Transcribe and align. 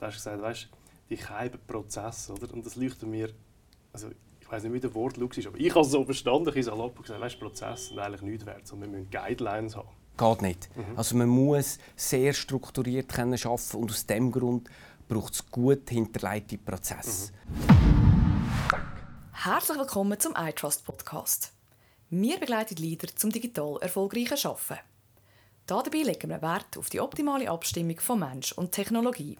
da 0.00 0.06
hast 0.06 0.14
du 0.14 0.30
gesagt, 0.30 0.42
weißt, 0.42 0.68
die 1.10 1.16
geheimen 1.16 1.60
Prozesse, 1.66 2.32
oder? 2.32 2.52
Und 2.52 2.64
das 2.64 2.76
leuchtet 2.76 3.08
mir, 3.08 3.30
also 3.92 4.08
ich 4.40 4.50
weiß 4.50 4.64
nicht, 4.64 4.72
wie 4.72 4.80
der 4.80 4.94
Wortlaut 4.94 5.36
ist, 5.36 5.46
aber 5.46 5.58
ich 5.58 5.70
habe 5.70 5.82
es 5.82 5.90
so 5.90 6.04
verstanden, 6.04 6.52
ich 6.56 6.66
habe 6.66 6.92
gesagt, 6.92 7.20
weißt, 7.20 7.38
Prozesse 7.38 7.88
sind 7.88 7.98
eigentlich 7.98 8.22
nichts 8.22 8.46
wert, 8.46 8.66
sondern 8.66 8.90
wir 8.90 8.98
müssen 8.98 9.10
Guidelines 9.10 9.76
haben. 9.76 9.88
Geht 10.16 10.42
nicht. 10.42 10.76
Mhm. 10.76 10.96
Also 10.96 11.16
man 11.16 11.28
muss 11.28 11.78
sehr 11.96 12.32
strukturiert 12.32 13.08
können 13.08 13.34
arbeiten 13.34 13.76
und 13.76 13.90
aus 13.90 14.06
diesem 14.06 14.32
Grund 14.32 14.68
braucht 15.08 15.34
es 15.34 15.50
gut 15.50 15.88
hinterlegte 15.88 16.58
Prozesse. 16.58 17.32
Mhm. 17.32 18.40
Herzlich 19.32 19.78
willkommen 19.78 20.18
zum 20.18 20.34
iTrust 20.36 20.84
Podcast. 20.84 21.52
Wir 22.10 22.38
begleiten 22.38 22.76
Leader 22.76 23.08
zum 23.14 23.30
digital 23.30 23.78
erfolgreichen 23.80 24.46
Arbeiten. 24.46 24.80
Dabei 25.66 26.02
legen 26.02 26.30
wir 26.30 26.42
Wert 26.42 26.76
auf 26.76 26.90
die 26.90 27.00
optimale 27.00 27.48
Abstimmung 27.48 28.00
von 28.00 28.18
Mensch 28.18 28.52
und 28.52 28.72
Technologie. 28.72 29.38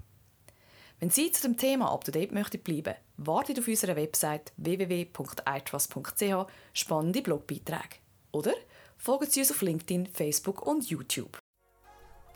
Wenn 1.00 1.08
Sie 1.08 1.32
zu 1.32 1.48
dem 1.48 1.56
Thema 1.56 1.90
up-to-date 1.90 2.32
möchten 2.32 2.60
bleiben, 2.60 2.94
wartet 3.16 3.58
auf 3.58 3.66
unserer 3.66 3.96
Website 3.96 4.52
www.itrust.ch 4.58 6.46
spannende 6.74 7.22
Blogbeiträge. 7.22 7.96
Oder 8.32 8.52
folgen 8.98 9.24
Sie 9.24 9.40
uns 9.40 9.50
auf 9.50 9.62
LinkedIn, 9.62 10.06
Facebook 10.08 10.66
und 10.66 10.90
YouTube. 10.90 11.38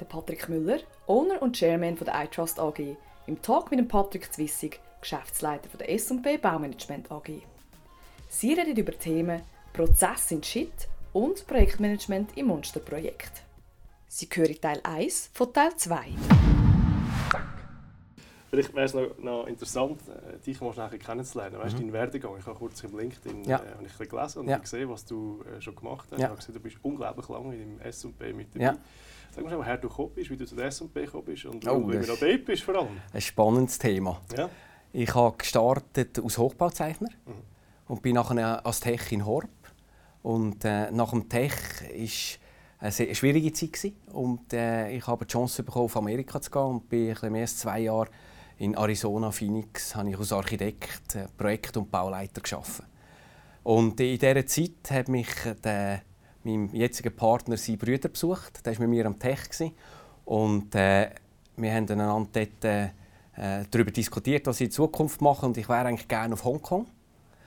Der 0.01 0.07
Patrick 0.07 0.49
Müller, 0.49 0.79
Owner 1.07 1.43
und 1.43 1.55
Chairman 1.55 1.95
der 1.97 2.25
iTrust 2.25 2.59
AG, 2.59 2.97
im 3.27 3.43
Talk 3.43 3.71
mit 3.71 3.81
dem 3.81 3.89
Patrick 3.89 4.33
Zwissig, 4.33 4.81
Geschäftsleiter 5.03 5.69
der 5.77 5.93
S&P 5.93 6.39
Baumanagement 6.39 7.11
AG. 7.11 7.43
Sie 8.31 8.55
reden 8.55 8.77
über 8.77 8.99
Themen 8.99 9.43
Prozess 9.75 10.31
in 10.31 10.43
Shit 10.43 10.89
und 11.13 11.47
Projektmanagement 11.47 12.35
im 12.39 12.47
Monsterprojekt. 12.47 13.43
Sie 14.09 14.27
hören 14.33 14.59
Teil 14.59 14.81
1 14.85 15.31
von 15.35 15.53
Teil 15.53 15.77
2. 15.77 16.64
Vielleicht 18.55 18.75
wäre 18.75 18.85
es 18.85 18.95
noch, 18.95 19.19
noch 19.19 19.47
interessant, 19.47 20.01
äh, 20.09 20.39
dich 20.39 20.61
mal 20.61 20.73
schnell 20.73 20.89
kennenzulernen. 20.99 21.59
Weißt 21.59 21.73
du, 21.73 21.79
mhm. 21.79 21.81
deinen 21.83 21.93
Werdegang? 21.93 22.37
Ich 22.39 22.47
habe 22.47 22.57
kurz 22.57 22.83
im 22.85 22.97
LinkedIn 22.97 23.45
ja. 23.45 23.59
äh, 23.59 23.85
ich 23.85 24.09
gelesen 24.09 24.39
und 24.41 24.49
ja. 24.49 24.59
gesehen, 24.59 24.89
was 24.89 25.05
du 25.05 25.43
äh, 25.43 25.61
schon 25.61 25.75
gemacht 25.75 26.09
hast. 26.11 26.19
Ja. 26.19 26.27
Ich 26.27 26.31
habe 26.31 26.37
gesehen, 26.37 26.55
du 26.55 26.61
bist 26.61 26.77
unglaublich 26.83 27.29
lange 27.29 27.57
im 27.57 27.81
S&P 27.81 28.33
mit 28.33 28.55
dabei. 28.55 28.65
Ja. 28.65 28.77
Sag 29.33 29.45
mal, 29.45 29.59
woher 29.59 29.77
du 29.77 29.89
gekommen 29.89 30.13
bist, 30.15 30.31
wie 30.31 30.37
du 30.37 30.47
zu 30.47 30.55
der 30.55 30.67
S&P 30.67 31.05
gekommen 31.05 31.25
bist 31.25 31.45
und 31.47 31.67
oh, 31.67 31.89
wie 31.89 31.99
du 31.99 32.07
noch 32.07 32.19
dort 32.19 32.45
bist 32.45 32.63
vor 32.63 32.77
allem. 32.77 33.01
Ein 33.13 33.21
spannendes 33.21 33.79
Thema. 33.79 34.21
Ja. 34.37 34.49
Ich 34.93 35.13
habe 35.13 35.37
gestartet 35.37 36.21
als 36.23 36.39
Hochbauzeichner 36.39 37.09
mhm. 37.27 37.33
und 37.89 38.03
bin 38.03 38.15
nachher 38.15 38.65
als 38.65 38.79
Tech 38.79 39.11
in 39.11 39.27
Horb. 39.27 39.49
Und 40.23 40.65
äh, 40.65 40.91
nach 40.93 41.11
dem 41.11 41.29
Tech 41.29 41.53
war 41.83 42.87
eine 42.87 43.15
schwierige 43.15 43.53
Zeit 43.53 43.73
gewesen. 43.73 43.97
und 44.13 44.53
äh, 44.53 44.91
ich 44.93 45.07
habe 45.07 45.27
die 45.27 45.33
Chance 45.33 45.65
bekommen, 45.65 45.87
auf 45.87 45.97
Amerika 45.97 46.41
zu 46.41 46.51
gehen 46.51 46.63
und 46.63 46.89
bin 46.89 47.15
mehr 47.33 47.43
als 47.43 47.59
zwei 47.59 47.81
Jahre 47.81 48.09
in 48.59 48.75
Arizona, 48.75 49.31
Phoenix, 49.31 49.95
habe 49.95 50.11
ich 50.11 50.19
als 50.19 50.33
Architekt, 50.33 51.17
äh, 51.17 51.27
Projekt- 51.37 51.77
und 51.77 51.91
Bauleiter 51.91 52.41
geschaffen. 52.41 52.87
Und 53.63 53.99
in 54.01 54.19
dieser 54.19 54.47
Zeit 54.47 54.91
hat 54.91 55.09
mich 55.09 55.29
der, 55.63 56.03
mein 56.45 56.69
jetziger 56.73 57.11
Partner 57.11 57.57
seine 57.57 57.79
Brüder 57.79 58.09
besucht. 58.09 58.65
Der 58.65 58.75
war 58.75 58.81
mit 58.81 58.91
mir 58.91 59.07
am 59.07 59.19
Tech. 59.19 59.49
Und 60.25 60.75
äh, 60.75 61.11
wir 61.57 61.73
haben 61.73 61.89
einander 61.89 62.29
dort, 62.33 62.65
äh, 62.65 62.91
darüber 63.71 63.91
diskutiert, 63.91 64.47
was 64.47 64.61
ich 64.61 64.67
in 64.67 64.71
Zukunft 64.71 65.21
mache. 65.21 65.47
Und 65.47 65.57
ich 65.57 65.69
wäre 65.69 65.87
eigentlich 65.87 66.09
gerne 66.09 66.35
auf 66.35 66.45
Hongkong. 66.45 66.87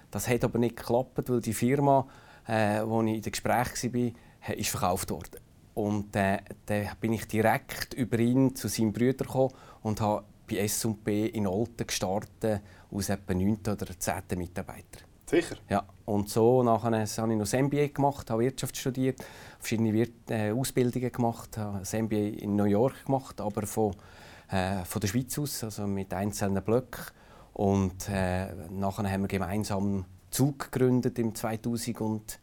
Das 0.10 0.28
hat 0.28 0.44
aber 0.44 0.58
nicht 0.58 0.78
geklappt, 0.78 1.30
weil 1.30 1.42
die 1.42 1.54
Firma, 1.54 2.08
äh, 2.48 2.82
wo 2.84 3.02
ich 3.04 3.16
in 3.16 3.22
den 3.22 3.32
Gesprächen 3.32 3.94
war, 3.94 4.56
ist 4.56 4.70
verkauft 4.70 5.12
worden. 5.12 5.40
Und 5.76 6.16
äh, 6.16 6.40
dann 6.66 6.88
bin 7.00 7.14
ich 7.14 7.28
direkt 7.28 7.94
über 7.94 8.18
ihn 8.18 8.56
zu 8.56 8.68
seinem 8.68 8.94
Brüder 8.94 9.26
gekommen 9.26 9.54
und 9.84 10.02
habe 10.02 10.24
bei 10.50 10.58
S&P 10.58 11.28
in 11.28 11.48
Olten 11.48 11.86
gestartet, 11.86 12.62
aus 12.92 13.10
etwa 13.10 13.34
9. 13.34 13.60
oder 13.68 14.00
10. 14.00 14.38
Mitarbeitern. 14.38 15.04
Sicher? 15.30 15.58
Ja, 15.70 15.86
und 16.06 16.30
so 16.30 16.64
nachher 16.64 16.92
habe 16.92 17.04
ich 17.04 17.18
noch 17.18 17.38
das 17.40 17.54
MBA 17.54 17.88
gemacht, 17.88 18.30
habe 18.30 18.44
Wirtschaft 18.44 18.78
studiert, 18.78 19.20
verschiedene 19.60 19.92
Wir 19.92 20.08
äh, 20.30 20.52
Ausbildungen 20.52 21.12
gemacht, 21.12 21.58
habe 21.58 21.80
das 21.80 21.92
MBA 21.92 22.16
in 22.16 22.56
New 22.56 22.64
York 22.64 23.06
gemacht, 23.06 23.42
aber 23.42 23.68
von, 23.68 23.94
äh, 24.50 24.86
von 24.86 25.02
der 25.02 25.10
Schweiz 25.10 25.38
aus, 25.38 25.66
also 25.66 25.86
mit 25.86 26.14
einzelnen 26.14 26.64
Blöcken. 26.64 27.04
Und 27.54 28.08
äh, 28.08 28.54
nachher 28.70 29.12
haben 29.12 29.24
wir 29.24 29.28
gemeinsam 29.28 30.06
Zug 30.32 30.72
gegründet 30.72 31.20
im 31.20 31.36
2002 31.36 32.38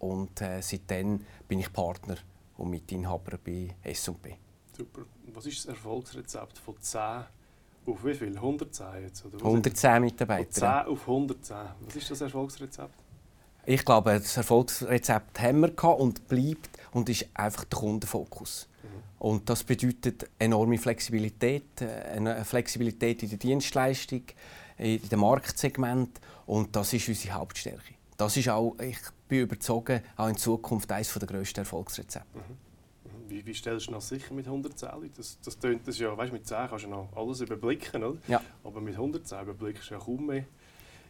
und 0.00 0.42
äh, 0.42 0.60
seitdem 0.60 1.20
bin 1.48 1.60
ich 1.60 1.72
Partner 1.72 2.16
und 2.58 2.68
Mitinhaber 2.70 3.38
bei 3.42 3.74
S&P. 3.82 4.36
Super. 4.76 5.06
Was 5.34 5.46
ist 5.46 5.58
das 5.58 5.66
Erfolgsrezept 5.66 6.58
von 6.58 6.80
10 6.80 7.00
auf 7.86 8.04
wie 8.04 8.14
viel? 8.14 8.36
110 8.36 8.86
jetzt? 9.02 9.24
Oder 9.26 9.38
110 9.38 10.00
Mitarbeiter. 10.00 10.84
Von 10.84 10.84
10 10.86 10.92
auf 10.92 11.00
110. 11.08 11.56
Was 11.80 11.96
ist 11.96 12.10
das 12.10 12.20
Erfolgsrezept? 12.20 12.94
Ich 13.66 13.84
glaube, 13.84 14.12
das 14.12 14.36
Erfolgsrezept 14.36 15.40
haben 15.40 15.60
wir 15.60 15.98
und 15.98 16.28
bleibt 16.28 16.70
und 16.92 17.08
ist 17.08 17.26
einfach 17.34 17.64
der 17.64 17.78
Kundenfokus. 17.78 18.68
Mhm. 18.82 18.88
Und 19.18 19.48
das 19.50 19.64
bedeutet 19.64 20.28
enorme 20.38 20.78
Flexibilität, 20.78 21.80
äh, 21.80 22.16
eine 22.16 22.44
Flexibilität 22.44 23.22
in 23.22 23.30
der 23.30 23.38
Dienstleistung, 23.38 24.22
in 24.76 25.08
dem 25.08 25.20
Marktsegment 25.20 26.20
und 26.46 26.76
das 26.76 26.92
ist 26.92 27.08
unsere 27.08 27.34
Hauptstärke. 27.34 27.94
Das 28.16 28.36
ist 28.36 28.48
auch, 28.48 28.76
ich 28.80 28.98
bin 29.28 29.40
überzeugt, 29.40 30.02
auch 30.16 30.28
in 30.28 30.36
Zukunft 30.36 30.90
eines 30.92 31.12
der 31.12 31.26
grössten 31.26 31.60
Erfolgsrezepte. 31.60 32.38
Mhm. 32.38 32.63
Wie, 33.28 33.44
wie 33.44 33.54
stellst 33.54 33.88
du 33.88 33.92
das 33.92 34.08
sicher 34.08 34.34
mit 34.34 34.46
110 34.46 34.88
Leuten? 34.90 35.12
Das, 35.16 35.38
das 35.40 35.58
tönt 35.58 35.86
das 35.86 35.98
ja, 35.98 36.16
weißt, 36.16 36.32
mit 36.32 36.46
10 36.46 36.68
kannst 36.68 36.84
du 36.84 36.88
noch 36.88 37.08
alles 37.14 37.40
überblicken, 37.40 38.02
oder? 38.02 38.18
Ja. 38.28 38.40
aber 38.62 38.80
mit 38.80 38.94
110 38.94 39.42
überblickst 39.42 39.90
du 39.90 39.94
ja 39.94 40.00
kaum 40.00 40.26
mehr 40.26 40.44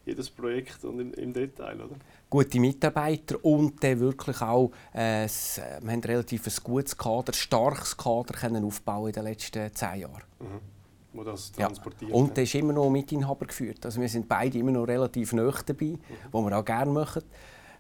jedes 0.06 0.28
Projekt 0.28 0.84
und 0.84 1.00
im, 1.00 1.14
im 1.14 1.32
Detail, 1.32 1.80
oder? 1.80 1.96
Gute 2.28 2.60
Mitarbeiter 2.60 3.42
und 3.42 3.82
dann 3.82 4.00
wirklich 4.00 4.40
auch, 4.42 4.70
äh, 4.92 5.26
wir 5.26 5.92
haben 5.92 6.00
relativ 6.00 6.46
ein 6.46 6.54
gutes 6.62 6.96
Kader, 6.96 7.32
ein 7.32 7.34
starkes 7.34 7.96
Kader 7.96 8.34
können 8.34 8.64
aufbauen 8.64 9.08
in 9.08 9.12
den 9.14 9.24
letzten 9.24 9.74
10 9.74 10.00
Jahren. 10.00 10.22
Mhm 10.40 10.74
wo 11.14 11.22
das 11.22 11.52
transportiert. 11.52 12.10
Ja. 12.10 12.16
Und 12.16 12.36
der 12.36 12.44
ist 12.44 12.54
immer 12.54 12.72
noch 12.72 12.90
Mitinhaber 12.90 13.46
geführt. 13.46 13.84
Also 13.84 14.00
wir 14.00 14.08
sind 14.08 14.28
beide 14.28 14.58
immer 14.58 14.72
noch 14.72 14.84
relativ 14.84 15.32
nah 15.32 15.52
dabei, 15.64 15.86
mhm. 15.86 16.00
wo 16.32 16.42
wir 16.42 16.58
auch 16.58 16.64
gerne 16.64 16.90
machen. 16.90 17.22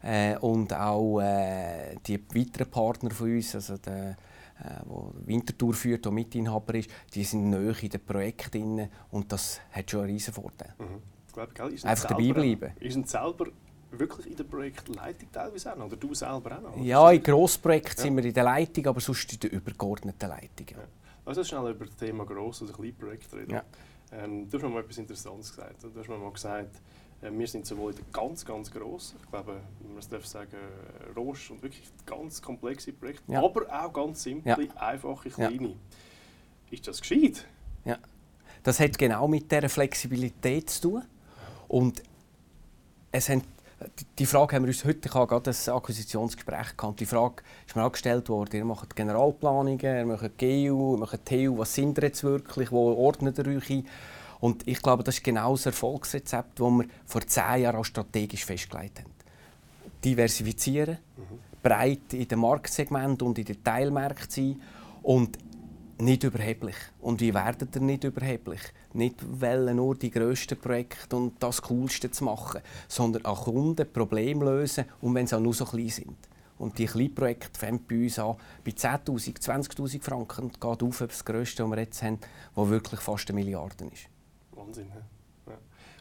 Äh, 0.04 0.36
und 0.36 0.70
auch 0.74 1.20
äh, 1.20 1.96
die 2.06 2.20
weiteren 2.34 2.70
Partner 2.70 3.10
von 3.10 3.34
uns, 3.34 3.54
also 3.54 3.78
der, 3.78 4.10
äh, 4.10 4.14
wo 4.84 5.14
Winterthur 5.24 5.72
führt, 5.72 6.04
der 6.04 6.12
Mitinhaber 6.12 6.74
ist, 6.74 6.90
die 7.14 7.24
sind 7.24 7.48
näher 7.48 7.74
in 7.82 7.88
den 7.88 8.04
Projekten 8.04 8.90
und 9.10 9.32
das 9.32 9.60
hat 9.72 9.90
schon 9.90 10.00
einen 10.00 10.10
riesen 10.10 10.34
Vorteil. 10.34 10.74
Mhm. 10.78 11.02
Ich 11.26 11.32
glaube, 11.32 11.52
gell, 11.54 11.72
ist 11.72 11.86
Einfach 11.86 12.08
dabei 12.08 12.32
bleiben. 12.32 12.72
Ist 12.80 13.08
selber 13.08 13.46
wirklich 13.92 14.26
in 14.26 14.36
der 14.36 14.44
Projektleitung 14.44 15.32
teilweise 15.32 15.72
auch 15.72 15.86
Oder 15.86 15.96
du 15.96 16.14
selber 16.14 16.58
auch 16.58 16.62
noch? 16.76 16.84
Ja, 16.84 17.10
in 17.10 17.22
Grossprojekten 17.22 17.96
ja. 17.96 18.02
sind 18.02 18.16
wir 18.16 18.24
in 18.26 18.34
der 18.34 18.44
Leitung, 18.44 18.86
aber 18.86 19.00
sonst 19.00 19.32
in 19.32 19.40
der 19.40 19.52
übergeordneten 19.52 20.28
Leitung. 20.28 20.66
Ja. 20.70 20.84
Lass 21.24 21.38
uns 21.38 21.48
schnell 21.48 21.70
über 21.70 21.86
das 21.86 21.96
Thema 21.96 22.26
Gross- 22.26 22.60
oder 22.60 22.74
Kleinprojekte 22.74 23.36
reden. 23.36 23.52
Ja. 23.52 23.62
Ähm, 24.16 24.48
du 24.48 24.56
hast 24.56 24.62
mir 24.62 24.68
mal 24.68 24.80
etwas 24.80 24.98
Interessantes 24.98 25.50
gesagt. 25.50 25.82
Du 25.82 25.98
hast 25.98 26.08
mir 26.08 26.18
mal 26.18 26.32
gesagt, 26.32 26.76
äh, 27.22 27.30
wir 27.30 27.46
sind 27.46 27.66
sowohl 27.66 27.92
in 27.92 27.98
den 27.98 28.12
ganz, 28.12 28.44
ganz 28.44 28.70
grossen, 28.70 29.18
ich 29.22 29.30
glaube, 29.30 29.60
man 29.82 30.04
darf 30.10 30.26
sagen, 30.26 30.56
Roche 31.16 31.52
und 31.52 31.62
wirklich 31.62 31.90
ganz 32.06 32.40
komplexe 32.40 32.92
Projekte, 32.92 33.32
ja. 33.32 33.42
aber 33.42 33.66
auch 33.70 33.92
ganz 33.92 34.22
simple, 34.22 34.64
ja. 34.64 34.76
einfache, 34.76 35.30
kleine. 35.30 35.68
Ja. 35.68 35.74
Ist 36.70 36.86
das 36.86 37.00
gescheit? 37.00 37.46
Ja. 37.84 37.98
Das 38.62 38.80
hat 38.80 38.96
genau 38.96 39.28
mit 39.28 39.50
dieser 39.50 39.68
Flexibilität 39.68 40.70
zu 40.70 40.90
tun. 40.90 41.02
Und 41.68 42.02
es 43.12 43.28
haben, 43.28 43.42
die 44.18 44.26
Frage 44.26 44.56
haben 44.56 44.64
wir 44.64 44.68
uns 44.68 44.84
heute, 44.84 45.08
ich 45.08 45.14
habe 45.14 45.26
gerade 45.26 45.50
ein 45.50 45.72
Akquisitionsgespräch 45.74 46.76
gehabt, 46.76 47.00
die 47.00 47.06
Frage 47.06 47.42
ist 47.66 47.76
mir 47.76 47.84
auch 47.84 47.92
gestellt 47.92 48.28
worden, 48.28 48.56
ihr 48.56 48.64
macht 48.64 48.94
Generalplanungen, 48.94 49.80
ihr 49.80 50.06
macht 50.06 50.38
GU, 50.38 50.94
ihr 50.94 50.98
macht 50.98 51.24
TU, 51.24 51.58
was 51.58 51.74
sind 51.74 51.98
ihr 51.98 52.04
jetzt 52.04 52.24
wirklich, 52.24 52.70
wo 52.72 52.92
ordnet 52.92 53.38
ihr 53.38 53.46
euch 53.46 53.70
ein? 53.70 53.86
Und 54.40 54.66
ich 54.68 54.82
glaube, 54.82 55.02
das 55.02 55.16
ist 55.16 55.24
genau 55.24 55.52
das 55.52 55.66
Erfolgsrezept, 55.66 56.60
das 56.60 56.68
wir 56.68 56.84
vor 57.06 57.26
zehn 57.26 57.62
Jahren 57.62 57.76
auch 57.76 57.84
strategisch 57.84 58.44
festgelegt 58.44 59.00
haben. 59.00 59.10
Diversifizieren, 60.04 60.98
mhm. 61.16 61.38
breit 61.62 62.12
in 62.12 62.28
den 62.28 62.38
Marktsegment 62.38 63.22
und 63.22 63.38
in 63.38 63.46
den 63.46 63.64
Teilmärkten 63.64 64.30
sein 64.30 64.60
und 65.02 65.38
nicht 65.98 66.24
überheblich. 66.24 66.76
Und 67.00 67.20
wie 67.20 67.34
werdet 67.34 67.74
ihr 67.74 67.82
nicht 67.82 68.04
überheblich? 68.04 68.60
Nicht 68.92 69.16
wollen 69.40 69.76
nur 69.76 69.94
die 69.94 70.10
grössten 70.10 70.58
Projekte 70.58 71.16
und 71.16 71.42
das 71.42 71.62
Coolste 71.62 72.10
zu 72.10 72.24
machen, 72.24 72.60
sondern 72.88 73.24
auch 73.24 73.44
Kunden 73.44 73.90
Probleme 73.92 74.44
lösen, 74.44 74.84
und 75.00 75.14
wenn 75.14 75.26
sie 75.26 75.36
auch 75.36 75.40
nur 75.40 75.54
so 75.54 75.64
klein 75.64 75.88
sind. 75.88 76.16
Und 76.58 76.78
die 76.78 76.86
kleinen 76.86 77.14
Projekte 77.14 77.58
fangen 77.58 77.84
bei 77.88 78.04
uns 78.04 78.18
an 78.18 78.36
bei 78.64 78.70
10'000, 78.70 79.40
20'000 79.40 80.02
Franken 80.02 80.44
und 80.44 80.60
geht 80.60 80.82
auf 80.82 80.98
das 80.98 81.24
Grösste, 81.24 81.64
was 81.64 81.70
wir 81.70 81.78
jetzt 81.78 82.02
haben, 82.02 82.18
das 82.54 82.68
wirklich 82.68 83.00
fast 83.00 83.28
eine 83.28 83.40
Milliarde 83.40 83.86
ist. 83.86 84.08
Wahnsinn. 84.52 84.86
Ja. 84.88 85.13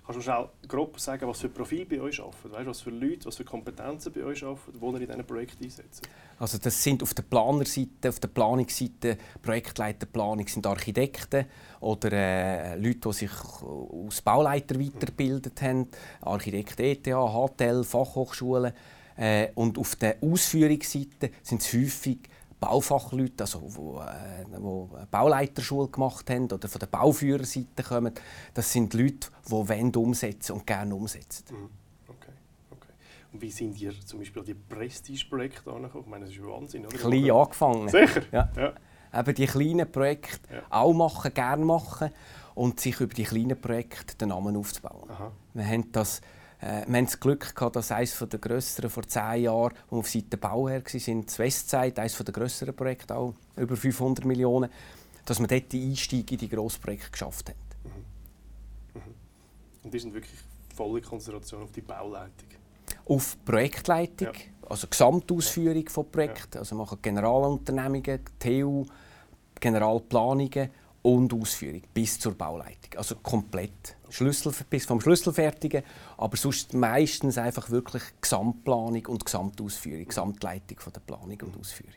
Kannst 0.06 0.20
du 0.20 0.22
schnell 0.22 0.50
grob 0.68 1.00
sagen, 1.00 1.30
was 1.30 1.40
für 1.40 1.48
Profil 1.48 1.86
bei 1.86 2.02
euch 2.02 2.20
arbeiten? 2.20 2.52
Weißt, 2.52 2.68
was 2.68 2.82
für 2.82 2.90
Leute, 2.90 3.26
was 3.26 3.38
für 3.38 3.46
Kompetenzen 3.46 4.12
bei 4.12 4.24
euch 4.26 4.44
arbeiten, 4.44 4.78
die 4.78 4.86
ihr 4.86 5.02
in 5.02 5.08
diesen 5.08 5.26
Projekten 5.26 5.64
einsetzt? 5.64 6.10
Also 6.38 6.58
das 6.58 6.84
sind 6.84 7.02
auf 7.02 7.14
der 7.14 7.24
Planerseite, 7.24 8.10
auf 8.10 8.20
der 8.20 8.28
Planungsseite, 8.28 9.18
Projektleiterplanung 9.42 10.46
sind 10.46 10.68
Architekten 10.68 11.46
oder 11.80 12.12
äh, 12.12 12.76
Leute, 12.76 13.00
die 13.00 13.14
sich 13.14 13.32
als 13.32 14.22
Bauleiter 14.22 14.78
weitergebildet 14.78 15.62
haben, 15.62 15.88
Architekt 16.20 16.82
ETH, 16.82 17.08
HTL, 17.08 17.86
Fachhochschulen. 17.86 18.74
Äh, 19.16 19.50
und 19.56 19.78
auf 19.78 19.96
der 19.96 20.18
Ausführungsseite 20.22 21.32
sind 21.44 21.62
es 21.62 21.72
häufig 21.74 22.18
Baufachleute, 22.65 23.44
also 23.44 23.62
wo, 23.63 24.01
äh, 24.01 24.45
wo 24.57 24.89
Bauleiterschule 25.12 25.88
gemacht 25.89 26.30
haben 26.30 26.45
oder 26.45 26.68
von 26.68 26.80
der 26.80 26.88
Bauführerseite 26.88 27.83
kommen, 27.83 28.13
das 28.54 28.71
sind 28.71 28.94
Leute, 28.94 29.30
die 29.48 29.51
wollen 29.51 29.95
umsetzen 29.95 30.54
und 30.54 30.68
gerne 30.68 30.95
umsetzen. 30.95 31.45
Mhm. 31.50 31.69
Okay, 32.07 32.31
okay. 32.71 32.94
Und 33.33 33.42
wie 33.42 33.51
sind 33.51 33.80
ihr 33.81 33.94
zum 34.06 34.19
Beispiel 34.19 34.44
die 34.44 34.54
Prestige-Projekte 34.54 35.71
angekommen? 35.71 36.04
Ich 36.06 36.10
meine, 36.10 36.25
das 36.25 36.33
ist 36.33 36.44
Wahnsinn, 36.44 36.86
oder? 36.86 36.98
Klein 36.98 37.31
angefangen. 37.31 37.89
Sicher? 37.89 38.21
Ja. 38.31 38.50
ja. 38.56 38.74
Eben 39.19 39.36
die 39.36 39.45
kleinen 39.45 39.92
Projekte 39.92 40.54
ja. 40.54 40.63
auch 40.69 40.94
machen, 40.94 41.33
gerne 41.33 41.66
machen 41.66 42.09
und 42.56 42.80
sich 42.80 43.00
über 43.00 43.13
die 43.13 43.24
kleinen 43.24 43.59
Projekte 43.59 44.16
den 44.16 44.30
Namen 44.30 44.56
aufzubauen. 44.56 45.09
Aha. 45.09 45.31
Wir 45.54 45.66
haben 45.66 45.92
das 45.92 46.21
äh, 46.63 46.86
wir 46.88 46.98
haben 46.98 47.06
das 47.06 47.19
Glück 47.19 47.54
gehabt, 47.54 47.75
dass 47.75 47.92
eines 47.92 48.18
der 48.18 48.39
grösseren 48.39 48.89
vor 48.89 49.04
zehn 49.04 49.44
Jahren, 49.44 49.74
wo 49.89 49.98
wir 49.98 50.00
auf 50.00 50.10
Seite 50.10 50.38
Bauherr 50.38 50.81
waren, 50.81 51.25
das 51.25 51.39
Westside, 51.39 52.01
eines 52.01 52.18
der 52.18 52.33
grösseren 52.33 52.75
Projekte, 52.75 53.15
auch 53.15 53.33
über 53.57 53.75
500 53.75 54.24
Millionen, 54.24 54.69
dass 55.25 55.39
wir 55.39 55.48
dort 55.48 55.74
den 55.74 55.89
Einstieg 55.89 56.31
in 56.31 56.38
die 56.38 56.48
Grossprojekte 56.50 57.12
geschafft 57.12 57.50
haben. 57.50 57.57
Mhm. 57.83 59.01
Mhm. 59.01 59.15
Und 59.83 59.94
die 59.94 60.00
sind 60.00 60.13
wirklich 60.13 60.39
volle 60.74 61.01
Konzentration 61.01 61.63
auf 61.63 61.71
die 61.71 61.81
Bauleitung? 61.81 62.48
Auf 63.06 63.38
Projektleitung, 63.44 64.33
ja. 64.33 64.69
also 64.69 64.88
Gesamtausführung 64.88 65.89
von 65.89 66.09
Projekten. 66.09 66.56
Ja. 66.56 66.59
Also 66.59 66.75
machen 66.75 67.00
Generalunternehmungen, 67.01 68.21
TU, 68.39 68.86
Generalplanungen 69.59 70.69
und 71.01 71.33
Ausführung 71.33 71.81
bis 71.94 72.19
zur 72.19 72.36
Bauleitung. 72.36 72.98
Also 72.98 73.16
komplett. 73.18 73.98
Schlüssel, 74.13 74.54
bis 74.69 74.86
vom 74.86 75.01
Schlüsselfertigen, 75.01 75.83
aber 76.18 76.38
sonst 76.38 76.74
meistens 76.74 77.38
einfach 77.38 77.69
wirklich 77.69 78.04
Gesamtplanung 78.21 79.06
und 79.07 79.25
Gesamtausführung, 79.25 80.06
Gesamtleitung 80.06 80.80
von 80.80 80.94
der 80.94 81.00
Planung 81.01 81.42
und 81.42 81.57
Ausführung. 81.60 81.94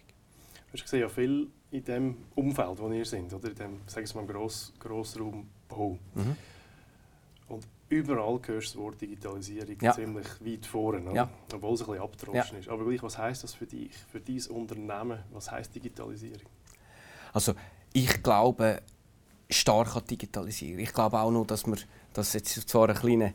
Du 0.72 0.82
hast 0.82 0.92
ja 0.92 1.08
viel 1.08 1.48
in 1.70 1.84
dem 1.84 2.16
Umfeld, 2.34 2.78
wo 2.78 2.90
ihr 2.90 3.04
sind, 3.04 3.32
oder 3.32 3.48
in 3.48 3.54
dem, 3.54 3.80
sagen 3.86 4.08
wir 4.08 4.22
mal, 4.22 4.26
Gross, 4.26 4.72
Grossraumbau. 4.78 5.98
Mhm. 6.14 6.36
Und 7.48 7.68
überall 7.88 8.40
hörst 8.46 8.74
du 8.74 8.78
das 8.78 8.84
Wort 8.84 9.00
Digitalisierung 9.00 9.76
ja. 9.80 9.92
ziemlich 9.92 10.26
weit 10.40 10.66
vorne, 10.66 11.14
ja. 11.14 11.28
obwohl 11.54 11.74
es 11.74 11.82
ein 11.82 11.86
bisschen 11.86 12.02
abgedroschen 12.02 12.54
ja. 12.54 12.58
ist. 12.58 12.68
Aber 12.68 12.84
gleich, 12.84 13.02
was 13.02 13.18
heisst 13.18 13.44
das 13.44 13.54
für 13.54 13.66
dich, 13.66 13.92
für 14.10 14.20
dein 14.20 14.42
Unternehmen? 14.48 15.18
Was 15.32 15.50
heisst 15.50 15.74
Digitalisierung? 15.74 16.48
Also 17.32 17.54
ich 17.92 18.22
glaube, 18.22 18.82
stark 19.50 19.96
an 19.96 20.04
Digitalisierung. 20.06 20.80
Ich 20.80 20.92
glaube 20.92 21.18
auch 21.18 21.30
noch, 21.30 21.46
dass 21.46 21.66
wir 21.66 21.76
das 22.16 22.32
jetzt 22.32 22.68
zwar 22.68 22.88
ein 22.88 22.96
kleiner 22.96 23.32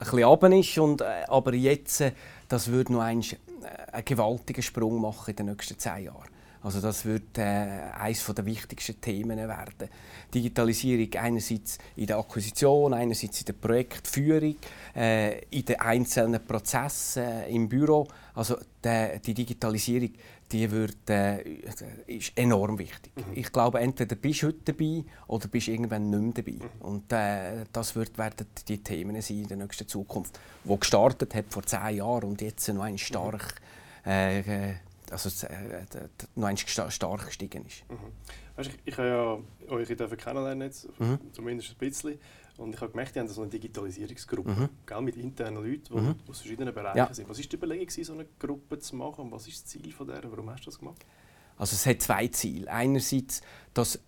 ein 0.00 0.10
bisschen 0.10 0.52
ist, 0.52 0.78
und, 0.78 1.00
äh, 1.00 1.24
aber 1.28 1.54
jetzt 1.54 2.00
äh, 2.00 2.12
das 2.48 2.68
würde 2.68 2.92
noch 2.92 3.00
einen, 3.00 3.22
äh, 3.22 3.92
einen 3.92 4.04
gewaltigen 4.04 4.62
Sprung 4.62 5.00
machen 5.00 5.30
in 5.30 5.36
den 5.36 5.46
nächsten 5.46 5.78
zehn 5.78 6.04
Jahren. 6.04 6.28
Also 6.60 6.80
das 6.80 7.04
wird 7.04 7.38
äh, 7.38 7.42
eines 7.98 8.24
der 8.26 8.44
wichtigsten 8.44 9.00
Themen 9.00 9.38
werden. 9.38 9.88
Digitalisierung 10.34 11.08
einerseits 11.14 11.78
in 11.94 12.06
der 12.06 12.18
Akquisition, 12.18 12.94
einerseits 12.94 13.40
in 13.40 13.46
der 13.46 13.52
Projektführung, 13.52 14.56
äh, 14.94 15.38
in 15.50 15.64
den 15.64 15.80
einzelnen 15.80 16.44
Prozessen 16.44 17.22
äh, 17.22 17.48
im 17.50 17.68
Büro. 17.68 18.08
Also 18.34 18.56
die, 18.84 19.20
die 19.24 19.34
Digitalisierung 19.34 20.10
die 20.52 20.70
wird, 20.70 21.10
äh, 21.10 21.42
ist 22.06 22.32
enorm 22.36 22.78
wichtig. 22.78 23.12
Mhm. 23.16 23.32
Ich 23.34 23.52
glaube, 23.52 23.80
entweder 23.80 24.16
bist 24.16 24.42
du 24.42 24.48
heute 24.48 24.72
dabei 24.72 25.04
oder 25.26 25.48
bist 25.48 25.68
irgendwann 25.68 26.10
nicht 26.10 26.20
mehr 26.20 26.44
dabei. 26.58 26.66
Mhm. 26.66 26.82
Und 26.82 27.12
äh, 27.12 27.64
das 27.72 27.94
wird, 27.96 28.16
werden 28.18 28.46
die 28.66 28.82
Themen 28.82 29.20
sein 29.20 29.38
in 29.38 29.48
der 29.48 29.56
nächsten 29.56 29.86
Zukunft, 29.86 30.38
wo 30.64 30.76
gestartet 30.76 31.34
hat 31.34 31.46
vor 31.50 31.62
zehn 31.64 31.96
Jahren 31.96 32.24
und 32.30 32.40
jetzt 32.40 32.68
noch 32.68 32.82
ein 32.82 32.98
stark, 32.98 33.60
äh, 34.06 34.40
äh 34.40 34.74
also 35.10 35.46
äh, 35.46 35.84
noch 36.34 36.48
ein 36.48 36.56
stark 36.56 37.26
gestiegen 37.26 37.64
ist. 37.64 37.88
Mhm. 37.88 37.96
Weißt, 38.56 38.70
ich, 38.70 38.78
ich 38.84 38.98
habe 38.98 39.42
ja 39.68 39.74
euch 39.74 39.88
kennenlernen 39.88 40.62
jetzt, 40.62 40.88
mhm. 40.98 41.18
zumindest 41.32 41.70
ein 41.70 41.78
bisschen. 41.78 42.18
Und 42.58 42.74
ich 42.74 42.80
habe 42.80 42.90
gemerkt, 42.90 43.14
die 43.14 43.20
haben 43.20 43.28
so 43.28 43.40
eine 43.40 43.50
Digitalisierungsgruppe 43.50 44.50
mhm. 44.50 44.68
gell, 44.84 45.00
mit 45.00 45.16
internen 45.16 45.56
Leuten, 45.64 45.84
die 45.90 45.94
mhm. 45.94 46.16
aus 46.28 46.40
verschiedenen 46.40 46.74
Bereichen 46.74 46.98
ja. 46.98 47.14
sind. 47.14 47.28
Was 47.28 47.38
war 47.38 47.46
die 47.46 47.56
Überlegung, 47.56 48.04
so 48.04 48.12
eine 48.12 48.26
Gruppe 48.38 48.78
zu 48.80 48.96
machen 48.96 49.22
und 49.22 49.32
was 49.32 49.46
ist 49.46 49.62
das 49.62 49.66
Ziel 49.66 49.92
von 49.92 50.08
der? 50.08 50.20
Warum 50.24 50.50
hast 50.50 50.62
du 50.62 50.70
das 50.70 50.78
gemacht? 50.78 51.06
Also 51.56 51.74
es 51.74 51.86
hat 51.86 52.02
zwei 52.02 52.26
Ziele. 52.28 52.70
Einerseits, 52.70 53.42
dass 53.72 54.00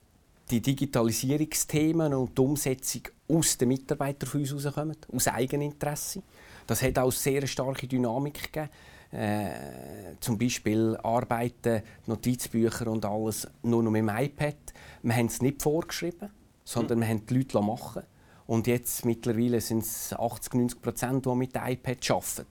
die 0.51 0.61
Digitalisierungsthemen 0.61 2.13
und 2.13 2.37
die 2.37 2.43
Umsetzung 2.43 3.03
aus 3.29 3.57
den 3.57 3.69
Mitarbeitern 3.69 4.29
von 4.29 4.41
uns 4.41 4.51
herauskommen, 4.51 4.97
aus 5.13 5.29
Eigeninteresse. 5.29 6.23
Das 6.67 6.83
hat 6.83 6.99
auch 6.99 7.13
sehr 7.13 7.47
starke 7.47 7.87
Dynamik 7.87 8.53
gegeben. 8.53 8.69
Äh, 9.13 10.15
zum 10.21 10.39
Beispiel 10.39 10.97
Arbeiten, 11.03 11.83
Notizbücher 12.07 12.89
und 12.89 13.05
alles 13.05 13.47
nur 13.63 13.83
noch 13.83 13.91
mit 13.91 14.01
dem 14.01 14.09
iPad. 14.09 14.57
Wir 15.03 15.17
haben 15.17 15.27
es 15.27 15.41
nicht 15.41 15.63
vorgeschrieben, 15.63 16.31
sondern 16.65 16.99
mhm. 16.99 17.03
wir 17.03 17.09
haben 17.09 17.27
die 17.27 17.35
Leute 17.35 17.61
machen 17.61 18.03
und 18.51 18.67
jetzt 18.67 19.05
mittlerweile 19.05 19.61
sind 19.61 19.85
es 19.85 20.13
80, 20.13 20.55
90 20.55 20.83
Prozent, 20.83 21.25
die 21.25 21.35
mit 21.37 21.55
iPad 21.55 22.11
arbeiten 22.11 22.47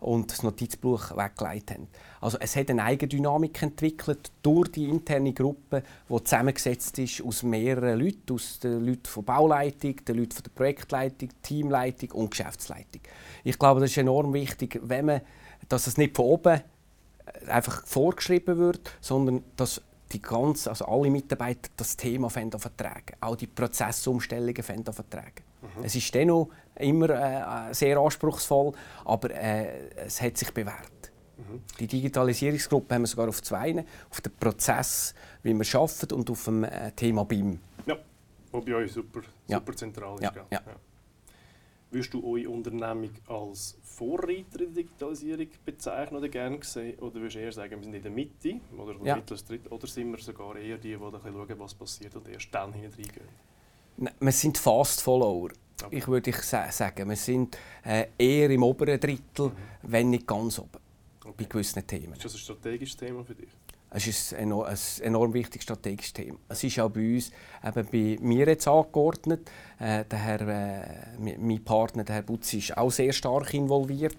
und 0.00 0.32
das 0.32 0.42
Notizbuch 0.42 1.14
weggelegt 1.14 1.72
haben. 1.72 1.88
Also 2.22 2.38
es 2.40 2.56
hat 2.56 2.70
eine 2.70 2.82
Eigendynamik 2.84 3.62
entwickelt 3.62 4.32
durch 4.42 4.72
die 4.72 4.88
interne 4.88 5.34
Gruppe, 5.34 5.82
die 6.08 6.24
zusammengesetzt 6.24 6.98
ist 7.00 7.22
aus 7.22 7.42
mehreren 7.42 8.00
Leuten, 8.00 8.32
aus 8.32 8.60
den 8.60 8.82
Leuten 8.82 9.04
von 9.04 9.26
Bauleitung, 9.26 10.02
den 10.02 10.16
Leuten 10.16 10.32
von 10.32 10.42
der 10.42 10.52
Projektleitung, 10.52 11.28
Teamleitung 11.42 12.12
und 12.12 12.30
Geschäftsleitung. 12.30 13.02
Ich 13.44 13.58
glaube, 13.58 13.80
das 13.80 13.90
ist 13.90 13.98
enorm 13.98 14.32
wichtig, 14.32 14.80
wenn 14.82 15.04
man, 15.04 15.20
dass 15.68 15.86
es 15.86 15.98
nicht 15.98 16.16
von 16.16 16.24
oben 16.24 16.62
einfach 17.46 17.86
vorgeschrieben 17.86 18.56
wird, 18.56 18.96
sondern 19.02 19.44
dass 19.56 19.82
die 20.12 20.22
ganze, 20.22 20.70
also 20.70 20.84
alle 20.86 21.10
Mitarbeiter 21.10 21.70
das 21.76 21.96
Thema 21.96 22.28
vertragen. 22.30 23.16
Auch 23.20 23.36
die 23.36 23.46
Prozessumstellungen 23.46 24.62
vertragen. 24.62 25.44
Mhm. 25.62 25.84
Es 25.84 25.94
ist 25.94 26.14
dennoch 26.14 26.48
immer 26.76 27.10
äh, 27.10 27.74
sehr 27.74 27.98
anspruchsvoll, 27.98 28.72
aber 29.04 29.30
äh, 29.30 29.88
es 30.06 30.20
hat 30.20 30.36
sich 30.36 30.50
bewährt. 30.52 31.12
Mhm. 31.36 31.60
Die 31.78 31.86
Digitalisierungsgruppe 31.86 32.94
haben 32.94 33.02
wir 33.02 33.06
sogar 33.06 33.28
auf 33.28 33.42
zwei, 33.42 33.84
auf 34.10 34.20
den 34.20 34.32
Prozess, 34.38 35.14
wie 35.42 35.54
wir 35.54 35.80
arbeiten 35.80 36.14
und 36.14 36.30
auf 36.30 36.44
dem 36.44 36.64
äh, 36.64 36.92
Thema 36.92 37.24
BIM. 37.24 37.58
Ja, 37.86 37.96
was 38.50 38.64
bei 38.64 38.74
euch 38.74 38.92
super, 38.92 39.20
super 39.46 39.72
ja. 39.72 39.76
zentral 39.76 40.14
ist. 40.16 40.22
Ja. 40.22 40.32
Ja. 40.50 40.60
Würdest 41.92 42.14
du 42.14 42.24
eure 42.26 42.48
Unternehmung 42.48 43.10
als 43.28 43.76
Vorreiter 43.82 44.60
in 44.60 44.72
der 44.72 44.82
Digitalisierung 44.82 45.48
bezeichnen 45.62 46.16
oder 46.16 46.28
gerne 46.30 46.58
sehen? 46.62 46.98
Oder 46.98 47.16
würdest 47.16 47.36
du 47.36 47.40
eher 47.40 47.52
sagen, 47.52 47.76
wir 47.76 47.82
sind 47.82 47.94
in 47.94 48.02
der 48.02 48.10
Mitte 48.10 48.60
oder 48.78 48.94
ja. 49.04 49.16
mittels 49.16 49.44
Dritt, 49.44 49.70
oder 49.70 49.86
sind 49.86 50.10
wir 50.10 50.18
sogar 50.18 50.56
eher 50.56 50.78
die, 50.78 50.88
die 50.88 50.98
schauen, 50.98 51.58
was 51.58 51.74
passiert 51.74 52.16
und 52.16 52.26
erst 52.28 52.48
dann 52.50 52.72
hineingehen? 52.72 53.28
Wir 54.18 54.32
sind 54.32 54.56
Fast 54.56 55.02
Follower. 55.02 55.50
Okay. 55.84 55.98
Ich 55.98 56.08
würde 56.08 56.32
sagen, 56.32 57.08
wir 57.10 57.16
sind 57.16 57.58
äh, 57.84 58.06
eher 58.16 58.48
im 58.48 58.62
oberen 58.62 58.98
Drittel, 58.98 59.48
mhm. 59.48 59.52
wenn 59.82 60.10
nicht 60.10 60.26
ganz 60.26 60.58
oben, 60.58 60.70
okay. 61.20 61.34
bei 61.36 61.44
gewissen 61.44 61.86
Themen. 61.86 62.14
Ist 62.14 62.24
das 62.24 62.34
ein 62.34 62.38
strategisches 62.38 62.96
Thema 62.96 63.22
für 63.22 63.34
dich? 63.34 63.50
Es 63.94 64.06
ist 64.06 64.34
ein, 64.34 64.52
ein 64.52 64.76
enorm 65.02 65.34
wichtiges 65.34 65.64
strategisches 65.64 66.14
Thema. 66.14 66.38
Es 66.48 66.64
ist 66.64 66.78
auch 66.80 66.88
bei 66.88 67.14
uns, 67.14 67.30
eben 67.62 67.88
bei 67.90 68.18
mir 68.24 68.46
jetzt 68.46 68.66
angeordnet. 68.66 69.50
Äh, 69.78 70.04
der 70.06 70.18
Herr, 70.18 70.40
äh, 70.40 71.18
mein 71.18 71.62
Partner, 71.62 72.02
der 72.02 72.16
Herr 72.16 72.22
Butzi, 72.22 72.58
ist 72.58 72.76
auch 72.76 72.90
sehr 72.90 73.12
stark 73.12 73.52
involviert. 73.52 74.16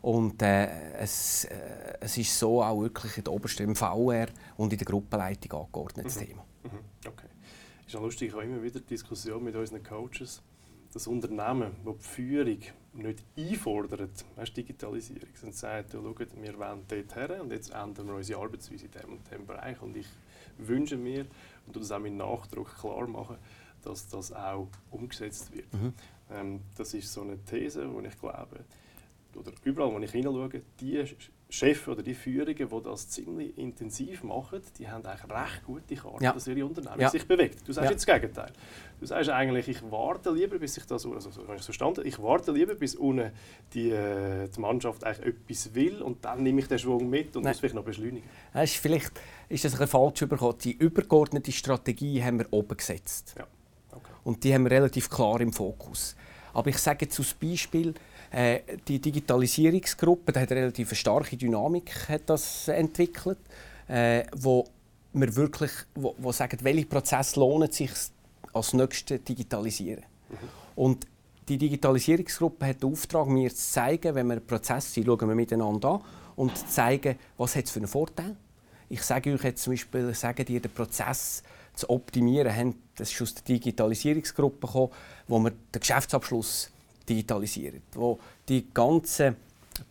Und 0.00 0.42
äh, 0.42 0.66
es, 0.98 1.44
äh, 1.44 1.54
es 2.00 2.18
ist 2.18 2.36
so 2.36 2.62
auch 2.62 2.80
wirklich 2.80 3.16
in 3.18 3.24
der 3.24 3.32
obersten 3.32 3.76
VR 3.76 4.26
und 4.56 4.72
in 4.72 4.78
der 4.78 4.86
Gruppenleitung 4.86 5.60
angeordnetes 5.60 6.16
mhm. 6.16 6.26
Thema. 6.26 6.44
Mhm. 6.64 6.78
Okay. 7.06 7.28
Ist 7.86 7.94
auch 7.94 8.02
lustig, 8.02 8.28
ich 8.28 8.34
habe 8.34 8.44
immer 8.44 8.62
wieder 8.62 8.80
Diskussionen 8.80 9.44
mit 9.44 9.54
unseren 9.54 9.84
Coaches 9.84 10.42
das 10.92 11.06
Unternehmen, 11.06 11.72
das 11.84 11.96
die 11.98 12.04
Führung 12.04 12.58
nicht 12.94 13.24
einfordert, 13.36 14.24
weißt, 14.36 14.56
Digitalisierung, 14.56 15.30
und 15.42 15.54
sagt, 15.54 15.94
ja, 15.94 16.00
schaut, 16.00 16.42
wir 16.42 16.58
wollen 16.58 16.84
dort 16.86 17.16
her 17.16 17.40
und 17.40 17.50
jetzt 17.50 17.70
ändern 17.70 18.08
wir 18.08 18.14
unsere 18.14 18.40
Arbeitsweise 18.40 18.84
in 18.84 18.90
diesem 18.90 19.12
und 19.12 19.30
diesem 19.30 19.46
Bereich 19.46 19.80
und 19.80 19.96
ich 19.96 20.06
wünsche 20.58 20.96
mir, 20.96 21.26
und 21.66 21.76
das 21.76 21.90
auch 21.92 21.98
mit 21.98 22.12
Nachdruck 22.12 22.76
klar 22.78 23.06
machen, 23.06 23.36
dass 23.82 24.08
das 24.08 24.32
auch 24.32 24.68
umgesetzt 24.90 25.54
wird. 25.54 25.72
Mhm. 25.72 25.94
Ähm, 26.30 26.60
das 26.76 26.94
ist 26.94 27.12
so 27.12 27.22
eine 27.22 27.38
These, 27.44 27.92
wo 27.92 28.00
ich 28.00 28.18
glaube, 28.18 28.60
oder 29.34 29.52
überall, 29.64 29.92
wo 29.92 29.98
ich 29.98 30.10
hinschaue, 30.10 30.62
die 30.80 31.04
Chefs 31.52 31.86
oder 31.86 32.02
die 32.02 32.14
Führungen, 32.14 32.56
die 32.56 32.82
das 32.82 33.10
ziemlich 33.10 33.58
intensiv 33.58 34.24
machen, 34.24 34.62
die 34.78 34.88
haben 34.88 35.04
eigentlich 35.04 35.30
recht 35.30 35.64
gute 35.66 35.94
Karten, 35.94 36.24
ja. 36.24 36.32
dass 36.32 36.46
ihre 36.46 36.64
Unternehmen 36.64 36.98
ja. 36.98 37.10
sich 37.10 37.28
bewegt. 37.28 37.68
Du 37.68 37.74
sagst 37.74 37.84
ja. 37.84 37.90
jetzt 37.90 38.08
das 38.08 38.14
Gegenteil. 38.14 38.50
Du 38.98 39.04
sagst 39.04 39.28
eigentlich, 39.28 39.68
ich 39.68 39.82
warte 39.90 40.30
lieber, 40.30 40.58
bis 40.58 40.78
ich 40.78 40.86
das, 40.86 41.04
also 41.04 41.28
es 41.54 41.64
verstanden 41.66 42.06
ich 42.06 42.22
warte 42.22 42.52
lieber, 42.52 42.74
bis 42.74 42.94
unten 42.94 43.32
die, 43.74 43.90
äh, 43.90 44.48
die 44.48 44.60
Mannschaft 44.60 45.04
eigentlich 45.04 45.26
etwas 45.26 45.74
will 45.74 46.00
und 46.00 46.24
dann 46.24 46.42
nehme 46.42 46.60
ich 46.60 46.68
den 46.68 46.78
Schwung 46.78 47.10
mit 47.10 47.36
und 47.36 47.42
Nein. 47.42 47.50
muss 47.50 47.60
vielleicht 47.60 47.74
noch 47.74 47.84
beschleunigen. 47.84 48.26
Ja, 48.54 48.62
ist 48.62 48.76
vielleicht 48.76 49.12
ist 49.50 49.66
das 49.66 49.78
ein 49.78 49.86
falsch 49.86 50.22
überkommen. 50.22 50.56
Die 50.56 50.72
übergeordnete 50.72 51.52
Strategie 51.52 52.24
haben 52.24 52.38
wir 52.38 52.46
oben 52.50 52.78
gesetzt. 52.78 53.34
Ja. 53.36 53.46
Okay. 53.90 54.10
Und 54.24 54.42
die 54.42 54.54
haben 54.54 54.64
wir 54.64 54.70
relativ 54.70 55.10
klar 55.10 55.38
im 55.42 55.52
Fokus. 55.52 56.16
Aber 56.52 56.68
ich 56.68 56.78
sage 56.78 57.06
jetzt 57.06 57.18
als 57.18 57.34
Beispiel, 57.34 57.94
äh, 58.30 58.60
die 58.88 58.98
Digitalisierungsgruppe 58.98 60.32
die 60.32 60.38
hat 60.38 60.50
eine 60.50 60.62
relativ 60.62 60.94
starke 60.94 61.36
Dynamik 61.36 62.08
hat 62.08 62.22
das 62.26 62.68
entwickelt, 62.68 63.38
äh, 63.88 64.24
wo 64.34 64.66
wir 65.12 65.36
wirklich 65.36 65.70
wo, 65.94 66.14
wo 66.18 66.32
sagen, 66.32 66.58
welche 66.62 66.86
Prozesse 66.86 67.38
lohnen 67.38 67.70
sich 67.70 67.90
als 68.52 68.72
nächstes 68.72 69.22
digitalisieren. 69.24 70.04
Mhm. 70.28 70.36
Und 70.76 71.06
die 71.48 71.58
Digitalisierungsgruppe 71.58 72.66
hat 72.66 72.82
den 72.82 72.92
Auftrag, 72.92 73.26
mir 73.26 73.50
zu 73.50 73.56
zeigen, 73.56 74.14
wenn 74.14 74.28
wir 74.28 74.40
Prozesse 74.40 75.02
schauen 75.04 75.28
wir 75.28 75.34
miteinander 75.34 75.94
an 75.94 76.00
und 76.36 76.56
zu 76.56 76.66
zeigen, 76.66 77.18
was 77.36 77.56
hat 77.56 77.64
es 77.64 77.70
für 77.70 77.80
einen 77.80 77.88
Vorteil. 77.88 78.36
Ich 78.88 79.02
sage 79.02 79.32
euch 79.32 79.42
jetzt 79.42 79.62
zum 79.62 79.72
Beispiel, 79.72 80.14
sagen 80.14 80.44
dir, 80.44 80.60
den 80.60 80.70
Prozess 80.70 81.42
zu 81.74 81.90
optimieren, 81.90 82.74
das 82.96 83.12
ist 83.12 83.22
aus 83.22 83.34
der 83.34 83.44
Digitalisierungsgruppe 83.44 84.66
gekommen, 84.66 84.90
wo 85.28 85.38
wir 85.38 85.50
den 85.50 85.80
Geschäftsabschluss 85.80 86.70
digitalisieren, 87.08 87.82
wo 87.94 88.18
die 88.48 88.66
ganze 88.72 89.36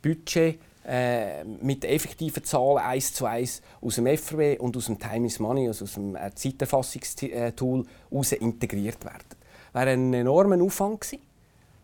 Budget 0.01 0.59
äh, 0.85 1.43
mit 1.43 1.85
effektiven 1.85 2.43
Zahlen 2.43 2.79
eins 2.79 3.13
zu 3.13 3.25
eins 3.25 3.61
aus 3.81 3.95
dem 3.95 4.07
FRW 4.07 4.57
und 4.57 4.75
aus 4.75 4.85
dem 4.85 4.99
Time 4.99 5.27
is 5.27 5.39
Money, 5.39 5.67
also 5.67 5.85
aus 5.85 5.93
dem 5.93 6.15
äh, 6.15 6.33
Zeiterfassungstool, 6.33 7.85
heraus 8.09 8.31
integriert 8.31 9.03
werden. 9.05 9.25
War 9.73 9.83
ein 9.83 10.13
enormer 10.13 10.61
Aufwand 10.61 11.01
gewesen, 11.01 11.21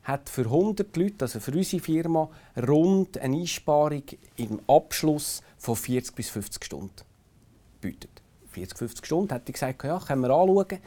hat 0.03 0.29
für 0.29 0.45
100 0.45 0.95
Leute, 0.97 1.25
also 1.25 1.39
für 1.39 1.51
unsere 1.51 1.81
Firma, 1.81 2.29
rund 2.67 3.17
eine 3.17 3.37
Einsparung 3.37 4.03
im 4.37 4.59
Abschluss 4.67 5.41
von 5.57 5.75
40 5.75 6.15
bis 6.15 6.29
50 6.29 6.65
Stunden 6.65 7.03
bietet. 7.81 8.16
40, 8.57 8.77
50 8.77 9.05
Stunden, 9.05 9.33
hat 9.33 9.47
ich 9.47 9.53
gesagt, 9.53 9.83
ja, 9.83 9.99
können 9.99 10.21
wir 10.21 10.31
anschauen. 10.31 10.79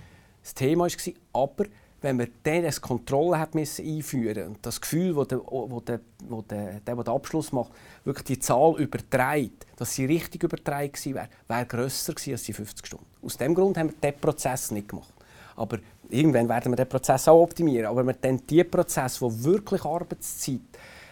Das 0.43 0.55
Thema 0.55 0.85
war, 0.85 1.13
aber 1.33 1.65
wenn 2.03 2.17
man 2.17 2.29
dann 2.43 2.65
eine 2.65 2.73
Kontrolle 2.73 3.39
hat 3.39 3.55
einführen 3.55 4.49
und 4.49 4.59
das 4.63 4.81
Gefühl, 4.81 5.15
wo 5.15 5.25
der, 5.25 5.39
wo 5.45 5.81
der, 5.81 6.01
wo 6.29 6.43
der, 6.43 6.81
der, 6.81 6.95
der 6.95 7.05
den 7.05 7.15
Abschluss 7.15 7.53
macht, 7.53 7.73
wirklich 8.05 8.25
die 8.25 8.39
Zahl 8.39 8.75
überträgt, 8.79 9.67
dass 9.77 9.95
sie 9.95 10.07
richtig 10.07 10.43
übertragen 10.43 10.91
gewesen 10.91 11.15
wäre, 11.15 11.29
wäre 11.47 11.67
grösser 11.67 12.15
gewesen 12.15 12.33
als 12.33 12.43
die 12.45 12.55
50 12.55 12.87
Stunden. 12.87 13.07
Aus 13.23 13.37
dem 13.37 13.55
Grund 13.55 13.77
haben 13.77 13.91
wir 13.91 13.97
diesen 14.11 14.21
Prozess 14.21 14.71
nicht 14.71 14.89
gemacht. 14.89 15.13
Aber 15.57 15.79
irgendwann 16.09 16.49
werden 16.49 16.73
wir 16.73 16.77
den 16.77 16.89
Prozess 16.89 17.29
auch 17.29 17.43
optimieren. 17.43 17.87
Aber 17.87 18.05
wir 18.07 18.15
dann 18.15 18.41
die 18.47 18.65
Prozesse, 18.65 19.29
die 19.29 19.45
wirklich 19.45 19.85
Arbeitszeit 19.85 20.61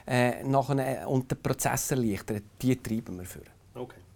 äh, 0.07 0.43
nachher, 0.43 1.07
und 1.07 1.31
den 1.31 1.39
Prozess 1.43 1.91
erleichtern, 1.91 2.41
die 2.63 2.77
treiben 2.77 3.19
wir 3.19 3.27
für. 3.27 3.43
Okay. 3.75 4.08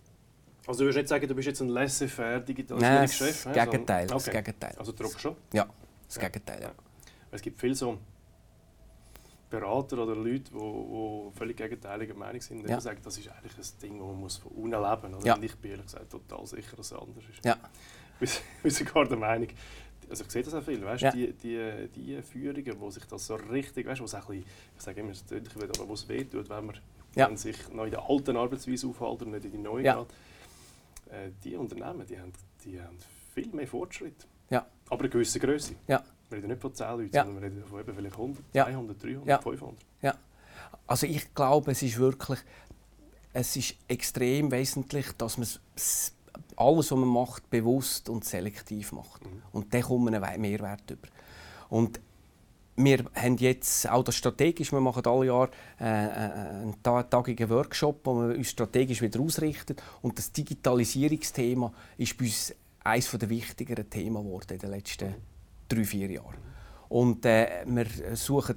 Also 0.67 0.81
du 0.81 0.85
würdest 0.85 0.99
nicht 0.99 1.09
sagen, 1.09 1.27
du 1.27 1.35
bist 1.35 1.49
jetzt 1.49 1.61
ein 1.61 1.69
laissez-faire 1.69 2.41
Digitalisierungschef? 2.41 3.47
Nein, 3.47 3.55
das 3.55 3.65
Gegenteil. 3.65 4.05
Okay. 4.05 4.13
Das 4.13 4.31
Gegenteil. 4.31 4.75
Also 4.79 4.93
druckst 4.93 5.21
schon? 5.21 5.37
Ja. 5.53 5.67
Das 6.07 6.19
Gegenteil, 6.19 6.63
ja. 6.63 6.73
Es 7.31 7.43
gibt 7.43 7.59
viele 7.59 7.75
so 7.75 7.99
Berater 9.51 9.99
oder 9.99 10.15
Leute, 10.15 10.51
die, 10.51 11.37
völlig 11.37 11.57
gegenteiliger 11.57 12.15
Meinung 12.15 12.41
sind, 12.41 12.63
die 12.63 12.71
ja. 12.71 12.81
sagen, 12.81 13.01
das 13.03 13.19
ist 13.19 13.29
eigentlich 13.29 13.53
ein 13.57 13.81
Ding, 13.83 13.99
das 13.99 14.07
man 14.07 14.21
muss 14.21 14.37
von 14.39 14.53
unten 14.53 14.71
leben 14.71 15.15
muss. 15.15 15.25
Ja. 15.25 15.39
Ich 15.41 15.57
bin 15.57 15.73
ehrlich 15.73 15.87
gesagt 15.87 16.11
total 16.11 16.47
sicher, 16.47 16.77
dass 16.77 16.87
es 16.87 16.99
anders 16.99 17.25
ist. 17.31 17.45
Ja. 17.45 17.57
Wir 18.19 18.71
sind 18.71 18.89
sogar 18.89 19.07
der 19.07 19.19
Meinung, 19.19 19.49
also 20.09 20.25
ich 20.25 20.31
sehe 20.31 20.43
das 20.43 20.55
auch 20.55 20.63
viel, 20.63 20.83
weißt, 20.85 21.03
ja. 21.03 21.11
die, 21.11 21.33
die, 21.33 21.89
die 21.97 22.23
Führungen, 22.23 22.81
wo 22.81 22.91
sich 22.91 23.05
das 23.05 23.27
so 23.27 23.35
richtig, 23.35 23.87
weißt, 23.87 24.01
wo 24.01 24.05
es 24.05 24.15
ein 24.15 24.21
bisschen, 24.21 24.45
ich 24.77 24.83
sage 24.83 25.01
immer, 25.01 25.11
es 25.11 25.27
deutlich 25.27 25.57
wird, 25.57 25.79
aber 25.79 25.89
wo 25.89 25.95
es 25.95 26.09
wehtut, 26.09 26.49
wenn 26.49 26.67
man 26.67 26.77
ja. 27.15 27.29
wenn 27.29 27.37
sich 27.37 27.57
noch 27.73 27.85
in 27.85 27.91
der 27.91 28.09
alten 28.09 28.37
Arbeitsweise 28.37 28.87
aufhält 28.87 29.23
und 29.23 29.33
nicht 29.33 29.45
in 29.45 29.53
die 29.53 29.59
neue 29.59 29.85
ja. 29.85 29.99
geht, 30.01 30.15
äh, 31.13 31.31
die 31.45 31.57
Unternehmen, 31.57 32.07
die 32.07 32.19
haben, 32.19 32.33
die 32.65 32.81
haben 32.81 32.99
viel 33.35 33.53
mehr 33.53 33.67
Fortschritt. 33.67 34.27
Ja. 34.51 34.67
Aber 34.91 35.01
eine 35.01 35.11
gewisse 35.11 35.39
Größe. 35.39 35.75
Ja. 35.87 36.03
Wir 36.29 36.39
reden 36.39 36.49
nicht 36.49 36.61
von 36.61 36.75
10 36.75 36.87
Leuten, 36.89 37.11
ja. 37.15 37.25
sondern 37.25 37.43
wir 37.43 37.51
reden 37.51 37.65
von 37.65 37.81
eben 37.81 37.95
vielleicht 37.95 38.15
100, 38.15 38.45
ja. 38.53 38.65
200, 38.65 39.03
300, 39.03 39.27
ja. 39.27 39.39
500. 39.41 39.77
Ja. 40.03 40.15
Also 40.87 41.07
ich 41.07 41.35
glaube, 41.35 41.71
es 41.71 41.83
ist 41.83 41.99
wirklich 41.99 42.41
es 43.33 43.57
ist 43.57 43.77
extrem 43.89 44.51
wesentlich, 44.51 45.13
dass 45.13 45.39
man 45.39 45.49
alles, 46.57 46.91
was 46.91 46.99
man 46.99 47.09
macht, 47.09 47.49
bewusst 47.51 48.09
und 48.09 48.25
selektiv 48.25 48.93
macht. 48.93 49.25
Mhm. 49.25 49.43
Und 49.53 49.75
dann 49.75 49.83
kommt 49.83 50.05
man 50.05 50.15
einen 50.15 50.41
Mehrwert 50.41 50.91
über. 50.91 51.09
Und 51.69 52.01
wir 52.77 53.05
haben 53.15 53.37
jetzt 53.37 53.89
auch 53.89 54.03
das 54.03 54.17
strategisch, 54.17 54.73
wir 54.73 54.81
machen 54.81 55.05
alle 55.05 55.27
Jahr 55.27 55.51
äh, 55.81 55.85
äh 55.85 56.09
einen 56.63 56.83
tagigen 56.83 57.51
Workshop, 57.51 58.01
wo 58.05 58.15
wir 58.15 58.37
uns 58.37 58.51
strategisch 58.51 59.03
wieder 59.03 59.21
ausrichten. 59.21 59.77
Und 60.01 60.19
das 60.19 60.33
Digitalisierungsthema 60.33 61.73
ist 61.99 62.17
bei 62.17 62.25
uns 62.25 62.55
eines 62.85 63.11
der 63.11 63.29
wichtigeren 63.29 63.89
Themen 63.89 64.25
geworden 64.25 64.55
in 64.55 64.59
den 64.59 64.71
letzten 64.71 65.15
drei, 65.69 65.85
vier 65.85 66.11
Jahren. 66.11 66.39
Und 66.89 67.25
äh, 67.27 67.65
wir 67.67 67.87
suchen 68.15 68.57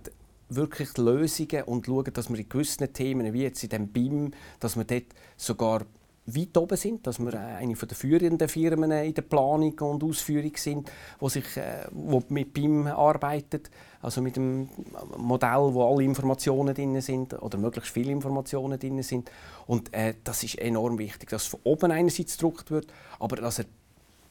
wirklich 0.50 0.98
Lösungen 0.98 1.64
und 1.64 1.86
schauen, 1.86 2.14
dass 2.14 2.30
wir 2.30 2.38
in 2.38 2.50
gewissen 2.50 2.92
Themen, 2.94 3.34
wie 3.34 3.44
jetzt 3.44 3.64
in 3.64 3.70
dem 3.70 3.88
BIM, 3.88 4.32
dass 4.60 4.76
wir 4.76 4.84
dort 4.84 5.06
sogar 5.38 5.86
weit 6.28 6.58
oben 6.58 6.78
sind, 6.78 7.06
dass 7.06 7.20
wir 7.20 7.34
eine 7.40 7.74
der 7.74 7.96
führenden 7.96 8.50
Firmen 8.50 8.92
in 8.92 9.14
der 9.14 9.22
Planung 9.22 9.78
und 9.80 10.04
Ausführung 10.04 10.56
sind, 10.56 10.92
wo 11.20 11.30
sich, 11.30 11.58
äh, 11.58 11.86
wo 11.92 12.24
mit 12.30 12.54
BIM 12.54 12.88
arbeitet, 12.88 13.70
also 14.02 14.22
mit 14.22 14.36
dem 14.36 14.70
Modell, 15.18 15.74
wo 15.74 15.88
alle 15.88 16.04
Informationen 16.04 16.74
drin 16.74 17.00
sind 17.02 17.34
oder 17.42 17.58
möglichst 17.58 17.92
viele 17.92 18.12
Informationen 18.12 18.80
drin 18.80 19.04
sind. 19.04 19.30
Und 19.68 19.94
äh, 19.94 20.16
das 20.24 20.44
ist 20.44 20.58
enorm 20.58 20.98
wichtig, 20.98 21.30
dass 21.30 21.46
von 21.46 21.60
oben 21.64 21.92
einerseits 21.92 22.38
gedruckt 22.38 22.72
wird, 22.72 22.88
aber 23.20 23.36
dass 23.38 23.60
er 23.60 23.66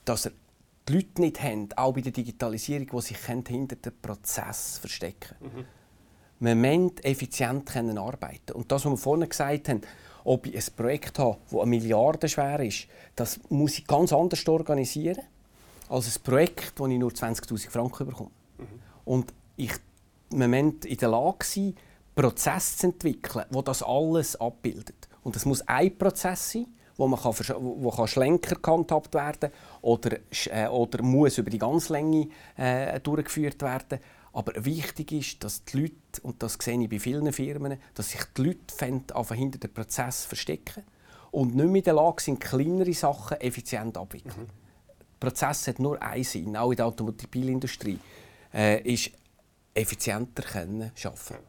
dass 0.05 0.27
er 0.27 0.31
die 0.87 0.93
Leute 0.93 1.21
nicht 1.21 1.41
haben, 1.41 1.69
auch 1.75 1.93
bei 1.93 2.01
der 2.01 2.11
Digitalisierung, 2.11 2.87
die 2.93 3.01
sich 3.01 3.17
hinter 3.17 3.75
dem 3.75 3.93
Prozess 4.01 4.77
verstecken 4.77 5.35
mhm. 5.41 5.65
Man 6.37 6.59
muss 6.59 6.91
effizient 7.03 7.65
können 7.65 7.97
arbeiten 7.97 8.51
Und 8.53 8.69
das, 8.71 8.83
was 8.83 8.91
wir 8.91 8.97
vorhin 8.97 9.29
gesagt 9.29 9.69
haben, 9.69 9.81
ob 10.25 10.47
ich 10.47 10.55
ein 10.55 10.75
Projekt 10.75 11.19
habe, 11.19 11.37
das 11.49 11.59
eine 11.59 11.69
Milliarde 11.69 12.27
schwer 12.27 12.59
ist, 12.59 12.87
das 13.15 13.39
muss 13.49 13.77
ich 13.77 13.87
ganz 13.87 14.11
anders 14.11 14.45
organisieren 14.47 15.21
als 15.87 16.07
ein 16.07 16.23
Projekt, 16.23 16.73
wo 16.77 16.87
ich 16.87 16.97
nur 16.97 17.11
20'000 17.11 17.69
Franken 17.69 18.07
bekomme. 18.07 18.31
Mhm. 18.57 18.65
Und 19.05 19.33
ich 19.55 19.71
muss 20.31 20.47
in 20.85 20.97
der 20.97 21.09
Lage 21.09 21.45
sein, 21.45 21.75
Prozesse 22.15 22.77
zu 22.77 22.87
entwickeln, 22.87 23.45
wo 23.51 23.61
das 23.61 23.83
alles 23.83 24.35
abbildet. 24.39 25.07
Und 25.23 25.35
es 25.35 25.45
muss 25.45 25.61
ein 25.67 25.95
Prozess 25.97 26.53
sein, 26.53 26.67
wo 26.97 27.07
man 27.07 27.19
kann, 27.19 27.33
wo 27.59 27.91
kann 27.91 28.07
schlenker 28.07 28.55
gehandhabt 28.55 29.13
werden 29.13 29.51
oder, 29.81 30.17
äh, 30.49 30.67
oder 30.67 31.03
muss 31.03 31.37
über 31.37 31.49
die 31.49 31.59
ganze 31.59 31.93
Länge 31.93 32.29
äh, 32.55 32.99
durchgeführt 33.01 33.61
werden. 33.61 33.99
Aber 34.35 34.65
wichtig 34.65 35.13
ist, 35.13 35.43
dass 35.45 35.63
die 35.63 35.79
Leute, 35.79 35.95
und 36.23 36.43
das 36.43 36.57
sehe 36.61 36.77
ich 36.81 36.89
bei 36.89 36.99
vielen 36.99 37.31
Firmen, 37.31 37.77
dass 37.93 38.11
sich 38.11 38.21
die 38.37 38.43
Leute 38.43 39.33
hinter 39.33 39.59
den 39.59 39.73
Prozess 39.73 40.25
verstecken 40.25 40.83
und 41.31 41.55
nicht 41.55 41.65
mehr 41.67 41.75
in 41.77 41.83
der 41.83 41.93
Lage 41.93 42.21
sind, 42.21 42.41
kleinere 42.41 42.93
Sachen 42.93 43.39
effizient 43.39 43.97
abwickeln. 43.97 44.35
Mhm. 44.37 44.99
Der 44.99 45.27
Prozess 45.29 45.69
hat 45.69 45.79
nur 45.79 46.01
einen 46.01 46.25
Sinn, 46.25 46.57
auch 46.57 46.69
in 46.69 46.75
der 46.75 46.85
Automobilindustrie, 46.85 47.97
äh, 48.53 48.81
ist 48.81 49.11
effizienter 49.73 50.43
können 50.43 50.91
arbeiten. 51.01 51.45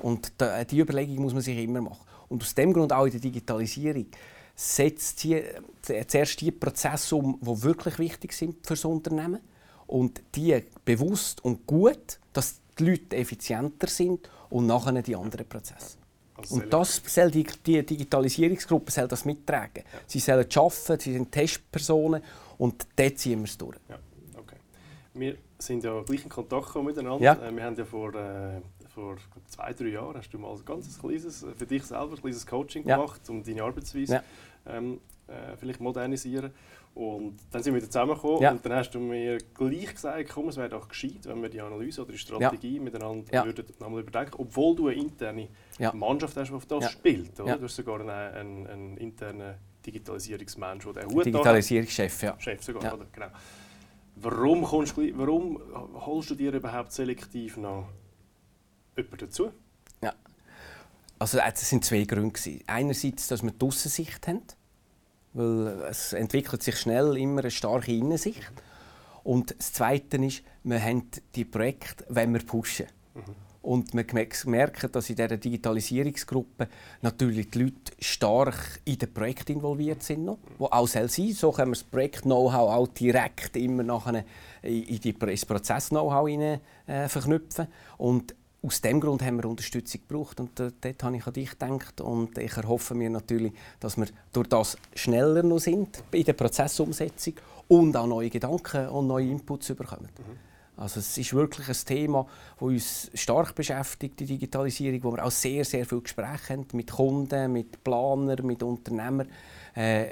Und 0.00 0.32
die 0.70 0.78
Überlegung 0.78 1.24
muss 1.24 1.32
man 1.32 1.42
sich 1.42 1.58
immer 1.58 1.80
machen. 1.80 2.06
Und 2.28 2.40
aus 2.44 2.54
dem 2.54 2.72
Grund 2.72 2.92
auch 2.92 3.06
in 3.06 3.10
der 3.10 3.20
Digitalisierung 3.20 4.06
setzt 4.54 5.24
die, 5.24 5.34
äh, 5.34 6.06
zuerst 6.06 6.40
die 6.40 6.52
Prozesse 6.52 7.16
um, 7.16 7.40
die 7.40 7.62
wirklich 7.64 7.98
wichtig 7.98 8.32
sind 8.32 8.64
für 8.64 8.74
das 8.74 8.84
Unternehmen 8.84 9.40
und 9.92 10.22
die 10.34 10.62
bewusst 10.86 11.44
und 11.44 11.66
gut, 11.66 12.18
dass 12.32 12.60
die 12.78 12.84
Leute 12.90 13.16
effizienter 13.16 13.88
sind 13.88 14.30
und 14.48 14.66
nachher 14.66 15.02
die 15.02 15.14
anderen 15.14 15.46
Prozesse. 15.46 15.98
Also 16.34 16.54
und 16.54 16.72
das 16.72 17.02
soll 17.06 17.30
die, 17.30 17.44
die 17.44 17.84
Digitalisierungsgruppe 17.84 18.90
soll 18.90 19.06
das 19.06 19.26
mittragen. 19.26 19.84
Ja. 19.92 20.00
Sie 20.06 20.18
sollen 20.18 20.46
arbeiten, 20.56 20.98
sie 20.98 21.12
sind 21.12 21.30
Testpersonen 21.30 22.22
und 22.56 22.86
dort 22.96 23.18
ziehen 23.18 23.40
wir 23.40 23.44
es 23.44 23.58
durch. 23.58 23.76
Ja. 23.90 23.98
Okay. 24.38 24.56
Wir 25.12 25.36
sind 25.58 25.84
ja 25.84 26.00
gleich 26.00 26.24
in 26.24 26.30
Kontakt 26.30 26.74
miteinander. 26.76 27.22
Ja. 27.22 27.34
Äh, 27.34 27.54
wir 27.54 27.62
haben 27.62 27.76
ja 27.76 27.84
vor, 27.84 28.14
äh, 28.14 28.62
vor 28.88 29.16
zwei, 29.46 29.74
drei 29.74 29.88
Jahren 29.88 30.16
hast 30.16 30.30
du 30.30 30.38
mal 30.38 30.54
ein 30.54 30.64
ganz 30.64 30.98
kleines, 30.98 31.44
für 31.54 31.66
dich 31.66 31.84
selber 31.84 32.14
ein 32.14 32.20
kleines 32.20 32.46
Coaching 32.46 32.84
gemacht, 32.84 33.20
um 33.28 33.44
deine 33.44 33.62
Arbeitsweise 33.62 34.22
ähm, 34.66 35.00
äh, 35.26 35.56
vielleicht 35.58 35.80
modernisieren. 35.80 36.50
Und 36.94 37.38
dann 37.50 37.62
sind 37.62 37.72
wir 37.72 37.80
wieder 37.80 37.90
zusammengekommen 37.90 38.42
ja. 38.42 38.50
und 38.50 38.66
dann 38.66 38.74
hast 38.74 38.90
du 38.90 38.98
mir 38.98 39.38
gleich 39.54 39.94
gesagt, 39.94 40.28
komm, 40.28 40.48
es 40.48 40.58
wäre 40.58 40.68
doch 40.68 40.88
gescheit, 40.88 41.20
wenn 41.24 41.40
wir 41.40 41.48
die 41.48 41.60
Analyse 41.60 42.02
oder 42.02 42.12
die 42.12 42.18
Strategie 42.18 42.76
ja. 42.76 42.82
miteinander 42.82 43.32
ja. 43.32 43.46
würden 43.46 43.64
nochmal 43.80 44.02
überdenken, 44.02 44.34
obwohl 44.36 44.76
du 44.76 44.88
eine 44.88 45.00
interne 45.00 45.48
Mannschaft 45.94 46.36
hast, 46.36 46.50
die 46.50 46.54
auf 46.54 46.66
das 46.66 46.90
spielt. 46.92 47.40
Oder? 47.40 47.56
Du 47.56 47.64
hast 47.64 47.76
sogar 47.76 48.00
einen, 48.00 48.10
einen, 48.10 48.66
einen 48.66 48.96
internen 48.98 49.54
Digitalisierungsmensch, 49.86 50.84
der 50.94 51.06
Hut 51.06 51.24
Digitalisierungschef, 51.24 52.22
ja. 52.22 52.38
Chef 52.38 52.62
sogar, 52.62 52.94
oder? 52.94 53.06
Genau. 53.10 53.26
Warum, 54.16 54.62
kommst 54.62 54.96
du, 54.96 55.18
warum 55.18 55.58
holst 55.94 56.30
du 56.30 56.34
dir 56.34 56.52
überhaupt 56.52 56.92
selektiv 56.92 57.56
noch 57.56 57.88
jemanden 58.96 59.16
dazu? 59.16 59.50
Ja. 60.02 60.12
Also 61.18 61.38
es 61.38 61.70
sind 61.70 61.86
zwei 61.86 62.04
Gründe. 62.04 62.38
Einerseits, 62.66 63.28
dass 63.28 63.42
wir 63.42 63.50
die 63.50 63.64
Aussensicht 63.64 64.28
haben 64.28 64.42
weil 65.34 65.82
es 65.88 66.12
entwickelt 66.12 66.62
sich 66.62 66.78
schnell 66.78 67.16
immer 67.16 67.40
eine 67.40 67.50
starke 67.50 67.92
Innensicht. 67.92 68.50
Und 69.24 69.54
das 69.56 69.72
Zweite 69.72 70.16
ist, 70.18 70.42
wir 70.64 70.82
haben 70.82 71.08
die 71.34 71.44
Projekte, 71.44 72.04
wenn 72.08 72.32
wir 72.32 72.40
pushen. 72.44 72.86
Mhm. 73.14 73.34
Und 73.62 73.94
wir 73.94 74.04
merken, 74.46 74.90
dass 74.90 75.08
in 75.08 75.14
dieser 75.14 75.36
Digitalisierungsgruppe 75.36 76.66
natürlich 77.00 77.48
die 77.50 77.60
Leute 77.62 77.92
stark 78.00 78.80
in 78.84 78.98
das 78.98 79.08
Projekt 79.08 79.50
involviert 79.50 80.02
sind. 80.02 80.24
Noch, 80.24 80.38
wo 80.58 80.66
auch 80.66 80.88
sein 80.88 81.06
So 81.32 81.52
können 81.52 81.70
wir 81.70 81.76
das 81.76 81.84
Projekt-Know-how 81.84 82.72
auch 82.72 82.88
direkt 82.88 83.56
immer 83.56 83.84
nachher 83.84 84.24
in 84.62 85.00
die 85.00 85.12
Prozess-Know-how 85.12 86.28
äh, 86.28 87.08
verknüpfen. 87.08 87.68
Und 87.98 88.34
aus 88.62 88.80
dem 88.80 89.00
Grund 89.00 89.22
haben 89.22 89.42
wir 89.42 89.48
Unterstützung 89.48 90.02
gebraucht 90.06 90.38
und 90.38 90.58
äh, 90.60 90.70
dort 90.80 91.02
habe 91.02 91.16
ich 91.16 91.26
an 91.26 91.32
dich 91.32 91.50
gedacht 91.50 92.00
und 92.00 92.38
ich 92.38 92.56
erhoffe 92.56 92.94
mir 92.94 93.10
natürlich, 93.10 93.52
dass 93.80 93.96
wir 93.96 94.06
durch 94.32 94.48
das 94.48 94.76
schneller 94.94 95.42
noch 95.42 95.58
sind 95.58 96.02
in 96.12 96.24
der 96.24 96.34
Prozessumsetzung 96.34 97.34
und 97.68 97.96
auch 97.96 98.06
neue 98.06 98.30
Gedanken 98.30 98.88
und 98.88 99.08
neue 99.08 99.28
Inputs 99.28 99.68
bekommen. 99.74 100.08
Mhm. 100.16 100.52
Also 100.76 101.00
es 101.00 101.18
ist 101.18 101.34
wirklich 101.34 101.68
ein 101.68 101.86
Thema, 101.86 102.26
das 102.54 102.62
uns 102.62 103.10
stark 103.14 103.54
beschäftigt, 103.54 104.20
die 104.20 104.26
Digitalisierung, 104.26 105.02
wo 105.04 105.12
wir 105.12 105.24
auch 105.24 105.30
sehr, 105.30 105.64
sehr 105.64 105.84
viele 105.84 106.00
Gespräche 106.00 106.54
haben 106.54 106.66
mit 106.72 106.90
Kunden, 106.90 107.52
mit 107.52 107.84
Planern, 107.84 108.46
mit 108.46 108.62
Unternehmern, 108.62 109.28
äh, 109.74 110.06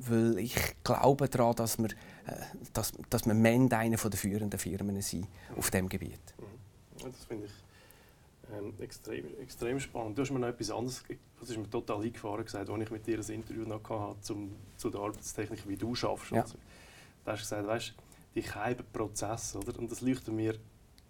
weil 0.00 0.38
ich 0.38 0.56
glaube 0.82 1.28
daran, 1.28 1.54
dass 1.54 1.78
wir, 1.78 1.90
äh, 2.26 2.40
dass, 2.72 2.92
dass 3.08 3.24
wir 3.26 3.32
am 3.32 3.44
Ende 3.44 3.76
einer 3.76 3.96
der 3.96 4.18
führenden 4.18 4.58
Firmen 4.58 5.00
sind 5.00 5.28
auf 5.56 5.70
diesem 5.70 5.88
Gebiet. 5.88 6.34
Mhm. 6.38 7.10
Das 7.10 7.24
finde 7.26 7.46
ich 7.46 7.63
ähm, 8.58 8.74
extrem, 8.80 9.26
extrem 9.40 9.80
spannend. 9.80 10.16
Du 10.16 10.22
hast 10.22 10.30
mir 10.30 10.38
noch 10.38 10.48
etwas 10.48 10.70
anderes, 10.70 11.04
das 11.40 11.50
ist 11.50 11.58
mir 11.58 11.68
total 11.68 12.02
eingefahren 12.02 12.44
gesagt, 12.44 12.68
als 12.68 12.82
ich 12.82 12.90
mit 12.90 13.06
dir 13.06 13.18
ein 13.18 13.30
Interview 13.30 13.64
noch 13.64 13.88
hatte, 13.88 14.20
zum, 14.20 14.52
zu 14.76 14.90
der 14.90 15.00
Arbeitstechnik, 15.00 15.68
wie 15.68 15.76
du 15.76 15.94
schaffst. 15.94 16.30
Ja. 16.30 16.42
Also, 16.42 16.56
da 17.24 17.32
hast 17.32 17.40
du 17.40 17.44
gesagt, 17.44 17.66
weißt, 17.66 17.94
die 18.34 18.42
geheimen 18.42 18.84
Prozesse, 18.92 19.58
oder? 19.58 19.78
Und 19.78 19.90
das 19.90 20.00
leuchtet 20.00 20.34
mir, 20.34 20.56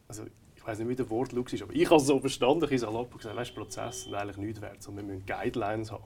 also 0.08 0.24
ich 0.54 0.66
weiß 0.66 0.78
nicht, 0.78 0.88
wie 0.88 0.96
der 0.96 1.10
Wortlaut 1.10 1.52
ist, 1.52 1.62
aber 1.62 1.74
ich 1.74 1.86
habe 1.86 1.96
es 1.96 2.06
so 2.06 2.18
verstanden, 2.18 2.66
ich 2.70 2.82
habe 2.82 3.08
gesagt, 3.16 3.36
weißt, 3.36 3.54
Prozesse 3.54 4.04
sind 4.04 4.14
eigentlich 4.14 4.36
nichts 4.36 4.60
wert, 4.60 4.82
sondern 4.82 5.06
wir 5.06 5.14
müssen 5.14 5.26
Guidelines 5.26 5.92
haben. 5.92 6.04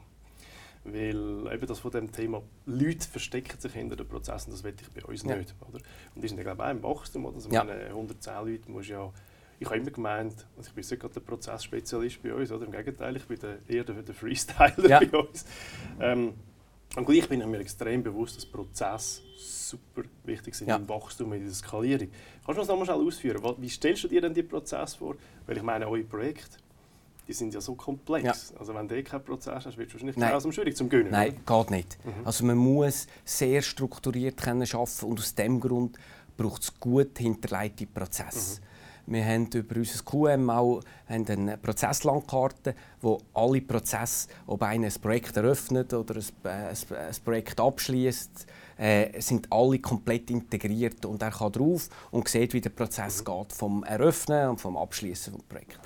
Weil 0.85 1.53
eben 1.53 1.67
das 1.67 1.79
von 1.79 1.91
dem 1.91 2.11
Thema, 2.11 2.43
Leute 2.67 3.07
verstecken 3.07 3.61
sich 3.61 3.73
hinter 3.73 3.97
den 3.97 4.09
Prozessen, 4.09 4.51
das 4.51 4.63
will 4.63 4.75
ich 4.81 4.91
bei 4.91 5.05
uns 5.07 5.23
ja. 5.23 5.37
nicht. 5.37 5.55
Oder? 5.61 5.81
Und 6.15 6.23
die 6.23 6.29
sind 6.29 6.39
ja, 6.39 6.45
glaube 6.45 6.63
ich, 6.63 6.69
auch 6.69 6.71
im 6.71 6.83
Wachstum. 6.83 7.27
Oder? 7.27 7.35
Also 7.37 7.51
ja. 7.51 7.65
meine, 7.65 7.87
110 7.87 8.35
Leute 8.47 8.71
muss 8.71 8.89
ja 8.89 9.13
ich 9.61 9.67
habe 9.67 9.79
immer 9.79 9.91
gemeint, 9.91 10.47
also 10.57 10.69
ich 10.69 10.75
bin 10.75 10.85
nicht 10.89 11.01
gerade 11.01 11.15
der 11.15 11.21
Prozessspezialist 11.21 12.23
bei 12.23 12.33
uns, 12.33 12.53
oder? 12.53 12.67
im 12.67 12.73
Gegenteil, 12.73 13.17
ich 13.17 13.25
bin 13.25 13.39
der, 13.39 13.59
eher 13.69 13.85
der, 13.85 14.03
der 14.03 14.15
Freestyler 14.15 14.89
ja. 14.89 15.01
bei 15.01 15.19
uns. 15.19 15.45
Ähm, 16.01 16.35
und 16.97 17.05
gleich 17.05 17.29
bin 17.29 17.41
ich 17.41 17.47
mir 17.47 17.59
extrem 17.59 18.03
bewusst, 18.03 18.37
dass 18.37 18.47
Prozesse 18.47 19.23
super 19.37 20.03
wichtig 20.25 20.55
sind 20.55 20.69
ja. 20.69 20.77
im 20.77 20.89
Wachstum, 20.89 21.33
in 21.33 21.45
der 21.45 21.53
Skalierung. 21.53 22.09
Kannst 22.45 22.57
du 22.57 22.63
das 22.63 22.69
nochmal 22.69 22.87
schnell 22.87 23.07
ausführen? 23.07 23.57
Wie 23.59 23.69
stellst 23.69 24.05
du 24.05 24.09
dir 24.09 24.21
denn 24.21 24.33
die 24.33 24.43
Prozesse 24.43 24.97
vor? 24.97 25.17
Weil 25.47 25.57
ich 25.59 25.63
meine, 25.63 25.87
eure 25.89 26.05
Projekte, 26.05 26.57
die 27.27 27.35
sind 27.35 27.53
ja 27.53 27.61
so 27.61 27.75
komplex. 27.75 28.53
Ja. 28.53 28.61
Also 28.61 28.75
wenn 28.75 28.89
du 28.89 28.97
eh 28.97 29.03
keinen 29.03 29.23
Prozess 29.23 29.67
hast, 29.67 29.77
wird 29.77 29.89
es 29.89 29.95
wahrscheinlich 29.95 30.17
grausam 30.17 30.51
schwierig 30.51 30.77
zum 30.77 30.89
Gönnen. 30.89 31.11
Nein, 31.11 31.37
oder? 31.47 31.63
geht 31.63 31.71
nicht. 31.71 31.99
Mhm. 32.05 32.27
Also 32.27 32.45
man 32.47 32.57
muss 32.57 33.07
sehr 33.25 33.61
strukturiert 33.61 34.39
können 34.39 34.63
arbeiten 34.63 35.07
und 35.07 35.19
aus 35.19 35.35
diesem 35.35 35.61
Grund 35.61 35.99
braucht 36.39 36.63
es 36.63 36.81
gut 36.81 37.19
hinterlegte 37.19 37.87
Prozesse. 37.87 38.61
Mhm. 38.61 38.65
Wir 39.11 39.25
haben 39.25 39.47
über 39.55 39.77
unser 39.77 40.05
QM 40.05 40.51
auch 40.51 40.83
eine 41.07 41.57
Prozesslandkarte, 41.57 42.75
wo 43.01 43.19
alle 43.33 43.63
Prozesse, 43.63 44.29
ob 44.47 44.63
einer 44.63 44.89
ein 44.89 45.01
Projekt 45.01 45.35
eröffnet 45.39 45.95
oder 45.95 46.17
ein, 46.17 46.25
ein, 46.45 46.77
ein 46.99 47.17
Projekt 47.25 47.59
abschließt, 47.59 48.47
äh, 48.77 49.19
sind 49.21 49.51
alle 49.51 49.79
komplett 49.79 50.31
integriert 50.31 51.07
und 51.07 51.23
er 51.23 51.31
kann 51.31 51.53
drauf 51.53 51.89
und 52.11 52.29
sieht, 52.29 52.53
wie 52.53 52.61
der 52.61 52.69
Prozess 52.71 53.21
mhm. 53.21 53.25
geht 53.25 53.53
vom 53.55 53.83
Eröffnen 53.85 54.51
und 54.51 54.61
vom 54.61 54.77
Abschließen 54.77 55.33
des 55.33 55.43
Projekts. 55.45 55.79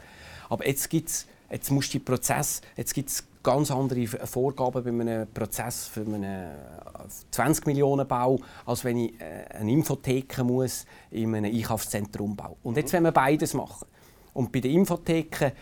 Aber 0.49 0.67
jetzt 0.67 0.91
gibt's, 0.91 1.27
jetzt 1.49 1.71
musst 1.71 1.95
du 1.95 1.99
die 1.99 2.05
Prozess, 2.05 2.61
jetzt 2.77 2.93
gibt's 2.93 3.25
ganz 3.43 3.71
andere 3.71 4.07
Vorgaben 4.07 4.85
bei 4.85 4.91
einem 4.91 5.27
Prozess 5.33 5.87
für 5.87 6.03
einen 6.03 6.51
20 7.31 7.67
Millionen 7.67 8.07
Bau, 8.07 8.39
als 8.67 8.85
wenn 8.85 8.99
ich 8.99 9.21
äh, 9.21 9.47
eine 9.55 9.71
Infotheke 9.71 10.45
muss 10.45 10.87
in 11.11 11.35
einem 11.35 11.53
Einkaufszentrum 11.53 12.37
bauen. 12.37 12.57
Und 12.63 12.77
jetzt 12.77 12.93
wenn 12.93 13.05
wir 13.05 13.13
beides 13.13 13.55
machen 13.55 13.87
und 14.35 14.53
bei 14.53 14.61
den 14.61 14.73
Infotheken 14.73 15.53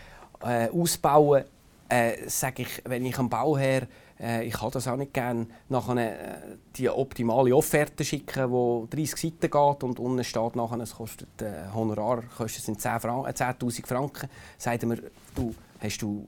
äh, 0.43 0.69
ausbauen, 0.69 1.43
äh, 1.89 2.27
sage 2.27 2.63
ich, 2.63 2.81
wenn 2.85 3.05
ich 3.05 3.17
am 3.17 3.29
Bauherr 3.29 3.87
äh, 4.21 4.45
ich 4.45 4.61
habe 4.61 4.71
das 4.71 4.87
auch 4.87 4.97
nicht 4.97 5.13
gerne, 5.13 5.47
nachher 5.69 5.97
äh, 5.97 6.57
die 6.75 6.89
optimale 6.89 7.55
Offerte 7.55 8.05
schicken, 8.05 8.51
die 8.91 8.95
30 8.97 9.19
Seiten 9.19 9.51
geht 9.51 9.83
und 9.83 9.99
unten 9.99 10.23
steht 10.23 10.55
nachher, 10.55 10.79
es 10.79 10.95
kostet 10.95 11.41
äh, 11.41 11.73
Honorar, 11.73 12.23
kostet 12.37 12.63
10.000 12.77 13.33
10 13.33 13.83
äh, 13.83 13.87
Franken, 13.87 14.29
sagt 14.57 14.83
mir, 14.83 14.99
du, 15.35 15.55
hast 15.79 16.01
du 16.01 16.27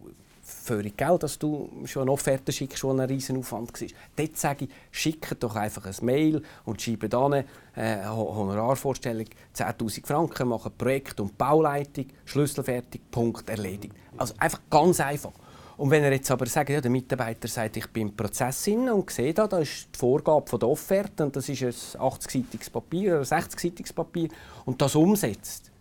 völlig 0.63 0.97
Geld, 0.97 1.23
dass 1.23 1.37
du 1.37 1.69
schon 1.85 2.03
eine 2.03 2.11
Offerte 2.11 2.51
schickst, 2.51 2.79
schon 2.79 2.99
ein 2.99 3.09
riesen 3.09 3.37
Aufwand 3.37 3.79
war. 3.79 3.87
Dort 4.15 4.37
sage 4.37 4.65
ich, 4.65 4.71
schicke 4.91 5.35
doch 5.35 5.55
einfach 5.55 5.85
ein 5.85 6.05
Mail 6.05 6.41
und 6.65 6.81
schreibe 6.81 7.09
dann 7.09 7.33
äh, 7.75 8.05
Honorarvorstellung 8.05 9.27
10'000 9.55 10.05
Franken, 10.05 10.47
mache 10.47 10.69
Projekt- 10.69 11.19
und 11.19 11.37
Bauleitung, 11.37 12.05
Schlüsselfertig, 12.25 13.01
Punkt, 13.11 13.49
erledigt. 13.49 13.93
Also 14.17 14.33
einfach 14.37 14.61
ganz 14.69 14.99
einfach. 14.99 15.33
Und 15.75 15.89
wenn 15.89 16.03
er 16.03 16.11
jetzt 16.13 16.29
aber 16.29 16.45
sagt, 16.45 16.69
ja, 16.69 16.79
der 16.79 16.91
Mitarbeiter 16.91 17.47
sagt, 17.47 17.77
ich 17.77 17.87
bin 17.87 18.09
im 18.09 18.15
Prozess 18.15 18.67
und 18.67 19.09
sehe 19.09 19.33
da, 19.33 19.47
da 19.47 19.57
ist 19.59 19.87
die 19.93 19.97
Vorgabe 19.97 20.47
von 20.47 20.59
der 20.59 20.69
Offerte 20.69 21.25
und 21.25 21.35
das 21.35 21.49
ist 21.49 21.63
ein 21.63 21.71
80-seitiges 22.01 22.71
Papier 22.71 23.19
oder 23.19 23.19
ein 23.21 23.41
60-seitiges 23.41 23.93
Papier 23.93 24.29
und 24.65 24.81
das 24.81 24.95
umsetzt, 24.95 25.71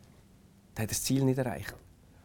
dann 0.75 0.85
hat 0.85 0.89
er 0.91 0.95
das 0.95 1.05
Ziel 1.05 1.25
nicht 1.25 1.39
erreicht. 1.39 1.75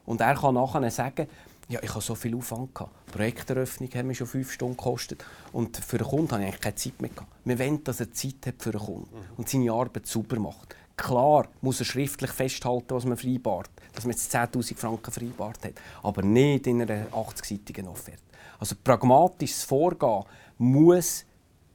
Und 0.05 0.21
er 0.21 0.35
kann 0.35 0.55
nachher 0.55 0.89
sagen, 0.89 1.27
ja, 1.69 1.81
ich 1.83 1.89
habe 1.89 2.01
so 2.01 2.15
viel 2.15 2.35
Aufwand 2.35 2.73
gehabt. 2.73 2.93
Projekteröffnung 3.07 3.89
hat 3.93 4.05
mir 4.05 4.15
schon 4.15 4.27
fünf 4.27 4.51
Stunden 4.51 4.77
gekostet. 4.77 5.23
Und 5.51 5.75
für 5.77 5.97
den 5.97 6.07
Kunden 6.07 6.31
habe 6.31 6.41
ich 6.41 6.47
eigentlich 6.47 6.61
keine 6.61 6.75
Zeit 6.75 7.01
mehr 7.01 7.09
gehabt. 7.09 7.31
Wir 7.43 7.59
wollen, 7.59 7.83
dass 7.83 7.99
er 7.99 8.11
Zeit 8.11 8.45
hat 8.45 8.61
für 8.61 8.71
den 8.71 8.79
Kunden 8.79 9.13
mhm. 9.13 9.23
und 9.35 9.49
seine 9.49 9.71
Arbeit 9.71 10.07
sauber 10.07 10.39
macht. 10.39 10.75
Klar 10.95 11.47
muss 11.61 11.79
er 11.79 11.85
schriftlich 11.85 12.31
festhalten, 12.31 12.95
was 12.95 13.05
man 13.05 13.17
vereinbart, 13.17 13.69
dass 13.93 14.05
man 14.05 14.13
jetzt 14.13 14.33
10'000 14.33 14.75
Franken 14.77 15.11
vereinbart 15.11 15.63
hat, 15.65 15.73
aber 16.01 16.23
nicht 16.23 16.65
in 16.65 16.81
einer 16.81 17.07
80-seitigen 17.09 17.87
Offerte. 17.87 18.23
Also 18.59 18.75
pragmatisches 18.83 19.63
Vorgehen 19.63 20.23
muss 20.57 21.25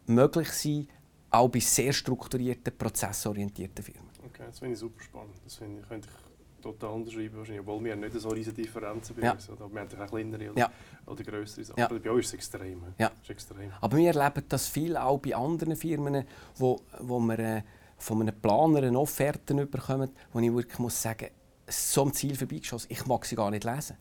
möglich 0.07 0.51
sein, 0.51 0.89
auch 1.31 1.49
bei 1.49 1.61
sehr 1.61 1.93
strukturierten, 1.93 2.77
prozessorientierten 2.77 3.85
Firmen. 3.85 4.11
Okay, 4.27 4.43
das 4.47 4.59
finde 4.59 4.75
ich 4.75 4.81
super 4.81 5.03
spannend. 5.03 5.35
Das 5.45 5.55
finde 5.55 5.81
ich, 5.81 5.89
könnte 5.89 6.09
ich 6.09 6.22
total 6.63 6.91
unterschreiben, 6.91 7.37
wahrscheinlich, 7.37 7.61
obwohl 7.61 7.85
wir 7.85 7.97
nicht 7.97 8.19
so 8.19 8.29
riesige 8.29 8.63
Differenzen 8.63 9.17
bei 9.17 9.23
ja. 9.23 9.33
uns 9.33 9.49
haben. 9.49 9.73
Wir 9.73 9.81
haben 9.81 10.01
auch 10.01 10.07
kleinere 10.09 10.51
oder, 10.51 10.59
ja. 10.59 10.73
oder 11.07 11.23
größere 11.23 11.65
Sachen. 11.65 11.81
Ja. 11.81 11.87
Aber 11.87 11.99
bei 11.99 12.11
uns 12.11 12.27
ist 12.27 12.29
es 12.29 12.35
extrem. 12.35 12.83
Ja. 12.99 13.11
Ist 13.23 13.31
extrem. 13.31 13.71
Aber 13.81 13.97
wir 13.97 14.15
erleben 14.15 14.45
das 14.49 14.69
viel 14.69 14.97
auch 14.97 15.19
bei 15.19 15.35
anderen 15.35 15.77
Firmen, 15.77 16.25
wo, 16.57 16.81
wo 17.01 17.19
wir 17.21 17.39
äh, 17.39 17.63
von 17.99 18.21
einem 18.21 18.35
Planer 18.41 18.85
eine 18.85 18.99
Offerte 18.99 19.55
bekommen, 19.67 20.11
wo 20.33 20.41
ich 20.41 20.53
wirklich 20.53 20.79
muss 20.79 21.01
sagen 21.01 21.29
so 21.69 22.03
am 22.03 22.13
Ziel 22.13 22.37
vorbeigeschossen, 22.37 22.89
ich 22.91 23.07
mag 23.07 23.25
sie 23.25 23.37
gar 23.37 23.51
nicht 23.51 23.65
lesen. 23.65 23.97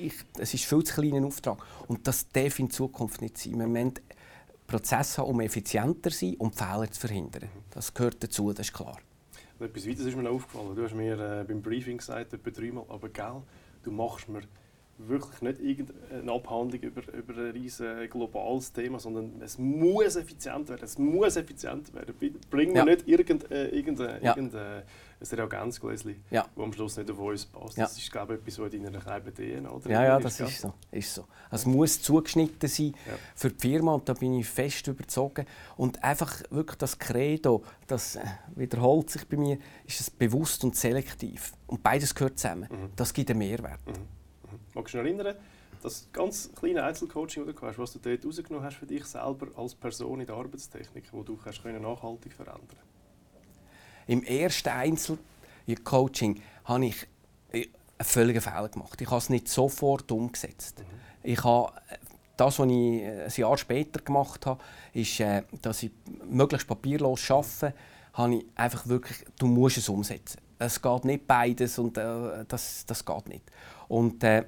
Ich, 0.00 0.14
es 0.38 0.54
ist 0.54 0.64
viel 0.64 0.82
zu 0.84 1.00
kleiner 1.00 1.26
Auftrag. 1.26 1.58
Und 1.88 2.06
das 2.06 2.28
darf 2.28 2.58
in 2.58 2.70
Zukunft 2.70 3.20
nicht 3.20 3.38
sein. 3.38 3.58
Wir 3.58 3.66
müssen 3.66 3.94
Prozesse 4.66 5.22
haben, 5.22 5.30
um 5.30 5.40
effizienter 5.40 6.10
zu 6.10 6.18
sein 6.18 6.34
und 6.36 6.54
Fehler 6.54 6.90
zu 6.90 7.00
verhindern. 7.00 7.48
Das 7.70 7.94
gehört 7.94 8.22
dazu, 8.22 8.52
das 8.52 8.68
ist 8.68 8.74
klar. 8.74 8.98
Etwas 9.60 9.86
weiteres 9.88 10.06
ist 10.06 10.16
mir 10.16 10.28
aufgefallen. 10.28 10.74
Du 10.74 10.82
hast 10.82 10.94
mir 10.94 11.18
äh, 11.18 11.44
beim 11.44 11.62
Briefing 11.62 11.98
gesagt, 11.98 12.32
etwa 12.32 12.50
dreimal, 12.50 12.84
aber 12.88 13.08
gell, 13.08 13.42
du 13.84 13.92
machst 13.92 14.28
mir 14.28 14.42
wirklich 14.98 15.42
nicht 15.42 15.60
irgendeine 15.60 16.32
Abhandlung 16.32 16.80
über, 16.80 17.02
über 17.12 17.34
ein 17.34 17.50
riesen 17.50 18.08
globales 18.08 18.72
Thema, 18.72 18.98
sondern 18.98 19.40
es 19.40 19.58
muss 19.58 20.16
effizient 20.16 20.68
werden. 20.68 20.84
Es 20.84 20.98
muss 20.98 21.36
effizient 21.36 21.92
werden. 21.94 22.14
Bring 22.50 22.72
mir 22.72 22.78
ja. 22.78 22.84
nicht 22.84 23.08
irgendein, 23.08 23.50
äh, 23.50 23.68
irgendein, 23.68 24.22
ja. 24.22 24.36
irgendein 24.36 24.82
ein 25.32 25.38
Reagenzgläschen, 25.38 26.16
ja. 26.30 26.46
am 26.56 26.72
Schluss 26.72 26.96
nicht 26.96 27.10
auf 27.10 27.18
uns 27.18 27.46
passt. 27.46 27.76
Ja. 27.76 27.84
Das 27.84 27.96
ist, 27.96 28.10
glaube 28.10 28.34
ich, 28.34 28.40
etwas, 28.40 28.58
was 28.58 28.72
in 28.72 28.84
deiner 28.84 29.00
kleinen 29.00 29.34
DNA 29.34 29.70
oder 29.70 29.90
Ja, 29.90 30.04
ja, 30.04 30.20
das 30.20 30.40
ist 30.40 30.60
so. 30.60 30.72
Ist 30.90 31.14
so. 31.14 31.26
Es 31.50 31.66
muss 31.66 32.00
zugeschnitten 32.02 32.68
sein 32.68 32.94
Ja. 33.06 33.14
für 33.34 33.50
die 33.50 33.60
Firma 33.60 33.94
und 33.94 34.08
da 34.08 34.14
bin 34.14 34.34
ich 34.34 34.46
fest 34.46 34.86
überzogen. 34.86 35.46
Und 35.76 36.02
einfach 36.02 36.42
wirklich 36.50 36.78
das 36.78 36.98
Credo, 36.98 37.64
das 37.86 38.16
äh, 38.16 38.22
wiederholt 38.54 39.10
sich 39.10 39.26
bei 39.26 39.36
mir, 39.36 39.58
ist 39.86 40.00
es 40.00 40.10
bewusst 40.10 40.64
und 40.64 40.76
selektiv. 40.76 41.52
Und 41.66 41.82
beides 41.82 42.14
gehört 42.14 42.38
zusammen. 42.38 42.68
Mhm. 42.70 42.90
Das 42.96 43.12
gibt 43.12 43.30
einen 43.30 43.38
Mehrwert. 43.38 43.80
Magst 44.74 44.92
du 44.92 44.98
dich 44.98 45.06
erinnern, 45.06 45.36
das 45.82 46.08
ganz 46.12 46.50
kleine 46.54 46.82
Einzelcoaching, 46.82 47.46
das 47.46 47.54
du 47.54 47.66
hast, 47.66 47.78
was 47.78 47.92
du 47.92 47.98
dort 47.98 48.24
rausgenommen 48.24 48.64
hast 48.64 48.76
für 48.76 48.86
dich 48.86 49.04
selber 49.04 49.48
als 49.56 49.74
Person 49.74 50.20
in 50.20 50.26
der 50.26 50.34
Arbeitstechnik, 50.34 51.04
wo 51.12 51.22
du 51.22 51.36
kannst 51.36 51.62
können 51.62 51.82
nachhaltig 51.82 52.32
verändern 52.32 52.78
Im 54.06 54.22
ersten 54.24 54.70
Einzelcoaching 54.70 56.40
habe 56.64 56.86
ich 56.86 57.06
äh, 57.52 57.68
einen 57.98 58.06
völligen 58.06 58.40
Fehler 58.40 58.68
gemacht. 58.68 59.00
Ich 59.00 59.08
habe 59.08 59.18
es 59.18 59.28
nicht 59.28 59.48
sofort 59.48 60.10
umgesetzt. 60.10 60.82
Ich 61.22 61.44
habe 61.44 61.72
das, 62.36 62.58
was 62.58 62.66
ich 62.66 62.72
äh, 62.72 63.24
ein 63.24 63.32
Jahr 63.36 63.56
später 63.56 64.00
gemacht 64.00 64.46
habe, 64.46 64.60
ist, 64.92 65.20
äh, 65.20 65.42
dass 65.62 65.82
ich 65.82 65.92
möglichst 66.28 66.66
papierlos 66.66 67.30
arbeite, 67.30 67.74
habe 68.14 68.36
ich 68.36 68.44
einfach 68.54 68.88
wirklich, 68.88 69.18
du 69.38 69.46
musst 69.46 69.76
es 69.76 69.88
umsetzen. 69.88 70.40
Es 70.58 70.80
geht 70.80 71.04
nicht 71.04 71.26
beides 71.26 71.78
und 71.78 71.98
äh, 71.98 72.44
das, 72.48 72.86
das 72.86 73.04
geht 73.04 73.28
nicht. 73.28 73.44
Und, 73.88 74.24
äh, 74.24 74.44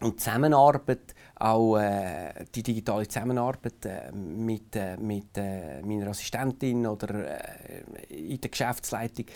und 0.00 0.12
die 0.12 0.16
Zusammenarbeit, 0.16 1.14
auch 1.36 1.76
äh, 1.76 2.44
die 2.54 2.62
digitale 2.62 3.06
Zusammenarbeit 3.08 3.84
äh, 3.84 4.12
mit, 4.12 4.76
äh, 4.76 4.96
mit 4.96 5.36
äh, 5.36 5.82
meiner 5.82 6.08
Assistentin 6.08 6.86
oder 6.86 7.40
äh, 7.40 7.82
in 8.08 8.40
der 8.40 8.50
Geschäftsleitung, 8.50 9.26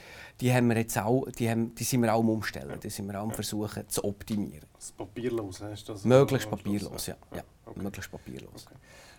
die 0.41 0.53
haben 0.53 0.69
wir 0.69 0.77
jetzt 0.77 0.99
auch, 0.99 1.27
die, 1.31 1.51
haben, 1.51 1.75
die 1.75 1.85
sind 1.85 2.03
wir 2.03 2.15
auch 2.15 2.21
am 2.21 2.31
Umstellen, 2.31 2.79
die 2.81 2.91
sind 2.91 3.07
wir 3.07 3.19
auch 3.21 3.25
am 3.25 3.33
Versuchen 3.33 3.89
zu 3.89 4.05
optimieren. 4.05 4.67
Das 4.75 4.93
Papierlos, 4.93 5.61
hast 5.63 5.89
du 5.89 5.93
das? 5.93 6.05
Möglichst 6.05 6.49
papierlos, 6.49 7.07
ja. 7.07 7.17
ja. 7.35 7.43
Okay. 7.67 7.81
Möglichst 7.81 8.11
papierlos. 8.11 8.67
Okay. 8.67 8.77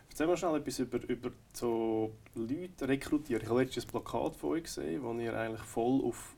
Erzähl 0.09 0.27
mal 0.27 0.37
schnell 0.37 0.55
etwas 0.57 0.79
über, 0.79 1.09
über 1.09 1.31
so 1.53 2.11
Leute 2.35 2.87
rekrutieren. 2.87 3.41
Ich 3.41 3.49
habe 3.49 3.63
letztens 3.63 3.85
ein 3.85 3.89
Plakat 3.89 4.35
von 4.35 4.51
euch 4.51 4.63
gesehen, 4.63 5.01
wo 5.01 5.11
ihr 5.13 5.35
eigentlich 5.37 5.63
voll 5.63 6.03
auf 6.05 6.35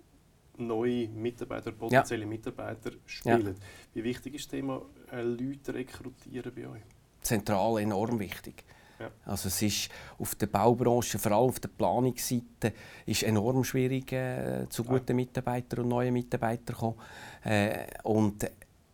neue 0.59 1.07
Mitarbeiter, 1.09 1.71
potenzielle 1.71 2.25
Mitarbeiter 2.25 2.91
spielt. 3.05 3.55
Wie 3.93 4.03
wichtig 4.03 4.35
ist 4.35 4.45
das 4.45 4.51
Thema 4.51 4.81
äh, 5.11 5.21
Leute 5.21 5.73
rekrutieren 5.73 6.51
bei 6.55 6.67
euch? 6.67 6.81
Zentral 7.21 7.79
enorm 7.79 8.19
wichtig. 8.19 8.63
Ja. 8.99 9.09
Also 9.25 9.49
es 9.49 9.61
ist 9.61 9.89
auf 10.17 10.35
der 10.35 10.47
Baubranche, 10.47 11.19
vor 11.19 11.31
allem 11.33 11.49
auf 11.49 11.59
der 11.59 11.69
Planungsseite, 11.69 12.73
ist 13.05 13.23
enorm 13.23 13.63
schwierig, 13.63 14.11
äh, 14.13 14.67
zu 14.69 14.83
guten 14.83 15.15
Mitarbeitern 15.15 15.81
und 15.81 15.89
neuen 15.89 16.13
Mitarbeitern 16.13 16.75
zu 16.75 16.79
kommen. 16.79 16.95
Äh, 17.43 17.87
und 18.03 18.49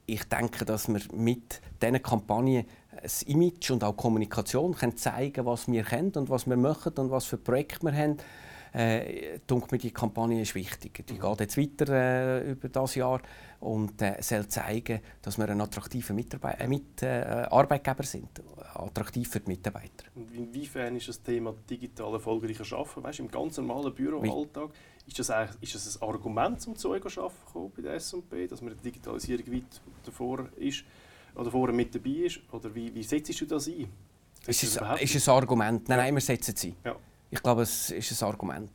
ich 0.07 0.23
denke, 0.23 0.65
dass 0.65 0.87
wir 0.87 1.01
mit 1.13 1.61
diesen 1.81 2.01
Kampagnen 2.01 2.65
das 3.01 3.23
Image 3.23 3.71
und 3.71 3.83
auch 3.83 3.95
Kommunikation 3.95 4.75
können 4.75 4.97
zeigen 4.97 5.45
was 5.45 5.67
wir 5.67 5.83
kennen 5.83 6.11
und 6.15 6.29
was 6.29 6.47
wir 6.47 6.57
machen 6.57 6.93
und 6.97 7.09
was 7.09 7.25
für 7.25 7.37
Projekte 7.37 7.85
wir 7.85 7.93
haben. 7.93 8.17
Äh, 8.73 9.39
denke 9.49 9.67
mir, 9.71 9.77
die 9.77 9.91
Kampagne 9.91 10.41
ist 10.41 10.55
wichtig. 10.55 11.05
Die 11.05 11.19
geht 11.19 11.39
jetzt 11.39 11.57
weiter 11.57 11.93
äh, 11.93 12.51
über 12.51 12.69
das 12.69 12.95
Jahr 12.95 13.21
und 13.59 14.01
äh, 14.01 14.15
soll 14.21 14.47
zeigen, 14.47 15.01
dass 15.21 15.37
wir 15.37 15.49
ein 15.49 15.59
attraktiver 15.59 16.13
Mitarbeit 16.13 16.61
äh, 16.61 16.67
mit, 16.67 17.03
äh, 17.03 17.47
Arbeitgeber 17.49 18.03
sind. 18.03 18.41
Attraktiv 18.73 19.29
für 19.29 19.41
die 19.41 19.51
Mitarbeiter. 19.51 20.05
Und 20.15 20.33
inwiefern 20.33 20.95
ist 20.95 21.09
das 21.09 21.21
Thema 21.21 21.53
digital 21.69 22.13
erfolgreicher 22.13 22.77
Arbeiten, 22.77 23.03
weißt, 23.03 23.19
im 23.19 23.29
ganz 23.29 23.57
normalen 23.57 23.93
Büroalltag, 23.93 24.69
ist 25.05 25.19
das, 25.19 25.29
ist 25.59 25.75
das 25.75 26.01
ein 26.01 26.07
Argument, 26.07 26.65
um 26.67 26.75
zu 26.75 26.89
euch 26.91 27.03
arbeiten 27.17 27.71
bei 27.75 27.81
der 27.81 27.95
S&P, 27.95 28.47
dass 28.47 28.61
man 28.61 28.73
die 28.77 28.83
Digitalisierung 28.83 29.53
weit 29.53 29.81
davor 30.05 30.47
ist 30.55 30.85
oder 31.35 31.51
vorher 31.51 31.75
mit 31.75 31.93
dabei 31.93 32.25
ist? 32.25 32.39
Oder 32.51 32.73
wie, 32.73 32.93
wie 32.95 33.03
setzt 33.03 33.39
du 33.41 33.45
das 33.45 33.67
ein? 33.67 33.89
Ist 34.47 34.63
es, 34.63 34.79
ist 35.01 35.15
es 35.15 35.29
ein 35.29 35.35
Argument? 35.35 35.89
Nein, 35.89 35.97
nein, 35.97 36.13
wir 36.13 36.21
setzen 36.21 36.53
es 36.55 36.63
ein. 36.63 36.75
Ja. 36.85 36.95
Ich 37.31 37.41
glaube, 37.41 37.61
es 37.63 37.89
ist 37.89 38.21
ein 38.21 38.27
Argument. 38.27 38.71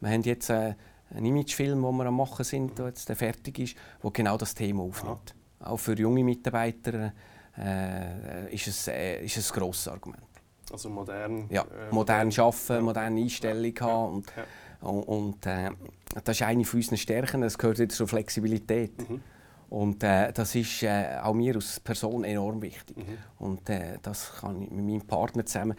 Wir 0.00 0.10
haben 0.10 0.22
jetzt 0.22 0.48
äh, 0.50 0.74
einen 1.14 1.26
Imagefilm, 1.26 1.82
den 1.82 1.96
wir 1.96 2.06
am 2.06 2.16
machen 2.16 2.44
sind, 2.44 2.78
der 2.78 2.86
jetzt 2.86 3.10
fertig 3.12 3.58
ist, 3.58 3.76
der 4.02 4.10
genau 4.10 4.36
das 4.36 4.54
Thema 4.54 4.82
aufnimmt. 4.82 5.34
Auch 5.60 5.76
für 5.76 5.94
junge 5.94 6.24
Mitarbeiter 6.24 7.12
äh, 7.56 8.54
ist, 8.54 8.66
es, 8.66 8.88
äh, 8.88 9.24
ist 9.24 9.36
es 9.36 9.52
ein 9.52 9.58
grosses 9.60 9.88
Argument. 9.88 10.22
Also 10.72 10.88
modern. 10.88 11.46
Ja, 11.50 11.62
äh, 11.62 11.92
modern 11.92 12.28
arbeiten, 12.28 12.72
ja. 12.74 12.80
moderne 12.80 13.20
Einstellung 13.20 13.74
Ja. 13.74 13.86
haben. 13.86 14.14
Und, 14.14 14.32
Ja. 14.36 14.88
und, 14.88 15.02
und 15.04 15.46
äh, 15.46 15.70
das 16.24 16.36
ist 16.40 16.42
eine 16.46 16.64
unserer 16.64 16.96
Stärken, 16.96 17.40
das 17.42 17.58
gehört 17.58 17.78
wieder 17.78 17.94
zur 17.94 18.08
Flexibilität. 18.08 19.08
Mhm. 19.08 19.20
Und 19.70 20.02
äh, 20.02 20.32
das 20.32 20.54
ist 20.54 20.82
äh, 20.82 21.18
auch 21.22 21.34
mir 21.34 21.54
als 21.56 21.78
Person 21.80 22.24
enorm 22.24 22.62
wichtig. 22.62 22.96
Mhm. 22.96 23.18
Und 23.38 23.68
äh, 23.68 23.98
das 24.02 24.32
kann 24.40 24.62
ich 24.62 24.70
mit 24.70 24.84
meinem 24.84 25.02
Partner 25.06 25.44
zusammen 25.44 25.76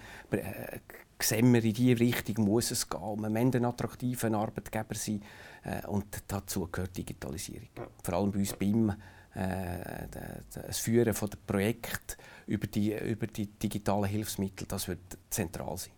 sehen 1.22 1.54
wir, 1.54 1.64
in 1.64 1.74
diese 1.74 2.00
Richtung 2.00 2.46
muss 2.46 2.72
es 2.72 2.90
gehen. 2.90 3.22
Wir 3.22 3.30
müssen 3.30 3.56
ein 3.56 3.66
attraktiver 3.66 4.32
Arbeitgeber 4.34 4.96
sein 4.96 5.22
äh, 5.64 5.86
und 5.88 6.06
dazu 6.28 6.68
gehört 6.72 6.96
Digitalisierung. 6.98 7.68
Vor 8.04 8.14
allem 8.14 8.32
bei 8.32 8.40
uns 8.40 8.54
BIM, 8.54 8.90
äh, 9.36 10.08
das 10.54 10.80
Führen 10.80 11.14
von 11.14 11.30
der 11.30 11.38
Projekt 11.46 12.18
über 12.48 12.68
die, 12.68 12.94
über 12.94 13.28
die 13.28 13.48
digitalen 13.48 14.06
Hilfsmittel, 14.06 14.66
das 14.68 14.88
wird 14.88 15.18
zentral 15.30 15.78
sein. 15.78 15.94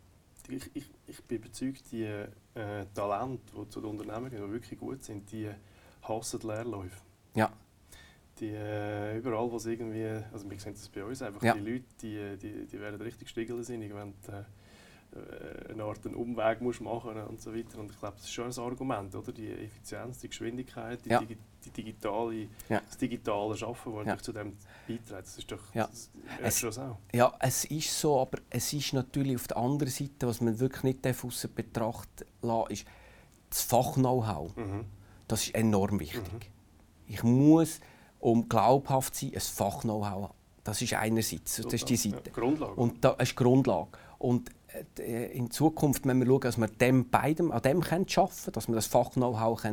Ich, 0.49 0.69
ich, 0.75 0.91
ich 1.07 1.23
bin 1.23 1.37
überzeugt, 1.37 1.91
die 1.91 2.03
äh, 2.03 2.27
Talente, 2.93 3.53
die 3.55 3.69
zu 3.69 3.79
den 3.79 3.91
Unternehmen 3.91 4.29
gehen, 4.29 4.43
die 4.45 4.51
wirklich 4.51 4.79
gut 4.79 5.03
sind, 5.03 5.31
die 5.31 5.49
hassen 6.01 6.39
die 6.39 6.47
Leerläufe. 6.47 6.97
Ja. 7.35 7.51
Die, 8.39 8.49
äh, 8.49 9.17
überall, 9.19 9.49
wo 9.51 9.57
es 9.57 9.65
irgendwie, 9.67 10.07
also 10.33 10.49
wir 10.49 10.59
sehen 10.59 10.73
das 10.73 10.89
bei 10.89 11.03
uns 11.05 11.21
einfach, 11.21 11.43
Ja. 11.43 11.53
die 11.53 11.59
Leute, 11.59 11.85
die, 12.01 12.37
die, 12.37 12.65
die 12.65 12.79
werden 12.79 12.99
richtig 13.01 13.29
striggelsinnig, 13.29 13.93
wenn 13.93 14.13
du 14.25 14.31
äh, 14.31 14.43
eine 15.69 15.83
Art 15.83 16.05
einen 16.05 16.15
Umweg 16.15 16.61
musst 16.61 16.79
machen 16.81 17.17
und 17.23 17.41
so 17.41 17.53
weiter. 17.53 17.79
Und 17.79 17.91
ich 17.91 17.99
glaube, 17.99 18.15
das 18.15 18.25
ist 18.25 18.33
schon 18.33 18.45
ein 18.45 18.57
Argument, 18.59 19.13
oder? 19.13 19.31
Die 19.31 19.47
Effizienz, 19.51 20.19
die 20.19 20.29
Geschwindigkeit, 20.29 21.03
die, 21.05 21.09
Ja. 21.09 21.19
Digi 21.19 21.37
die 21.65 21.69
digitale, 21.69 22.47
Ja. 22.69 22.81
das 22.87 22.97
digitale 22.97 23.55
Schaffen, 23.57 23.93
das 23.97 24.05
Ja. 24.07 24.17
zu 24.17 24.31
dem 24.33 24.55
beiträgt. 24.87 25.11
Das 25.11 25.37
ist 25.37 25.51
doch, 25.51 25.59
Ja. 25.75 25.87
das, 25.87 26.09
Es- 26.63 26.77
auch. 26.79 26.97
Ja, 27.13 27.33
es 27.39 27.65
ist 27.65 27.99
so, 27.99 28.19
aber 28.21 28.39
es 28.49 28.71
ist 28.73 28.93
natürlich 28.93 29.35
auf 29.35 29.47
der 29.47 29.57
anderen 29.57 29.91
Seite, 29.91 30.27
was 30.27 30.39
man 30.41 30.59
wirklich 30.59 30.83
nicht 30.83 31.05
aussen 31.23 31.53
Betracht 31.53 32.25
lassen 32.41 32.71
ist 32.71 32.85
das 33.49 33.61
Fach-Know-how. 33.63 34.55
Mhm. 34.55 34.85
Das 35.27 35.43
ist 35.43 35.55
enorm 35.55 35.99
wichtig. 35.99 36.23
Ich 37.07 37.21
muss, 37.23 37.79
um 38.19 38.47
glaubhaft 38.47 39.13
zu 39.15 39.25
sein, 39.25 39.35
ein 39.35 39.41
Fach-Know-how 39.41 40.05
haben. 40.29 40.33
Das 40.63 40.81
ist 40.81 40.93
einerseits, 40.93 41.57
das 41.57 41.73
ist 41.73 41.89
die 41.89 41.97
Seite. 41.97 42.21
Ja, 42.27 42.31
Grundlage. 42.33 42.73
Und 42.75 43.03
das 43.03 43.15
ist 43.19 43.31
die 43.31 43.35
Grundlage. 43.35 43.89
Und 44.19 44.49
äh, 44.49 44.53
in 44.97 45.51
Zukunft 45.51 46.05
müssen 46.05 46.19
wir 46.19 46.27
schauen, 46.27 46.41
dass 46.41 46.57
wir 46.57 46.67
dem 46.67 47.09
beidem, 47.09 47.51
an 47.51 47.61
dem 47.61 47.81
arbeiten 47.81 48.05
können, 48.05 48.51
dass 48.53 48.67
wir 48.67 48.75
das 48.75 48.87
Fach-Know-how 48.87 49.63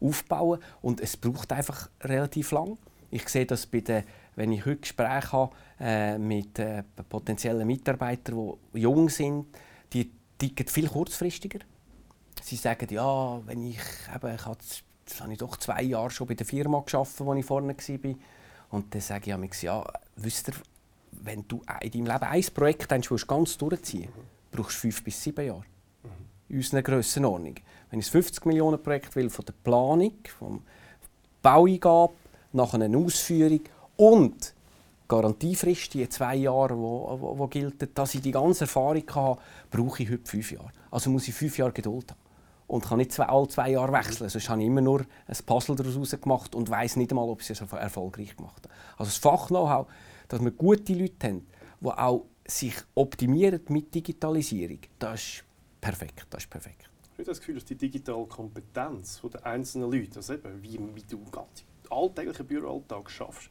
aufbauen 0.00 0.60
können. 0.60 0.72
Und 0.82 1.00
es 1.00 1.16
braucht 1.16 1.52
einfach 1.52 1.88
relativ 2.02 2.52
lang. 2.52 2.78
Ich 3.10 3.28
sehe 3.28 3.46
das 3.46 3.66
bei 3.66 3.80
den, 3.80 4.04
wenn 4.34 4.52
ich 4.52 4.66
heute 4.66 4.78
Gespräche 4.80 5.32
habe 5.32 5.56
äh, 5.80 6.18
mit 6.18 6.58
äh, 6.58 6.82
potenziellen 7.08 7.66
Mitarbeitern, 7.66 8.54
die 8.74 8.80
jung 8.80 9.08
sind, 9.08 9.46
die 9.92 10.10
ticken 10.38 10.66
viel 10.66 10.88
kurzfristiger. 10.88 11.60
Sie 12.42 12.56
sagen, 12.56 12.88
ja, 12.90 13.40
wenn 13.46 13.62
ich, 13.62 13.78
eben, 14.14 14.34
ich 14.34 14.44
habe, 14.44 14.58
habe 15.20 15.32
ich 15.32 15.38
doch 15.38 15.56
zwei 15.56 15.82
Jahre 15.82 16.10
schon 16.10 16.26
bei 16.26 16.34
der 16.34 16.46
Firma 16.46 16.82
gearbeitet, 16.84 17.20
wo 17.20 17.34
ich 17.34 17.46
vorne 17.46 17.74
war. 17.76 18.14
Und 18.70 18.94
dann 18.94 19.00
sage 19.00 19.30
ich 19.30 19.36
manchmal, 19.36 19.62
ja, 19.62 19.84
wisst 20.16 20.48
ihr, 20.48 20.54
wenn 21.12 21.46
du 21.48 21.62
in 21.80 21.90
deinem 21.90 22.06
Leben 22.06 22.24
ein 22.24 22.44
Projekt 22.54 22.92
hast, 22.92 23.10
willst, 23.10 23.26
ganz 23.26 23.56
durchziehen 23.56 24.10
brauchst 24.56 24.76
du 24.76 24.80
fünf 24.80 25.04
bis 25.04 25.22
sieben 25.22 25.46
Jahre. 25.46 25.64
In 26.48 26.56
unserer 26.56 26.82
Grössenordnung. 26.82 27.54
Wenn 27.90 28.00
ich 28.00 28.06
ein 28.06 28.10
50 28.10 28.46
Millionen 28.46 28.82
Projekt 28.82 29.14
will, 29.16 29.30
von 29.30 29.44
der 29.44 29.54
Planung, 29.64 30.14
vom 30.38 30.62
Baueingabe, 31.42 32.14
nachher 32.52 32.80
eine 32.80 32.96
Ausführung 32.98 33.60
und 33.96 34.54
Garantiefrist, 35.08 35.94
die 35.94 36.08
zwei 36.08 36.36
Jahre, 36.36 36.76
wo, 36.76 37.16
wo, 37.20 37.38
wo 37.38 37.46
gilt, 37.46 37.96
dass 37.96 38.14
ich 38.14 38.22
die 38.22 38.32
ganze 38.32 38.64
Erfahrung 38.64 39.04
habe, 39.14 39.40
brauche 39.70 40.02
ich 40.02 40.10
heute 40.10 40.28
fünf 40.28 40.50
Jahre. 40.50 40.72
Also 40.90 41.10
muss 41.10 41.28
ich 41.28 41.34
fünf 41.34 41.58
Jahre 41.58 41.72
Geduld 41.72 42.10
haben. 42.10 42.20
Und 42.66 42.84
kann 42.84 42.98
nicht 42.98 43.12
zwei, 43.12 43.26
alle 43.26 43.46
zwei 43.46 43.70
Jahre 43.70 43.92
wechseln. 43.92 44.28
Sonst 44.28 44.48
habe 44.48 44.60
ich 44.60 44.66
immer 44.66 44.80
nur 44.80 45.02
ein 45.02 45.36
Puzzle 45.46 45.76
daraus 45.76 46.10
gemacht 46.10 46.54
und 46.56 46.68
weiß 46.68 46.96
nicht 46.96 47.12
einmal, 47.12 47.28
ob 47.28 47.40
ich 47.40 47.50
es 47.50 47.60
erfolgreich 47.60 48.36
gemacht 48.36 48.64
habe. 48.64 48.74
Also 48.98 49.10
das 49.10 49.18
Fach-Know-how, 49.18 49.86
dass 50.26 50.42
wir 50.42 50.50
gute 50.50 50.92
Leute 50.92 51.28
haben, 51.28 51.46
die 51.80 51.88
auch 51.88 52.24
sich 52.46 52.74
optimieren 52.94 53.60
mit 53.68 53.94
Digitalisierung, 53.94 54.78
das 54.98 55.20
ist 55.20 55.44
perfekt. 55.80 56.26
Das 56.30 56.44
ist 56.44 56.50
perfekt. 56.50 56.88
Ich 57.12 57.20
habe 57.20 57.24
das 57.24 57.38
Gefühl, 57.38 57.54
dass 57.54 57.64
die 57.64 57.76
digitale 57.76 58.26
Kompetenz 58.26 59.22
der 59.22 59.46
einzelnen 59.46 59.90
Leute, 59.90 60.16
also 60.16 60.34
eben, 60.34 60.62
wie, 60.62 60.78
wie 60.94 61.02
du 61.02 61.24
ganz 61.30 61.64
alltäglichen 61.90 62.46
Büroalltag 62.46 63.10
schaffst, 63.10 63.50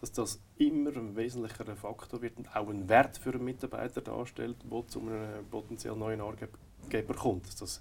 dass 0.00 0.12
das 0.12 0.40
immer 0.56 0.90
ein 0.96 1.14
wesentlicher 1.14 1.76
Faktor 1.76 2.22
wird 2.22 2.36
und 2.38 2.48
auch 2.56 2.68
einen 2.68 2.88
Wert 2.88 3.18
für 3.18 3.34
einen 3.34 3.44
Mitarbeiter 3.44 4.00
darstellt, 4.00 4.56
der 4.64 4.86
zu 4.88 5.00
einem 5.00 5.44
potenziell 5.50 5.94
neuen 5.94 6.20
Arbeitgeber 6.20 7.14
kommt. 7.14 7.46
Das 7.60 7.80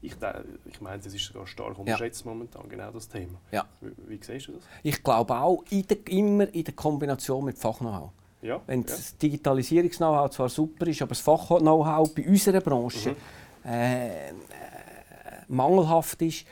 Ich, 0.00 0.16
ich 0.66 0.80
meine, 0.80 1.02
das 1.02 1.14
ist 1.14 1.26
sogar 1.26 1.46
stark 1.46 1.78
unterschätzt 1.78 2.24
ja. 2.24 2.30
momentan, 2.30 2.68
genau 2.68 2.90
das 2.90 3.08
Thema. 3.08 3.40
Ja. 3.52 3.66
Wie, 3.80 3.92
wie 4.08 4.20
siehst 4.22 4.48
du 4.48 4.52
das? 4.52 4.64
Ich 4.82 5.02
glaube 5.02 5.34
auch, 5.34 5.62
in 5.70 5.86
der, 5.86 6.06
immer 6.08 6.52
in 6.52 6.64
der 6.64 6.74
Kombination 6.74 7.44
mit 7.44 7.56
Fach-Know-how. 7.56 8.10
Ja, 8.42 8.60
Wenn 8.66 8.80
ja. 8.80 8.86
das 8.88 9.16
Digitalisierungs-Know-how 9.18 10.30
zwar 10.30 10.48
super 10.48 10.86
ist, 10.88 11.00
aber 11.00 11.10
das 11.10 11.20
Fach-Know-how 11.20 12.12
bei 12.12 12.28
unserer 12.28 12.60
Branche 12.60 13.10
mhm. 13.10 13.70
äh, 13.70 14.08
äh, 14.08 14.32
mangelhaft 15.48 16.20
ist, 16.22 16.44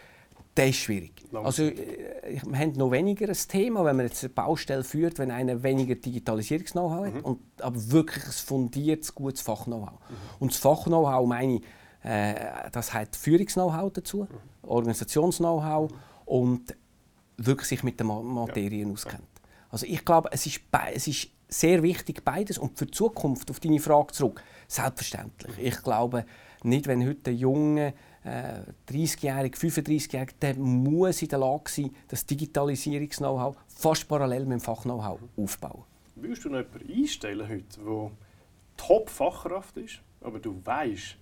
das 0.54 0.68
ist 0.68 0.76
schwierig. 0.76 1.12
Also, 1.32 1.64
äh, 1.64 2.40
wir 2.46 2.58
haben 2.58 2.72
noch 2.72 2.92
weniger 2.92 3.28
ein 3.28 3.36
Thema, 3.48 3.84
wenn 3.84 3.96
man 3.96 4.06
jetzt 4.06 4.22
eine 4.22 4.32
Baustelle 4.32 4.84
führt, 4.84 5.18
wenn 5.18 5.32
einer 5.32 5.62
weniger 5.62 5.96
Digitalisierungs-Know-how 5.96 7.06
mhm. 7.06 7.14
hat, 7.14 7.24
und, 7.24 7.40
aber 7.60 7.90
wirklich 7.90 8.24
ein 8.24 8.32
fundiertes, 8.32 9.12
gutes 9.12 9.40
Fach-Know-how. 9.40 9.92
Mhm. 9.92 10.16
Und 10.38 10.52
das 10.52 10.58
Fach-Know-how 10.58 11.26
meine 11.26 11.56
ich, 11.56 11.62
äh, 12.04 12.34
das 12.70 12.94
hat 12.94 13.16
Führungs-Know-how 13.16 13.92
dazu, 13.92 14.28
mhm. 14.30 14.68
Organisations-Know-how 14.68 15.90
und 16.24 16.76
wirklich 17.36 17.68
sich 17.68 17.82
mit 17.82 17.98
den 17.98 18.06
Materien 18.06 18.88
ja. 18.88 18.92
auskennt. 18.92 19.24
Also 19.70 19.86
ich 19.86 20.04
glaube, 20.04 20.28
es 20.32 20.46
ist, 20.46 20.60
es 20.94 21.08
ist 21.08 21.28
sehr 21.50 21.82
wichtig 21.82 22.24
beides 22.24 22.58
und 22.58 22.78
für 22.78 22.86
die 22.86 22.92
Zukunft, 22.92 23.50
auf 23.50 23.60
deine 23.60 23.80
Frage 23.80 24.12
zurück, 24.12 24.42
selbstverständlich. 24.68 25.58
Ich 25.58 25.82
glaube 25.82 26.24
nicht, 26.62 26.86
wenn 26.86 27.06
heute 27.06 27.30
ein 27.30 27.36
Junge 27.36 27.94
äh, 28.24 28.60
30-Jährige, 28.88 29.56
35-Jährige, 29.56 30.34
der 30.40 30.54
muss 30.56 31.22
in 31.22 31.28
der 31.28 31.38
Lage 31.38 31.70
sein, 31.70 31.94
das 32.08 32.24
Digitalisierungs-Know-how 32.26 33.56
fast 33.66 34.08
parallel 34.08 34.46
mit 34.46 34.52
dem 34.52 34.60
Fach-Know-how 34.60 35.20
aufbauen. 35.36 35.84
Würdest 36.16 36.44
du 36.44 36.50
noch 36.50 36.58
jemanden 36.58 36.92
einstellen 36.92 37.48
heute, 37.48 37.80
der 37.80 38.10
Top-Fachkraft 38.76 39.76
ist, 39.78 40.00
aber 40.20 40.38
du 40.38 40.60
weißt, 40.64 41.16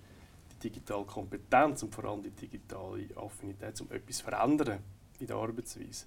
die 0.51 0.69
digitale 0.69 1.05
Kompetenz 1.05 1.83
und 1.83 1.93
vor 1.93 2.05
allem 2.05 2.21
die 2.21 2.31
digitale 2.31 3.07
Affinität, 3.15 3.79
um 3.81 3.91
etwas 3.91 4.17
zu 4.17 4.23
verändern 4.25 4.79
in 5.19 5.27
der 5.27 5.37
Arbeitsweise, 5.37 6.05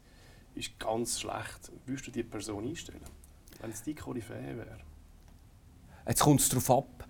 ist 0.54 0.78
ganz 0.78 1.20
schlecht. 1.20 1.72
Würdest 1.87 2.06
du 2.06 2.11
diese 2.11 2.26
Person 2.26 2.66
einstellen, 2.68 3.00
wenn 3.62 3.70
es 3.70 3.83
die 3.83 3.94
Koryphäe 3.94 4.57
wäre? 4.57 4.79
Jetzt 6.07 6.20
kommt 6.20 6.40
es 6.40 6.48
darauf 6.48 6.70
ab, 6.70 7.07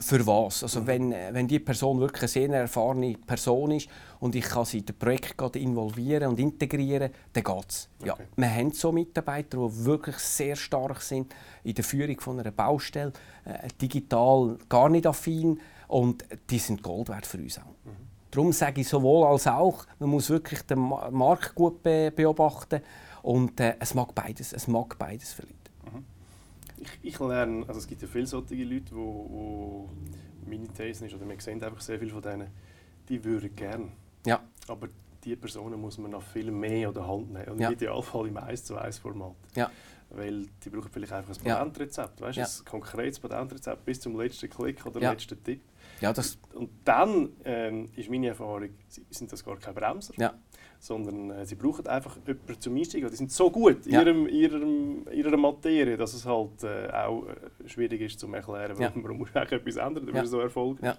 für 0.00 0.26
was. 0.26 0.62
Also 0.62 0.86
wenn, 0.86 1.10
wenn 1.10 1.48
die 1.48 1.58
Person 1.58 2.00
wirklich 2.00 2.22
eine 2.22 2.28
sehr 2.28 2.60
erfahrene 2.60 3.16
Person 3.18 3.72
ist 3.72 3.88
und 4.20 4.34
ich 4.34 4.44
kann 4.44 4.64
sie 4.64 4.78
in 4.78 4.86
das 4.86 4.96
Projekt 4.96 5.56
involvieren 5.56 6.30
und 6.30 6.40
integrieren, 6.40 7.10
dann 7.32 7.44
geht 7.44 7.68
es. 7.68 7.88
Ja, 8.04 8.14
okay. 8.14 8.24
Wir 8.36 8.50
haben 8.50 8.72
so 8.72 8.92
Mitarbeiter, 8.92 9.58
die 9.58 9.84
wirklich 9.84 10.16
sehr 10.16 10.56
stark 10.56 11.02
sind 11.02 11.34
in 11.64 11.74
der 11.74 11.84
Führung 11.84 12.18
von 12.20 12.40
einer 12.40 12.50
Baustelle, 12.50 13.12
äh, 13.44 13.68
digital 13.80 14.56
gar 14.68 14.88
nicht 14.88 15.06
affin 15.06 15.60
und 15.88 16.24
die 16.50 16.58
sind 16.58 16.82
Gold 16.82 17.08
wert 17.08 17.26
für 17.26 17.38
uns 17.38 17.58
auch. 17.58 17.74
Mhm. 17.84 18.06
Darum 18.30 18.52
sage 18.52 18.80
ich 18.80 18.88
sowohl 18.88 19.26
als 19.26 19.46
auch, 19.46 19.86
man 19.98 20.10
muss 20.10 20.28
wirklich 20.30 20.62
den 20.62 20.78
Markt 20.78 21.54
gut 21.54 21.82
beobachten 21.82 22.80
und 23.22 23.60
äh, 23.60 23.76
es 23.78 23.94
mag 23.94 24.14
beides, 24.14 24.52
es 24.52 24.68
mag 24.68 24.98
beides 24.98 25.38
Leute 25.38 25.65
ich, 26.78 27.14
ich 27.14 27.18
lerne, 27.18 27.64
also 27.66 27.78
es 27.78 27.86
gibt 27.86 28.02
ja 28.02 28.08
viele 28.08 28.26
solche 28.26 28.54
Leute, 28.54 28.94
wo, 28.94 29.26
wo 29.30 29.90
meine 30.46 30.68
These 30.68 31.06
ist, 31.06 31.14
oder 31.14 31.28
wir 31.28 31.40
sehen 31.40 31.62
einfach 31.62 31.80
sehr 31.80 31.98
viele 31.98 32.10
von 32.10 32.22
denen, 32.22 32.48
die 33.08 33.22
würden 33.24 33.54
gerne. 33.54 33.88
Ja. 34.24 34.42
Aber 34.68 34.88
diese 35.22 35.36
Personen 35.36 35.80
muss 35.80 35.98
man 35.98 36.12
noch 36.12 36.22
viel 36.22 36.50
mehr 36.50 36.88
an 36.88 36.94
der 36.94 37.06
Hand 37.06 37.32
nehmen. 37.32 37.48
Und 37.48 37.60
ja. 37.60 37.68
im 37.68 37.74
Idealfall 37.74 38.28
im 38.28 38.36
1 38.36 38.64
zu 38.64 38.76
1 38.76 38.98
Format. 38.98 39.34
Ja. 39.54 39.70
Weil 40.10 40.46
die 40.64 40.70
brauchen 40.70 40.88
vielleicht 40.90 41.12
einfach 41.12 41.34
ein 41.36 41.42
Patentrezept, 41.42 42.20
weißt, 42.20 42.38
ja. 42.38 42.44
ein 42.44 42.64
konkretes 42.64 43.18
Patentrezept 43.18 43.84
bis 43.84 44.00
zum 44.00 44.18
letzten 44.18 44.48
Klick 44.48 44.86
oder 44.86 45.00
ja. 45.00 45.10
letzten 45.10 45.42
Tipp. 45.42 45.62
Ja, 46.00 46.12
das 46.12 46.38
und 46.52 46.70
dann 46.84 47.30
ähm, 47.44 47.90
ist 47.96 48.08
meine 48.08 48.28
Erfahrung, 48.28 48.68
sind 49.10 49.32
das 49.32 49.44
gar 49.44 49.56
keine 49.56 49.74
Bremser. 49.74 50.14
Ja 50.16 50.34
sondern 50.78 51.30
äh, 51.30 51.46
sie 51.46 51.54
brauchen 51.54 51.86
einfach 51.86 52.16
jemanden 52.26 52.60
zum 52.60 52.76
Einsteigen. 52.76 53.10
Die 53.10 53.16
sind 53.16 53.32
so 53.32 53.50
gut 53.50 53.86
in 53.86 53.92
ja. 53.92 54.02
ihrem, 54.02 54.26
ihrem, 54.28 55.06
ihrer 55.12 55.36
Materie, 55.36 55.96
dass 55.96 56.14
es 56.14 56.24
halt 56.24 56.62
äh, 56.62 56.90
auch 56.92 57.24
äh, 57.26 57.68
schwierig 57.68 58.00
ist 58.00 58.20
zu 58.20 58.32
erklären, 58.32 58.72
warum, 58.78 58.82
ja. 58.82 59.04
warum 59.04 59.18
muss 59.18 59.34
man 59.34 59.46
etwas 59.46 59.76
ändern, 59.76 60.06
damit 60.06 60.14
ja. 60.14 60.26
so 60.26 60.40
Erfolg 60.40 60.82
ja. 60.82 60.96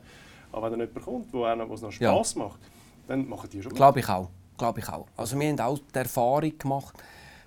Aber 0.52 0.72
wenn 0.72 0.80
dann 0.80 0.88
jemand 0.88 1.06
kommt, 1.06 1.34
wo 1.34 1.44
einem, 1.44 1.70
was 1.70 1.82
noch 1.82 1.92
Spass 1.92 2.36
ja. 2.36 2.44
macht, 2.44 2.60
dann 3.08 3.28
machen 3.28 3.50
die 3.50 3.62
schon 3.62 3.74
Glaube 3.74 4.00
ich 4.00 4.10
auch. 4.10 4.30
Glaube 4.58 4.80
ich 4.80 4.90
auch. 4.90 5.08
Also 5.16 5.40
wir 5.40 5.50
haben 5.50 5.60
auch 5.60 5.78
die 5.78 6.00
Erfahrung 6.00 6.58
gemacht, 6.58 6.96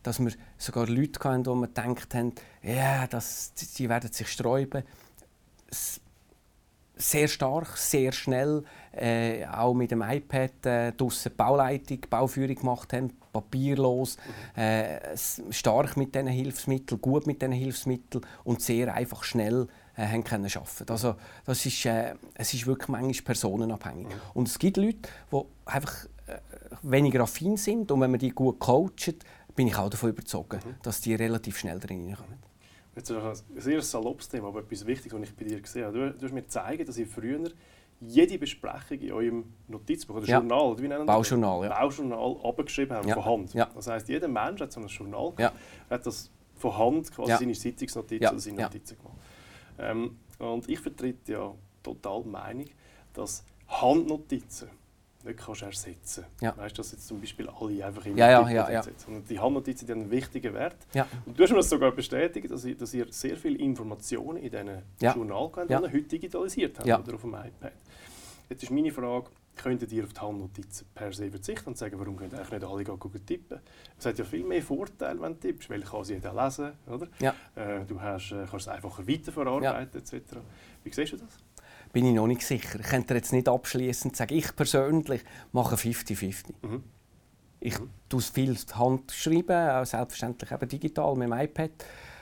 dass 0.02 0.20
wir 0.20 0.32
sogar 0.56 0.86
Leute 0.86 1.18
hatten, 1.28 1.46
wo 1.46 1.54
wir 1.54 1.66
gedacht 1.66 2.14
haben, 2.14 2.32
ja, 2.62 3.06
das, 3.06 3.52
sie 3.54 3.88
werden 3.88 4.12
sich 4.12 4.28
sträuben 4.28 4.84
sehr 7.00 7.28
stark, 7.28 7.76
sehr 7.76 8.12
schnell 8.12 8.64
äh, 8.92 9.46
auch 9.46 9.74
mit 9.74 9.90
dem 9.90 10.02
iPad 10.02 10.66
äh, 10.66 10.92
draussen 10.92 11.32
Bauleitung, 11.36 11.98
Bauführung 12.08 12.54
gemacht 12.54 12.92
haben, 12.92 13.12
papierlos, 13.32 14.16
äh, 14.56 15.16
stark 15.50 15.96
mit 15.96 16.14
diesen 16.14 16.28
Hilfsmitteln, 16.28 17.00
gut 17.00 17.26
mit 17.26 17.40
diesen 17.40 17.52
Hilfsmitteln 17.52 18.24
und 18.44 18.60
sehr 18.60 18.92
einfach 18.94 19.24
schnell 19.24 19.68
äh, 19.96 20.06
haben 20.06 20.24
können 20.24 20.46
arbeiten. 20.46 20.90
Also 20.90 21.14
das 21.46 21.64
ist, 21.66 21.84
äh, 21.86 22.14
es 22.34 22.54
ist 22.54 22.66
wirklich 22.66 22.88
manchmal 22.88 23.24
personenabhängig. 23.24 24.08
Und 24.34 24.48
es 24.48 24.58
gibt 24.58 24.76
Leute, 24.76 25.08
die 25.32 25.40
einfach 25.66 26.04
äh, 26.26 26.38
weniger 26.82 27.22
affin 27.22 27.56
sind 27.56 27.90
und 27.90 28.00
wenn 28.00 28.10
man 28.10 28.20
die 28.20 28.30
gut 28.30 28.58
coacht, 28.58 29.14
bin 29.54 29.66
ich 29.66 29.76
auch 29.76 29.90
davon 29.90 30.10
überzeugt, 30.10 30.64
mhm. 30.64 30.76
dass 30.82 31.00
die 31.00 31.14
relativ 31.14 31.58
schnell 31.58 31.78
drin 31.78 32.14
kommen. 32.14 32.49
Jetzt 33.00 33.10
ein 33.10 33.60
sehr 33.60 33.80
saloppes 33.80 34.28
Thema, 34.28 34.48
aber 34.48 34.60
etwas 34.60 34.84
Wichtiges, 34.84 35.18
was 35.18 35.28
ich 35.28 35.34
bei 35.34 35.44
dir 35.44 35.60
gesehen 35.60 35.86
habe. 35.86 35.98
Du, 35.98 36.18
du 36.18 36.24
hast 36.26 36.34
mir 36.34 36.42
gezeigt, 36.42 36.86
dass 36.86 36.98
ihr 36.98 37.06
früher 37.06 37.50
jede 38.00 38.38
Besprechung 38.38 38.98
in 38.98 39.12
eurem 39.12 39.44
Notizbuch 39.68 40.16
oder 40.16 40.26
ja. 40.26 40.38
Journal, 40.38 40.78
wie 40.78 40.88
nennen 40.88 41.06
Baujournal, 41.06 41.64
ja. 41.64 41.80
Baujournal 41.80 42.36
abgeschrieben 42.44 42.96
haben, 42.96 43.08
ja. 43.08 43.14
von 43.14 43.24
Hand. 43.24 43.54
Ja. 43.54 43.70
Das 43.74 43.86
heisst, 43.86 44.08
jeder 44.08 44.28
Mensch 44.28 44.60
hat 44.60 44.72
so 44.72 44.80
ein 44.80 44.86
Journal, 44.86 45.32
ja. 45.38 45.52
hat 45.88 46.06
das 46.06 46.30
von 46.56 46.76
Hand 46.76 47.10
quasi 47.10 47.32
seine 47.32 47.54
Sitzungsnotizen 47.54 48.28
oder 48.28 48.38
seine 48.38 48.62
Notizen 48.62 48.98
gemacht. 48.98 49.18
Ähm, 49.78 50.16
und 50.38 50.68
ich 50.68 50.78
vertrete 50.78 51.32
ja 51.32 51.54
total 51.82 52.22
die 52.22 52.28
Meinung, 52.28 52.66
dass 53.14 53.44
Handnotizen 53.68 54.68
nicht 55.24 55.38
kannst 55.38 55.62
ersetzen 55.62 56.24
ja. 56.40 56.56
Weißt 56.56 56.76
du, 56.76 56.82
dass 56.82 56.92
jetzt 56.92 57.06
zum 57.06 57.20
Beispiel 57.20 57.48
alle 57.48 57.84
einfach 57.84 58.06
in 58.06 58.16
ja, 58.16 58.30
ja, 58.30 58.48
ja, 58.48 58.70
ja. 58.70 58.82
Und 59.06 59.28
die 59.28 59.38
Handnotizen 59.38 59.88
haben 59.88 60.00
einen 60.00 60.10
wichtigen 60.10 60.54
Wert. 60.54 60.76
Ja. 60.94 61.06
Und 61.26 61.38
du 61.38 61.42
hast 61.42 61.50
mir 61.50 61.56
das 61.56 61.68
sogar 61.68 61.92
bestätigt, 61.92 62.50
dass 62.50 62.64
ihr, 62.64 62.76
dass 62.76 62.94
ihr 62.94 63.06
sehr 63.10 63.36
viele 63.36 63.58
Informationen 63.58 64.38
in 64.38 64.50
diesen 64.50 64.82
ja. 65.00 65.14
Journal 65.14 65.50
ja. 65.68 65.80
heute 65.80 66.02
digitalisiert 66.02 66.78
habt 66.78 66.86
ja. 66.86 66.98
oder 66.98 67.14
auf 67.14 67.22
dem 67.22 67.34
iPad. 67.34 67.72
Jetzt 68.48 68.62
ist 68.62 68.70
meine 68.70 68.90
Frage, 68.90 69.30
könntet 69.56 69.92
ihr 69.92 70.04
auf 70.04 70.12
die 70.12 70.20
Handnotizen 70.20 70.86
per 70.94 71.12
se 71.12 71.30
verzichten 71.30 71.68
und 71.68 71.78
sagen, 71.78 71.98
warum 71.98 72.16
könnt 72.16 72.32
ihr 72.32 72.38
eigentlich 72.38 72.52
nicht 72.52 72.64
alle 72.64 72.84
gehen 72.84 73.26
tippen? 73.26 73.60
Es 73.98 74.06
hat 74.06 74.18
ja 74.18 74.24
viel 74.24 74.44
mehr 74.44 74.62
Vorteile, 74.62 75.20
wenn 75.20 75.34
du 75.34 75.40
tippst, 75.40 75.68
weil 75.70 75.82
kann 75.82 76.04
sie 76.04 76.14
jeder 76.14 76.32
lesen, 76.32 76.72
oder? 76.86 77.08
Ja. 77.20 77.34
Äh, 77.54 77.84
du 77.86 78.00
hast, 78.00 78.32
äh, 78.32 78.46
kannst 78.50 78.66
es 78.66 78.68
einfacher 78.68 79.06
weiterverarbeiten 79.06 80.00
etc. 80.00 80.38
Wie 80.82 80.92
siehst 80.92 81.12
du 81.12 81.16
das? 81.18 81.38
Bin 81.92 82.06
ich 82.06 82.14
noch 82.14 82.26
nicht 82.26 82.42
sicher. 82.42 82.80
Ich 82.80 82.86
könnte 82.86 83.14
jetzt 83.14 83.32
nicht 83.32 83.48
abschließend 83.48 84.16
sagen, 84.16 84.34
ich 84.34 84.54
persönlich 84.54 85.22
mache 85.52 85.76
50-50. 85.76 86.44
Mhm. 86.62 86.82
Ich 87.60 87.78
mhm. 87.78 87.90
tue 88.08 88.20
viel 88.20 88.56
Hand 88.74 89.12
schreiben, 89.12 89.84
selbstverständlich 89.84 90.50
eben 90.50 90.68
digital 90.68 91.14
mit 91.14 91.28
dem 91.28 91.38
iPad, 91.38 91.70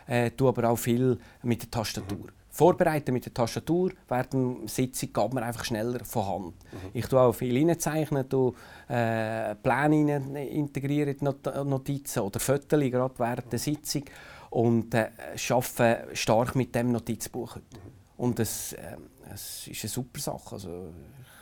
äh, 0.06 0.30
tue 0.30 0.48
aber 0.48 0.70
auch 0.70 0.76
viel 0.78 1.18
mit 1.42 1.62
der 1.62 1.70
Tastatur. 1.70 2.18
Mhm. 2.18 2.32
Vorbereiten 2.50 3.12
mit 3.12 3.24
der 3.24 3.34
Tastatur, 3.34 3.92
während 4.08 4.32
der 4.32 4.68
Sitzung 4.68 5.12
geht 5.12 5.32
man 5.32 5.44
einfach 5.44 5.64
schneller 5.64 6.04
von 6.04 6.26
Hand. 6.26 6.54
Mhm. 6.72 6.90
Ich 6.92 7.06
tue 7.06 7.20
auch 7.20 7.32
viel 7.32 7.56
reinzeichnen, 7.56 8.28
tue, 8.28 8.52
äh, 8.88 9.54
Pläne 9.54 10.48
integrieren 10.48 11.14
in 11.14 11.34
die 11.44 11.64
Notizen 11.64 12.20
oder 12.20 12.40
Fotos 12.40 12.80
gerade 12.80 13.14
während 13.18 13.52
der 13.52 13.58
Sitzung 13.60 14.04
und 14.50 14.92
äh, 14.94 15.10
arbeite 15.50 16.08
stark 16.14 16.56
mit 16.56 16.74
dem 16.74 16.90
Notizbuch. 16.90 17.56
Mhm. 17.56 17.97
Und 18.18 18.38
das, 18.40 18.74
äh, 18.74 18.96
es 19.32 19.66
ist 19.68 19.84
eine 19.84 19.90
super 19.90 20.20
Sache. 20.20 20.52
Also, 20.56 20.88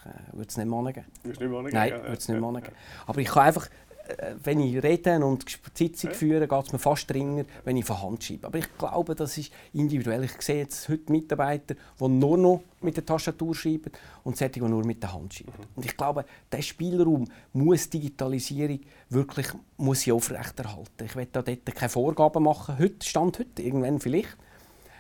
ich 0.05 0.11
äh, 0.11 0.37
würde 0.37 0.49
es 0.49 0.57
nicht 0.57 0.67
mal 0.67 0.79
angeben. 0.79 1.07
Nicht 1.25 1.41
Nein, 1.41 1.89
ja, 1.91 2.03
würde 2.03 2.12
es 2.12 2.29
nicht 2.29 2.41
ja, 2.41 2.73
Aber 3.07 3.21
ich 3.21 3.29
kann 3.29 3.45
einfach, 3.45 3.69
äh, 4.09 4.35
wenn 4.45 4.61
ich 4.61 4.83
rede 4.83 5.25
und 5.25 5.47
Sitzung 5.73 6.11
führe, 6.12 6.47
geht 6.47 6.67
es 6.67 6.73
mir 6.73 6.79
fast 6.79 7.11
dringender, 7.11 7.47
wenn 7.65 7.79
ich 7.79 7.87
von 7.87 8.03
Hand 8.03 8.25
schreibe. 8.25 8.47
Aber 8.49 8.59
ich 8.59 8.77
glaube, 8.77 9.15
das 9.15 9.39
ist 9.39 9.51
individuell. 9.73 10.25
Ich 10.25 10.41
sehe 10.43 10.59
jetzt 10.59 10.87
heute 10.91 11.11
Mitarbeiter, 11.11 11.77
die 11.99 12.09
nur 12.09 12.37
noch 12.37 12.62
mit 12.83 12.95
der 12.95 13.07
Tastatur 13.07 13.55
schreiben 13.55 13.91
und 14.23 14.37
solche, 14.37 14.53
die 14.53 14.61
nur 14.61 14.85
mit 14.85 15.03
der 15.03 15.15
Hand 15.15 15.33
schreiben. 15.33 15.53
Mhm. 15.57 15.67
Und 15.77 15.87
ich 15.87 15.97
glaube, 15.97 16.27
diesen 16.53 16.62
Spielraum 16.62 17.25
muss 17.55 17.89
Digitalisierung 17.89 18.81
wirklich 19.09 19.47
muss 19.79 20.03
sie 20.03 20.12
aufrechterhalten. 20.12 21.07
Ich 21.07 21.17
will 21.17 21.27
da 21.33 21.41
dort 21.41 21.65
keine 21.75 21.89
Vorgaben 21.89 22.43
machen, 22.43 22.79
heute, 22.79 23.07
Stand 23.07 23.39
heute, 23.39 23.62
irgendwann 23.62 23.99
vielleicht. 23.99 24.37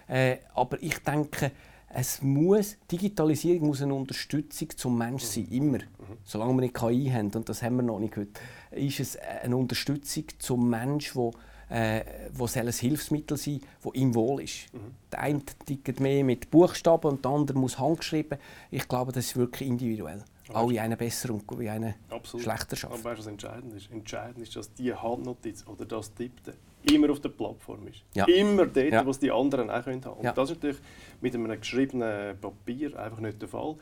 Äh, 0.08 0.36
aber 0.54 0.82
ich 0.82 0.98
denke, 0.98 1.52
es 1.88 2.20
muss, 2.20 2.76
Digitalisierung 2.90 3.68
muss 3.68 3.82
eine 3.82 3.94
Unterstützung 3.94 4.70
zum 4.76 4.98
Menschen 4.98 5.26
sein, 5.26 5.48
immer. 5.50 5.78
Mhm. 5.78 6.18
Solange 6.24 6.54
wir 6.54 6.60
nicht 6.62 6.74
KI 6.74 7.10
haben, 7.10 7.30
und 7.30 7.48
das 7.48 7.62
haben 7.62 7.76
wir 7.76 7.82
noch 7.82 7.98
nicht 7.98 8.16
heute, 8.16 8.32
ist 8.72 9.00
es 9.00 9.16
eine 9.16 9.56
Unterstützung 9.56 10.24
zum 10.38 10.68
Menschen, 10.68 11.14
wo 11.14 11.32
äh, 11.68 12.04
wo 12.32 12.46
soll 12.46 12.66
ein 12.66 12.72
Hilfsmittel 12.72 13.36
sein, 13.36 13.60
das 13.82 13.94
ihm 13.94 14.14
wohl 14.14 14.42
ist. 14.42 14.72
Mhm. 14.72 14.94
Der 15.10 15.20
eine 15.20 15.42
tickt 15.64 16.00
mehr 16.00 16.22
mit 16.24 16.50
Buchstaben 16.50 17.10
und 17.10 17.24
der 17.24 17.32
andere 17.32 17.58
muss 17.58 17.78
handgeschrieben. 17.78 18.38
Ich 18.70 18.86
glaube, 18.86 19.12
das 19.12 19.26
ist 19.26 19.36
wirklich 19.36 19.68
individuell. 19.68 20.22
alle 20.52 20.80
einen 20.80 20.96
besser 20.96 21.30
und 21.30 21.42
wie 21.58 21.68
einen 21.68 21.94
Absolut. 22.08 22.44
schlechter 22.44 22.76
schaffen. 22.76 22.94
Aber 22.94 23.10
weißt 23.10 23.18
was 23.18 23.26
entscheidend 23.26 23.74
ist? 23.74 23.90
Entscheidend 23.90 24.38
ist, 24.38 24.54
dass 24.54 24.72
die 24.74 24.94
Handnotiz 24.94 25.66
oder 25.66 25.84
das 25.84 26.14
Tippte 26.14 26.54
immer 26.92 27.10
auf 27.10 27.20
der 27.20 27.28
Plattform 27.30 27.86
ist. 27.88 28.02
Ja. 28.14 28.24
Immer 28.26 28.66
dort, 28.66 28.92
Ja. 28.92 29.04
wo 29.06 29.10
es 29.10 29.18
die 29.18 29.30
anderen 29.30 29.70
auch 29.70 29.74
haben 29.86 30.00
können. 30.00 30.14
Und 30.16 30.24
Ja. 30.24 30.32
das 30.32 30.50
ist 30.50 30.56
natürlich 30.56 30.78
mit 31.20 31.34
einem 31.34 31.58
geschriebenen 31.60 32.38
Papier 32.40 32.98
einfach 32.98 33.20
nicht 33.20 33.40
der 33.40 33.48
Fall. 33.48 33.76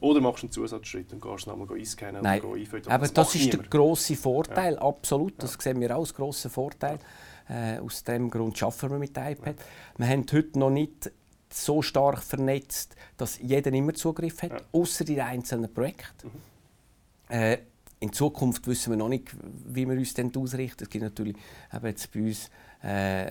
Oder 0.00 0.20
machst 0.20 0.42
du 0.42 0.46
einen 0.46 0.52
Zusatzschritt 0.52 1.12
und 1.12 1.20
gehst 1.20 1.46
nochmal 1.46 1.76
einscannen 1.76 2.22
Nein, 2.22 2.40
oder 2.42 2.58
einfüttern. 2.58 2.92
aber 2.92 3.06
das, 3.08 3.26
macht 3.26 3.34
ist 3.34 3.52
der 3.52 3.60
grosse 3.64 4.16
Vorteil, 4.16 4.78
absolut. 4.78 5.34
Das 5.42 5.54
sehen 5.60 5.78
wir 5.80 5.94
auch 5.94 6.00
als 6.00 6.14
grossen 6.14 6.50
Vorteil. 6.50 6.98
Äh, 7.48 7.78
aus 7.80 8.04
dem 8.04 8.30
Grund 8.30 8.62
arbeiten 8.62 8.90
wir 8.90 8.98
mit 8.98 9.10
iPad. 9.16 9.56
Wir 9.98 10.06
haben 10.08 10.24
heute 10.32 10.58
noch 10.58 10.70
nicht 10.70 11.10
so 11.52 11.82
stark 11.82 12.22
vernetzt, 12.22 12.94
dass 13.16 13.38
jeder 13.40 13.72
immer 13.72 13.92
Zugriff 13.92 14.40
hat, 14.42 14.52
Ja. 14.52 14.58
außer 14.72 15.06
in 15.08 15.20
einzelnen 15.20 15.72
Projekten. 15.74 16.30
Äh, 17.28 17.58
in 18.00 18.12
Zukunft 18.12 18.66
wissen 18.66 18.90
wir 18.90 18.96
noch 18.96 19.08
nicht, 19.08 19.28
wie 19.66 19.86
wir 19.86 19.96
uns 19.96 20.14
denn 20.14 20.34
ausrichten. 20.34 20.84
Es 20.84 20.90
gibt 20.90 21.04
natürlich 21.04 21.36
eben 21.72 21.86
jetzt 21.86 22.10
bei 22.12 22.20
uns 22.20 22.50
äh, 22.82 23.30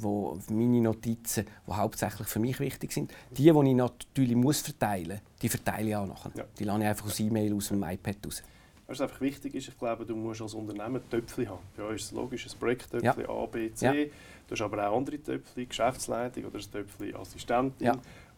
wo 0.00 0.38
meine 0.48 0.80
Notizen, 0.80 1.46
die 1.66 1.72
hauptsächlich 1.72 2.26
für 2.26 2.40
mich 2.40 2.58
wichtig 2.58 2.92
sind. 2.92 3.12
Die, 3.30 3.44
die 3.44 3.48
ich 3.48 3.74
natürlich 3.74 4.34
muss 4.34 4.60
verteilen 4.60 5.20
muss, 5.22 5.40
die 5.42 5.48
verteile 5.48 5.88
ich 5.88 5.96
auch 5.96 6.06
nachher. 6.06 6.32
Ja. 6.34 6.44
Die 6.58 6.64
lasse 6.64 6.80
ich 6.80 6.86
einfach 6.86 7.06
aus 7.06 7.20
E-Mail 7.20 7.54
aus 7.54 7.68
dem 7.68 7.82
iPad 7.82 8.16
raus. 8.26 8.42
Was 8.86 9.00
einfach 9.00 9.20
wichtig 9.20 9.54
ist, 9.54 9.68
ich 9.68 9.78
glaube, 9.78 10.04
du 10.04 10.14
musst 10.14 10.42
als 10.42 10.52
Unternehmen 10.54 11.00
Töpfchen 11.08 11.48
haben. 11.48 11.60
Bei 11.76 11.84
uns 11.84 12.02
ist 12.02 12.06
es 12.06 12.12
logisch, 12.12 12.46
ein 12.46 12.58
Projekttöpfchen 12.58 13.24
Ja. 13.24 13.28
A, 13.28 13.46
B, 13.46 13.72
C. 13.72 13.86
Ja. 13.86 14.10
Du 14.46 14.52
hast 14.52 14.60
aber 14.60 14.90
auch 14.90 14.98
andere 14.98 15.22
Töpfchen, 15.22 15.68
Geschäftsleitung 15.68 16.44
oder 16.44 16.58
ein 16.58 16.70
Töpfchen 16.70 17.16
Assistentin. 17.16 17.86
Ja. 17.86 17.94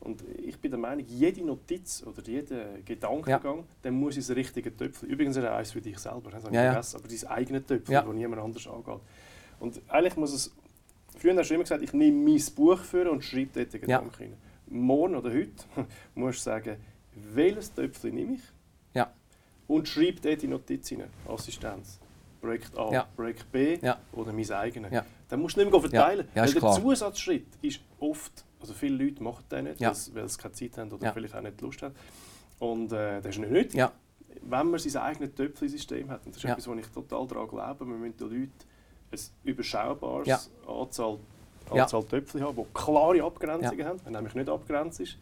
Und 0.06 0.22
ich 0.38 0.56
bin 0.60 0.70
der 0.70 0.78
Meinung, 0.78 1.04
jede 1.08 1.44
Notiz 1.44 2.04
oder 2.06 2.22
jeder 2.24 2.78
Gedankengang, 2.84 3.64
der 3.82 3.90
muss 3.90 4.14
ins 4.16 4.30
richtige 4.30 4.74
Töpfchen. 4.76 5.08
Übrigens 5.08 5.36
auch 5.36 5.42
eins 5.42 5.72
für 5.72 5.80
dich 5.80 5.98
selber, 5.98 6.30
das 6.30 6.44
habe 6.44 6.54
Ja, 6.54 6.62
ja. 6.62 6.80
aber 6.94 7.08
dein 7.08 7.26
eigenes 7.28 7.66
Töpfchen, 7.66 7.92
Ja. 7.92 8.02
das 8.02 8.14
niemand 8.14 8.40
anders 8.40 8.66
angeht. 8.68 9.00
Und 9.58 9.80
eigentlich 9.88 10.16
muss 10.16 10.32
es, 10.32 10.54
früher 11.18 11.36
hast 11.36 11.50
du 11.50 11.54
immer 11.54 11.64
gesagt, 11.64 11.82
ich 11.82 11.92
nehme 11.92 12.16
mein 12.30 12.40
Buch 12.54 12.78
für 12.78 13.10
und 13.10 13.24
schreibe 13.24 13.50
dort 13.54 13.72
den 13.72 13.80
Ja. 13.88 13.98
Gedanken 13.98 14.22
rein. 14.22 14.32
Morgen 14.68 15.16
oder 15.16 15.30
heute 15.30 15.50
musst 16.14 16.38
du 16.38 16.42
sagen, 16.44 16.76
welches 17.34 17.74
Töpfchen 17.74 18.14
nehme 18.14 18.34
ich? 18.34 18.42
Ja. 18.94 19.12
und 19.66 19.88
schreibe 19.88 20.20
dort 20.20 20.40
die 20.40 20.46
Notiz 20.46 20.92
rein. 20.92 21.04
Assistenz. 21.28 21.98
Projekt 22.40 22.78
A, 22.78 22.92
Ja. 22.92 23.08
Projekt 23.16 23.50
B 23.50 23.76
Ja. 23.82 23.98
oder 24.12 24.32
mein 24.32 24.48
eigenes. 24.52 24.92
Ja. 24.92 25.04
Dann 25.28 25.40
musst 25.40 25.56
du 25.56 25.60
nicht 25.62 25.72
mehr 25.72 25.80
verteilen. 25.80 26.28
Ja, 26.36 26.42
weil 26.44 26.52
der 26.52 26.60
klar. 26.60 26.80
Zusatzschritt 26.80 27.46
ist 27.62 27.80
oft, 27.98 28.44
also 28.60 28.72
viele 28.74 29.04
Leute 29.04 29.22
machen 29.22 29.44
den 29.50 29.64
nicht, 29.64 29.80
Ja. 29.80 29.92
weil 30.14 30.28
sie- 30.28 30.38
keine 30.38 30.52
Zeit 30.52 30.78
haben 30.78 30.92
oder 30.92 31.06
Ja. 31.06 31.12
vielleicht 31.12 31.34
auch 31.34 31.40
nicht 31.42 31.60
Lust 31.60 31.82
haben. 31.82 31.94
Und 32.58 32.92
äh, 32.92 33.20
das 33.20 33.26
ist 33.34 33.38
nicht 33.38 33.50
nötig. 33.52 33.74
Ja. 33.74 33.92
Wenn 34.42 34.70
man 34.70 34.78
sein 34.78 35.02
eigenes 35.02 35.34
Töpfchen-System 35.34 36.10
hat, 36.10 36.24
und 36.26 36.34
das 36.34 36.42
ist 36.44 36.48
etwas, 36.50 36.66
wo 36.68 36.74
ich 36.74 36.86
total 36.88 37.26
daran 37.26 37.48
glaube, 37.48 37.86
wir 37.86 37.96
müssen 37.96 38.16
den 38.16 38.28
Leuten 38.30 38.52
ein 39.12 39.18
überschaubares. 39.44 40.50
Anzahl. 40.66 41.18
Anzahl 41.70 42.04
Töpfchen 42.04 42.42
haben, 42.42 42.56
die 42.56 42.64
klare 42.74 43.22
Abgrenzungen 43.24 43.86
haben. 43.86 44.00
Wenn 44.04 44.12
nämlich 44.12 44.34
nicht 44.34 44.48
abgrenzt 44.48 45.00
ist, 45.00 45.16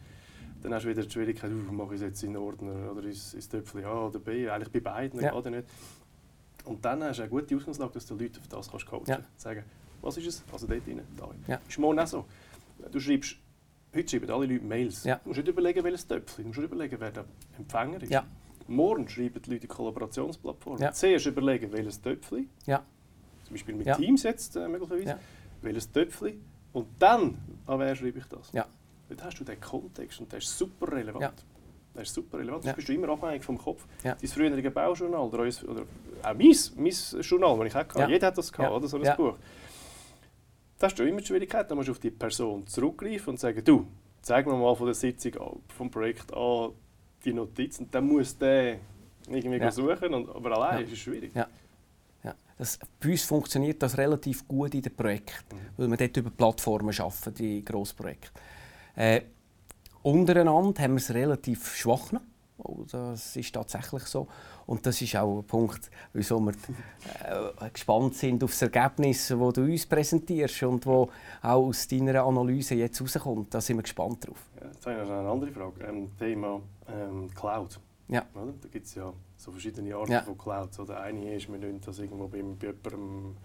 dann 0.61 0.73
hast 0.73 0.83
du 0.85 0.89
wieder 0.89 1.03
die 1.03 1.09
Schwierigkeit, 1.11 1.51
uh, 1.51 1.71
mache 1.71 1.89
ich 1.95 2.01
es 2.01 2.07
jetzt 2.07 2.23
in 2.23 2.35
Ordner 2.37 2.91
oder 2.91 3.03
ins, 3.03 3.33
ins 3.33 3.49
Töpfchen 3.49 3.83
A 3.85 4.07
oder 4.07 4.19
B, 4.19 4.49
eigentlich 4.49 4.71
bei 4.71 4.79
beiden, 4.79 5.19
Ja. 5.21 5.37
ja 5.39 5.49
nicht. 5.49 5.67
Und 6.65 6.83
dann 6.83 7.03
hast 7.03 7.17
du 7.17 7.23
eine 7.23 7.29
gute 7.29 7.55
Ausgangslage, 7.55 7.93
dass 7.93 8.05
du 8.05 8.15
die 8.15 8.23
Leute 8.25 8.39
auf 8.39 8.47
das 8.47 8.69
kannst 8.71 8.85
coachen 8.87 9.03
kannst. 9.05 9.41
Sagen, 9.41 9.63
was 10.01 10.17
ist 10.17 10.27
es? 10.27 10.43
Also 10.51 10.67
dort 10.67 10.87
rein, 10.87 11.01
da. 11.17 11.29
Ja. 11.47 11.59
Ist 11.67 11.77
morgen 11.79 11.99
auch 11.99 12.07
so. 12.07 12.25
Du 12.91 12.99
schreibst, 12.99 13.35
heute 13.93 14.09
schreiben 14.09 14.29
alle 14.29 14.45
Leute 14.45 14.63
Mails. 14.65 15.03
Ja. 15.03 15.15
Du 15.23 15.29
musst 15.29 15.37
nicht 15.39 15.47
überlegen, 15.47 15.83
welches 15.83 16.07
Töpfchen, 16.07 16.43
du 16.43 16.47
musst 16.49 16.59
nicht 16.59 16.71
überlegen, 16.71 16.97
wer 16.99 17.11
der 17.11 17.25
Empfänger 17.57 18.01
ist. 18.01 18.11
Ja. 18.11 18.25
Morgen 18.67 19.07
schreiben 19.07 19.41
die 19.41 19.51
Leute 19.51 19.67
Kollaborationsplattformen. 19.67 20.81
Ja. 20.81 20.91
Zuerst 20.91 21.25
überlegen, 21.27 21.71
welches 21.71 22.01
Töpfchen, 22.01 22.49
Ja. 22.65 22.83
zum 23.43 23.53
Beispiel 23.53 23.75
mit 23.75 23.87
Ja. 23.87 23.95
Teams 23.95 24.23
jetzt 24.23 24.55
äh, 24.55 24.67
möglicherweise, 24.67 25.09
Ja. 25.09 25.19
welches 25.61 25.91
Töpfchen 25.91 26.41
und 26.73 26.87
dann, 26.99 27.37
an 27.67 27.79
wer 27.79 27.95
schreibe 27.95 28.19
ich 28.19 28.25
das? 28.25 28.51
Ja. 28.53 28.65
Dort 29.09 29.23
hast 29.23 29.39
du 29.39 29.43
den 29.43 29.59
Kontext 29.61 30.19
und 30.19 30.31
der 30.31 30.39
ist 30.39 30.57
super 30.57 30.91
relevant. 30.91 31.21
Ja. 31.21 31.33
Der 31.93 32.01
ist 32.01 32.13
super 32.13 32.39
relevant. 32.39 32.65
Ja. 32.65 32.71
Das 32.71 32.75
bist 32.77 32.89
du 32.89 32.93
immer 32.93 33.09
abhängig 33.09 33.43
vom 33.43 33.57
Kopf. 33.57 33.85
Ja. 34.03 34.15
Dein 34.15 34.27
frühere 34.29 34.71
Baujournal 34.71 35.21
oder, 35.27 35.39
oder 35.43 35.81
auch 36.23 36.33
mein, 36.33 36.55
mein 36.75 37.21
Journal, 37.21 37.57
das 37.59 37.67
ich 37.67 37.73
auch 37.75 37.95
hatte, 37.95 38.11
jeder 38.11 38.27
hat 38.27 38.37
das 38.37 38.51
gehabt, 38.51 38.71
oder 38.73 38.87
so 38.87 38.99
ein. 38.99 39.15
Buch. 39.15 39.37
Da 40.77 40.87
hast 40.87 40.99
du 40.99 41.03
immer 41.07 41.19
die 41.21 41.25
Schwierigkeit, 41.27 41.69
da 41.69 41.75
musst 41.75 41.87
du 41.87 41.93
auf 41.93 41.99
die 41.99 42.11
Person 42.11 42.67
zurückgreifen 42.67 43.29
und 43.31 43.39
sagen, 43.39 43.63
du, 43.63 43.87
zeig 44.21 44.45
mir 44.45 44.55
mal 44.55 44.75
von 44.75 44.87
der 44.87 44.95
Sitzung 44.95 45.35
an, 45.37 45.59
vom 45.69 45.89
Projekt 45.89 46.33
an 46.33 46.71
die 47.23 47.33
Notiz 47.33 47.79
und 47.79 47.93
dann 47.95 48.07
muss 48.07 48.37
der 48.37 48.77
irgendwie 49.27 49.57
Ja. 49.57 49.71
suchen, 49.71 50.13
und, 50.13 50.29
aber 50.29 50.51
allein 50.57 50.79
Ja. 50.81 50.85
ist 50.85 50.91
es 50.93 50.99
schwierig. 50.99 51.31
Ja. 51.33 51.47
Ja. 52.23 52.35
Das, 52.57 52.77
bei 52.99 53.11
uns 53.11 53.23
funktioniert 53.23 53.81
das 53.81 53.97
relativ 53.97 54.47
gut 54.47 54.75
in 54.75 54.81
den 54.81 54.95
Projekten, 54.95 55.55
Mhm. 55.55 55.59
weil 55.77 55.87
wir 55.91 55.97
dort 55.97 56.17
über 56.17 56.29
Plattformen 56.29 56.93
arbeiten, 56.99 57.33
die 57.35 57.63
Grossprojekte. 57.63 58.29
Äh, 58.95 59.21
untereinander 60.03 60.81
haben 60.83 60.93
wir 60.93 60.97
es 60.97 61.13
relativ 61.13 61.75
schwach 61.75 62.11
noch. 62.11 62.21
Oh, 62.57 62.83
Das 62.89 63.35
ist 63.35 63.53
tatsächlich 63.53 64.03
so. 64.03 64.27
Und 64.67 64.85
das 64.85 64.99
ist 65.01 65.15
auch 65.15 65.39
ein 65.39 65.43
Punkt, 65.43 65.91
wieso 66.13 66.39
wir 66.39 66.51
äh, 66.51 67.69
gespannt 67.71 68.15
sind 68.15 68.43
auf 68.43 68.49
das 68.51 68.63
Ergebnis, 68.63 69.27
das 69.27 69.53
du 69.53 69.61
uns 69.61 69.85
präsentierst 69.85 70.63
und 70.63 70.85
wo 70.85 71.09
auch 71.41 71.67
aus 71.67 71.87
deiner 71.87 72.23
Analyse 72.23 72.75
jetzt 72.75 72.99
rauskommt. 73.01 73.53
Da 73.53 73.61
sind 73.61 73.77
wir 73.77 73.83
gespannt 73.83 74.27
drauf. 74.27 74.37
Ja, 74.59 74.67
jetzt 74.67 74.85
habe 74.87 75.01
ich 75.03 75.07
noch 75.07 75.15
eine 75.19 75.29
andere 75.29 75.51
Frage. 75.51 75.83
Ähm, 75.87 76.09
Thema 76.17 76.61
ähm, 76.91 77.29
Cloud. 77.35 77.79
Ja. 78.07 78.23
Oder? 78.33 78.53
Da 78.61 78.67
gibt 78.69 78.85
es 78.87 78.95
ja 78.95 79.13
so 79.37 79.51
verschiedene 79.51 79.95
Arten 79.95 80.11
Ja. 80.11 80.21
von 80.23 80.37
Clouds. 80.37 80.79
Oder 80.79 80.99
eine 81.01 81.35
ist, 81.35 81.47
wir 81.51 81.59
nehmen 81.59 81.79
das 81.85 81.99
irgendwo 81.99 82.27
bei, 82.27 82.41
bei 82.41 82.67
jemandem, 82.67 83.37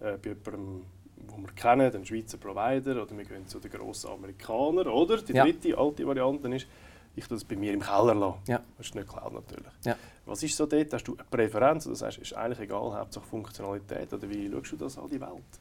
äh, 0.00 0.16
bei 0.18 0.28
jemandem, 0.30 0.82
wo 1.28 1.38
wir 1.38 1.52
kennen, 1.54 1.90
den 1.90 2.04
Schweizer 2.04 2.36
Provider, 2.36 3.02
oder 3.02 3.16
wir 3.16 3.24
gehen 3.24 3.46
zu 3.46 3.58
den 3.60 3.70
grossen 3.70 4.10
Amerikanern. 4.10 4.88
Oder 4.88 5.22
die 5.22 5.32
Ja. 5.32 5.44
dritte, 5.44 5.76
alte 5.76 6.06
Variante 6.06 6.48
ist, 6.54 6.66
ich 7.16 7.26
tue 7.26 7.36
das 7.36 7.44
bei 7.44 7.56
mir 7.56 7.72
im 7.72 7.80
Keller 7.80 8.14
lassen. 8.14 8.38
Ja. 8.46 8.60
Das 8.76 8.86
ist 8.86 8.94
nicht 8.94 9.08
Cloud 9.08 9.32
natürlich. 9.32 9.72
Ja. 9.84 9.96
Was 10.26 10.42
ist 10.42 10.56
so 10.56 10.66
dort? 10.66 10.92
Hast 10.92 11.04
du 11.04 11.14
eine 11.14 11.24
Präferenz? 11.24 11.84
Sagst 11.84 12.18
du, 12.18 12.22
ist 12.22 12.34
eigentlich 12.34 12.60
egal, 12.60 12.96
Hauptsache 12.96 13.24
Funktionalität? 13.26 14.12
Oder 14.12 14.28
wie 14.28 14.50
schaust 14.50 14.72
du 14.72 14.76
das 14.76 14.98
an 14.98 15.08
die 15.08 15.20
Welt? 15.20 15.60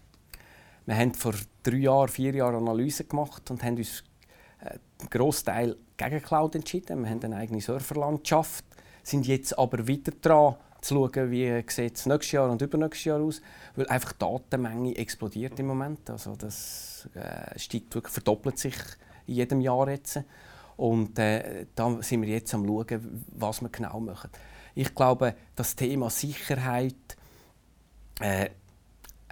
Wir 0.86 0.96
haben 0.98 1.14
vor 1.14 1.34
drei 1.64 1.78
Jahren, 1.78 2.10
vier 2.10 2.36
Jahren 2.36 2.56
Analysen 2.56 3.08
gemacht 3.08 3.50
und 3.50 3.64
haben 3.64 3.78
uns 3.78 4.04
äh, 4.62 4.78
einen 5.00 5.10
Großteil 5.10 5.78
gegen 5.98 6.22
Cloud 6.22 6.56
entschieden. 6.56 7.04
Wir 7.04 7.10
haben 7.10 7.24
eine 7.24 7.38
eigene 7.38 7.62
Serverlandschaft, 7.62 8.66
sind 9.02 9.26
jetzt 9.26 9.58
aber 9.58 9.88
weiter 9.88 10.12
dran 10.22 10.56
zu 10.82 10.96
schauen, 10.96 11.32
wie 11.32 11.64
sieht 11.68 11.96
es 11.96 12.06
nächstes 12.06 12.34
Jahr 12.34 12.52
und 12.52 12.62
übernächstes 12.62 13.06
Jahr 13.06 13.22
aus, 13.22 13.42
weil 13.76 13.88
einfach 13.88 14.12
die 14.12 14.20
Datenmenge 14.20 14.96
explodiert 14.98 15.60
im 15.60 15.68
Moment. 15.68 16.08
Also 16.10 16.36
das 16.36 17.10
äh, 17.16 17.58
steigt 17.58 17.96
wirklich, 17.96 18.14
verdoppelt 18.14 18.60
sich 18.60 18.76
in 19.26 19.36
jedem 19.36 19.62
Jahr 19.62 19.90
jetzt. 19.90 20.20
Und 20.78 21.18
äh, 21.20 21.66
da 21.76 22.02
sind 22.02 22.22
wir 22.22 22.30
jetzt 22.30 22.54
am 22.54 22.66
schauen, 22.66 23.02
was 23.28 23.62
wir 23.62 23.70
genau 23.70 24.00
machen. 24.00 24.30
Ich 24.74 24.94
glaube, 24.94 25.36
das 25.56 25.76
Thema 25.76 26.10
Sicherheit 26.10 26.96
äh, 28.20 28.50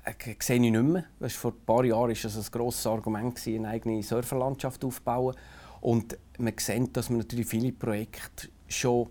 äh, 0.06 0.36
sehe 0.39 0.56
ich 0.56 0.62
nicht 0.62 0.73
mehr. 0.73 1.06
Weißt, 1.19 1.36
vor 1.36 1.51
ein 1.51 1.65
paar 1.65 1.86
Jahren 1.86 2.10
war 2.10 2.15
das 2.15 2.38
ein 2.38 2.51
grosses 2.51 2.86
Argument, 2.88 3.39
eine 3.45 3.69
eigene 3.69 4.03
Serverlandschaft 4.03 4.84
aufzubauen. 4.84 5.36
Und 5.82 6.17
wir 6.38 6.53
sehen, 6.58 6.91
dass 6.93 7.10
wir 7.10 7.17
natürlich 7.17 7.47
viele 7.47 7.71
Projekte 7.71 8.47
schon, 8.67 9.08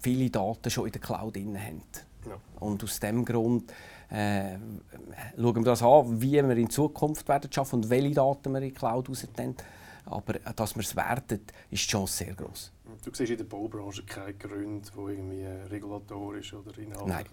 viele 0.00 0.30
Daten 0.30 0.70
schon 0.70 0.86
in 0.86 0.92
der 0.92 1.00
Cloud 1.00 1.36
drin 1.36 1.56
haben. 1.58 1.82
Ja. 2.28 2.36
Und 2.60 2.82
aus 2.82 2.98
diesem 2.98 3.24
Grund 3.24 3.72
äh, 4.10 4.56
schauen 5.36 5.56
wir 5.56 5.62
das 5.62 5.82
an, 5.82 6.20
wie 6.20 6.32
wir 6.32 6.56
in 6.56 6.70
Zukunft 6.70 7.28
werden 7.28 7.52
schaffen 7.52 7.76
und 7.76 7.90
welche 7.90 8.14
Daten 8.14 8.52
wir 8.52 8.60
in 8.60 8.68
die 8.68 8.74
Cloud 8.74 9.08
rausnehmen. 9.08 9.56
Aber 10.10 10.34
äh, 10.36 10.40
dass 10.56 10.74
wir 10.74 10.82
es 10.82 10.94
werden, 10.96 11.40
ist 11.70 11.84
die 11.84 11.88
Chance 11.90 12.24
sehr 12.24 12.34
groß. 12.34 12.72
Du 13.04 13.10
siehst 13.14 13.30
in 13.30 13.36
der 13.38 13.44
Baubranche 13.44 14.02
keine 14.04 14.34
Gründe, 14.34 14.88
die 14.94 14.98
irgendwie 15.12 15.42
äh, 15.42 15.62
regulatorisch 15.70 16.54
oder 16.54 16.76
inhaltlich. 16.78 17.06
Nein. 17.06 17.24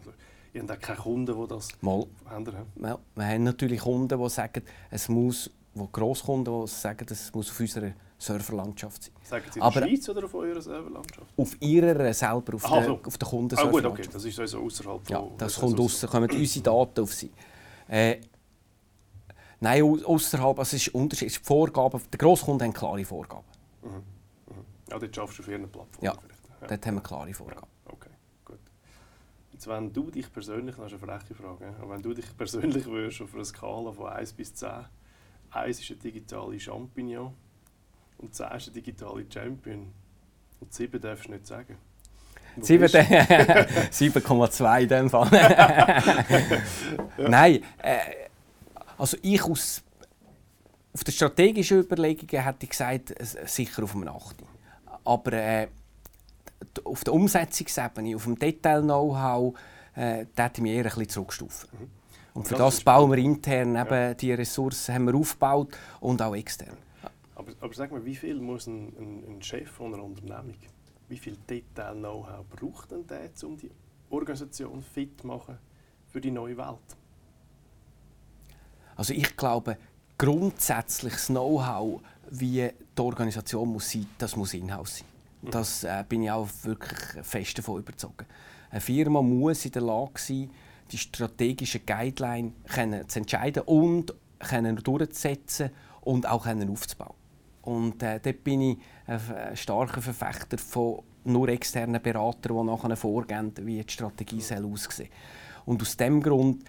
Ihr 0.54 0.62
habt 0.62 0.72
auch 0.72 0.80
keine 0.80 1.00
Kunden, 1.00 1.42
die 1.42 1.48
das 1.48 1.68
Mal, 1.82 2.06
ändern. 2.34 2.66
Ja, 2.82 2.98
wir 3.16 3.26
haben 3.26 3.44
natürlich 3.44 3.82
Kunden, 3.82 4.18
die 4.22 4.30
sagen, 4.30 4.64
es 4.90 5.10
muss, 5.10 5.50
wo 5.74 5.88
Grosskunden, 5.88 6.62
die 6.62 6.68
sagen, 6.68 7.06
es 7.10 7.34
muss 7.34 7.50
auf 7.50 7.60
unserer 7.60 7.92
Serverlandschaft 8.18 9.04
sein. 9.04 9.14
Sagen 9.24 9.46
Sie 9.52 9.60
in 9.60 9.64
Aber- 9.66 9.82
der 9.82 9.88
Schweiz 9.90 10.10
oder 10.10 10.26
auf 10.26 10.34
eurer 10.34 10.62
Serverlandschaft? 10.62 11.28
Auf 11.36 11.62
ihrer 11.62 12.14
selber, 12.14 12.56
auf 12.56 12.66
Aha, 12.66 12.76
der, 12.80 12.86
so. 12.86 12.94
auf 13.04 13.18
der 13.18 13.28
Ah 13.28 13.32
gut, 13.32 13.40
Kundenserverlandschaft. 13.40 14.00
okay, 14.00 14.10
das 14.14 14.26
ist 14.26 14.40
also 14.40 14.60
außerhalb 14.62 15.10
Ja, 15.10 15.20
von... 15.20 15.38
das 15.38 15.52
ist 15.54 15.60
kommt 15.60 15.74
also 15.80 15.84
aus, 15.84 16.12
kommen 16.12 16.32
unsere 16.32 16.64
Daten 16.64 17.02
auf 17.02 17.14
sie. 17.14 17.32
Äh, 17.90 18.18
nein, 19.60 19.84
außerhalb, 19.84 20.60
also 20.60 20.76
es 20.76 20.88
ist 20.88 20.96
Unterschied. 20.96 21.30
es 21.30 21.38
ist 21.38 21.46
Vorgaben, 21.46 22.02
der 22.12 22.18
Grosskunden 22.18 22.68
haben 22.68 22.74
klare 22.74 23.06
Vorgaben. 23.06 23.46
Mhm. 23.82 23.90
Mhm. 23.90 24.04
Ja, 24.90 25.00
dort 25.00 25.16
schaffst 25.16 25.40
du 25.40 25.44
auf 25.44 25.50
ihren 25.50 25.70
Plattformen 25.70 25.90
Ja. 26.02 26.14
Ja. 26.62 26.68
Dort 26.68 26.86
haben 26.86 26.96
wir 26.96 27.02
klare 27.02 27.34
Vorgaben. 27.34 27.68
Okay, 27.86 28.10
gut. 28.44 28.60
Jetzt, 29.52 29.68
wenn 29.68 29.92
du 29.94 30.10
dich 30.10 30.32
persönlich, 30.32 30.76
das 30.76 30.92
ist 30.92 31.04
eine 31.04 31.20
freche 31.20 31.36
Frage, 31.36 31.74
aber 31.80 31.92
wenn 31.94 32.02
du 32.02 32.14
dich 32.14 32.36
persönlich 32.38 32.86
würdest 32.86 33.22
auf 33.22 33.34
einer 33.34 33.46
Skala 33.46 33.92
von 33.92 34.08
1 34.08 34.34
bis 34.34 34.54
10, 34.56 34.70
1 35.52 35.80
ist 35.80 35.92
eine 35.92 36.00
digitale 36.00 36.60
Champignon 36.60 37.34
und 38.18 38.34
10 38.34 38.48
ist 38.52 38.68
eine 38.68 38.74
digitale 38.74 39.26
Champion 39.32 39.92
und 40.60 40.74
7 40.74 41.00
darfst 41.02 41.28
du 41.28 41.32
nicht 41.32 41.46
sagen. 41.46 41.78
7,2 42.60 44.80
in 44.82 44.88
dem 44.88 45.10
Fall. 45.10 45.30
ja. 47.18 47.30
Nein, 47.30 47.64
äh, 47.80 47.98
also 48.98 49.18
ich 49.22 49.44
aus 49.44 49.84
auf 50.96 51.04
der 51.04 51.12
strategischen 51.12 51.82
Überlegungen 51.82 52.42
hätte 52.42 52.64
ich 52.64 52.70
gesagt, 52.70 53.14
sicher 53.50 53.84
auf 53.84 53.92
dem 53.92 54.08
8. 54.08 54.38
Aber 55.04 55.34
äh, 55.34 55.68
auf 56.86 57.04
der 57.04 57.14
Umsetzungsebene, 57.14 58.16
auf 58.16 58.24
dem 58.24 58.40
Detail-Know-how, 58.40 59.56
äh, 59.96 60.26
da 60.34 60.46
hätte 60.46 60.60
ich 60.60 60.62
mich 60.62 60.72
eher 60.72 60.86
ein 60.86 60.90
bisschen 60.90 61.10
zurückstufen. 61.10 61.70
Mhm. 61.74 61.90
Und 62.34 62.48
für 62.48 62.56
das, 62.56 62.76
das 62.76 62.84
bauen 62.86 63.12
wir 63.12 63.18
intern 63.18 63.76
eben 63.76 63.90
ja. 63.90 64.14
die 64.14 64.32
Ressourcen 64.32 64.96
haben 64.96 65.06
wir 65.08 65.16
aufgebaut 65.16 65.78
und 66.00 66.22
auch 66.22 66.36
extern. 66.36 66.78
Aber, 67.36 67.52
aber 67.60 67.74
sag 67.74 67.92
mal, 67.92 68.04
wie 68.06 68.16
viel 68.16 68.40
muss 68.40 68.68
ein, 68.68 68.94
ein, 68.98 69.24
ein 69.36 69.42
Chef 69.42 69.70
von 69.70 69.94
einer 69.94 70.04
Unternehmung, 70.04 70.56
wie 71.10 71.18
viel 71.18 71.36
Detail-Know-how 71.50 72.46
braucht 72.50 72.92
denn 72.92 73.06
der, 73.08 73.30
um 73.44 73.58
die 73.58 73.70
Organisation 74.10 74.82
fit 74.82 75.20
zu 75.20 75.28
machen 75.28 75.58
für 76.08 76.22
die 76.22 76.32
neue 76.32 76.56
Welt? 76.56 76.98
Also 78.96 79.14
ich 79.14 79.36
glaube, 79.36 79.78
grundsätzliches 80.18 81.28
Know-how, 81.28 82.02
wie 82.30 82.70
die 82.98 83.02
Organisation 83.02 83.70
muss 83.70 83.92
sein, 83.92 84.08
das 84.18 84.36
muss 84.36 84.54
in-house 84.54 85.00
sein. 85.00 85.08
Das 85.52 85.84
äh, 85.84 86.04
bin 86.08 86.24
ich 86.24 86.32
auch 86.32 86.48
wirklich 86.64 87.00
fest 87.24 87.58
davon 87.58 87.80
überzeugt. 87.80 88.26
Eine 88.72 88.82
Firma 88.82 89.22
muss 89.22 89.66
in 89.66 89.72
der 89.72 89.84
Lage 89.84 90.14
sein, 90.16 90.50
die 90.92 90.98
strategischen 90.98 91.86
Guidelines 91.86 92.54
zu 93.08 93.20
entscheiden 93.20 93.64
und 93.64 94.14
können 94.40 94.76
durchzusetzen 94.78 95.70
und 96.02 96.28
auch 96.28 96.44
können 96.44 96.70
aufzubauen. 96.70 97.16
Und 97.62 98.02
äh, 98.04 98.20
dort 98.20 98.44
bin 98.44 98.62
ich 98.62 98.78
ein 99.08 99.56
starker 99.56 100.02
Verfechter 100.02 100.58
von 100.58 101.04
nur 101.24 101.50
externen 101.50 102.02
Beratern, 102.02 102.56
die 102.56 102.64
nachher 102.64 102.96
vorgehen, 102.96 103.52
wie 103.62 103.82
die 103.82 103.92
Strategie 103.92 104.42
soll 104.42 104.66
aussehen 104.66 105.10
Und 105.66 105.82
aus 105.82 105.98
diesem 105.98 106.22
Grund 106.22 106.64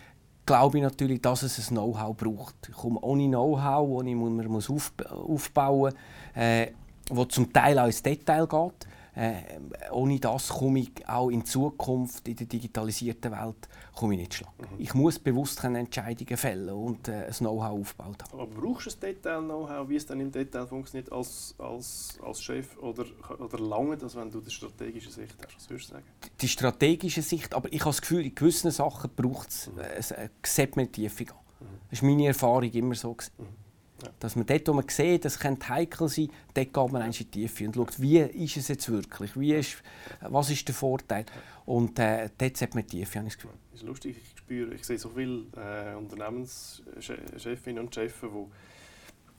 glaube 0.47 0.79
ich 0.79 0.83
natürlich, 0.83 1.21
dass 1.21 1.43
es 1.43 1.59
ein 1.59 1.75
Know-how 1.75 2.17
braucht. 2.17 2.55
Ich 2.69 2.75
komme 2.75 3.01
ohne 3.01 3.27
Know-how, 3.27 4.03
das 4.03 4.15
man 4.15 4.47
muss 4.47 4.71
aufbauen 4.71 5.93
muss, 5.93 6.43
äh, 6.43 6.69
wo 7.11 7.25
zum 7.25 7.53
Teil 7.53 7.79
auch 7.79 7.87
ins 7.87 8.03
Detail 8.03 8.47
geht. 8.47 8.87
Äh, 9.17 9.33
ohne 9.93 10.21
das 10.21 10.51
komme 10.51 10.81
ich 10.81 11.09
auch 11.09 11.31
in 11.31 11.43
Zukunft 11.45 12.29
in 12.29 12.37
der 12.37 12.47
digitalisierten 12.47 13.33
Welt 13.33 13.67
komme 13.95 14.13
ich 14.13 14.21
nicht 14.21 14.35
schlagen. 14.35 14.53
Mhm. 14.59 14.79
Ich 14.79 14.93
muss 14.93 15.19
bewusst 15.19 15.65
Entscheidungen 15.65 16.37
fällen 16.37 16.69
und 16.69 17.09
äh, 17.09 17.25
ein 17.25 17.33
Know-how 17.33 17.81
aufgebaut 17.81 18.23
haben. 18.23 18.41
Aber 18.41 18.47
brauchst 18.47 18.87
du 18.87 18.91
ein 18.91 19.15
Detail-Know-how, 19.15 19.89
wie 19.89 19.97
es 19.97 20.05
dann 20.05 20.21
im 20.21 20.31
Detail 20.31 20.67
funktioniert 20.67 21.11
als, 21.11 21.55
als, 21.57 22.19
als 22.23 22.43
Chef 22.43 22.77
oder, 22.77 23.07
oder 23.39 23.59
lange 23.59 23.97
das, 23.97 24.15
wenn 24.17 24.31
du 24.31 24.41
die 24.43 24.51
strategische 24.51 25.11
Sicht 25.11 25.35
hast? 25.43 25.57
Was 25.57 25.71
würdest 25.71 25.89
du 25.89 25.95
sagen? 25.95 26.05
Die 26.39 26.49
strategische 26.49 27.23
Sicht, 27.23 27.55
aber 27.55 27.73
ich 27.73 27.81
habe 27.81 27.91
das 27.91 28.03
Gefühl, 28.03 28.23
in 28.23 28.35
gewissen 28.35 28.71
Sachen 28.71 29.11
braucht 29.17 29.49
es 29.49 29.71
mhm. 29.73 29.81
eine 30.15 30.31
Segmenttiefe. 30.45 31.25
Mhm. 31.25 31.67
Das 31.91 32.03
war 32.03 32.11
meine 32.11 32.27
Erfahrung 32.27 32.71
immer 32.71 32.95
so. 32.95 33.17
Mhm. 33.39 33.66
Ja. 34.03 34.11
Dass 34.21 34.37
man 34.37 34.45
dort, 34.45 34.69
wo 34.69 34.75
man 34.75 34.89
sieht, 34.89 35.25
das 35.25 35.39
könnte 35.39 35.69
heikel 35.69 36.09
sein, 36.09 36.29
dort 36.53 36.75
geht 36.75 36.93
man 36.93 37.03
in 37.03 37.13
die 37.13 37.25
Tiefe 37.25 37.65
und 37.65 37.75
schaut, 37.75 38.01
wie 38.01 38.19
ist 38.19 38.57
es 38.57 38.69
jetzt 38.69 38.91
wirklich, 38.91 39.39
wie 39.39 39.55
ist, 39.55 39.83
was 40.21 40.51
ist 40.51 40.69
der 40.69 40.75
Vorteil. 40.75 41.25
Und 41.65 41.99
äh, 41.99 42.29
dort 42.37 42.57
sollte 42.57 42.75
man 42.77 42.87
die 42.87 42.99
Tiefe, 42.99 43.19
habe 43.19 43.29
ich 43.29 43.35
das 43.35 43.43
Gefühl. 43.43 43.59
Das 43.73 43.81
ist 43.81 43.87
lustig, 43.87 44.17
ich 44.23 44.39
spüre, 44.39 44.75
ich 44.75 44.85
sehe 44.85 44.99
so 44.99 45.09
viele 45.09 45.45
äh, 45.57 45.95
Unternehmenschefinnen 45.97 47.85
und 47.85 47.95
Chefs, 47.95 48.17
wo, 48.23 48.51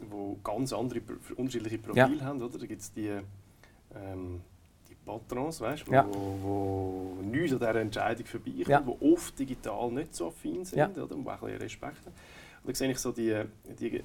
wo 0.09 0.37
ganz 0.43 0.73
andere, 0.73 1.01
unterschiedliche 1.35 1.77
Profile 1.77 2.17
ja. 2.17 2.25
haben. 2.25 2.41
Oder? 2.41 2.57
Da 2.57 2.65
gibt 2.65 2.81
es 2.81 2.91
die, 2.91 3.09
ähm, 3.95 4.41
die 4.89 4.95
Patrons, 5.05 5.61
weißt, 5.61 5.87
wo, 5.87 5.93
ja. 5.93 6.07
wo, 6.07 6.39
wo 6.41 7.17
nichts 7.21 7.53
an 7.53 7.59
dieser 7.59 7.75
Entscheidung 7.75 8.25
vorbeikommen, 8.25 8.65
ja. 8.67 8.81
die 8.81 9.13
oft 9.13 9.37
digital 9.37 9.91
nicht 9.91 10.15
so 10.15 10.29
affin 10.29 10.65
sind 10.65 10.79
ja. 10.79 10.89
oder? 10.89 11.15
und 11.15 11.27
auch 11.27 11.33
ein 11.33 11.39
bisschen 11.41 11.61
Respekt 11.61 12.05
haben. 12.05 12.15
Und 12.63 12.69
dann 12.69 12.75
sehe 12.75 12.91
ich 12.91 12.97
so 12.97 13.11
die, 13.11 13.43
die 13.79 14.03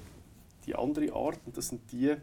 die 0.65 0.75
andere 0.75 1.13
Art, 1.13 1.39
und 1.45 1.57
das 1.57 1.69
sind 1.69 1.91
die, 1.91 2.15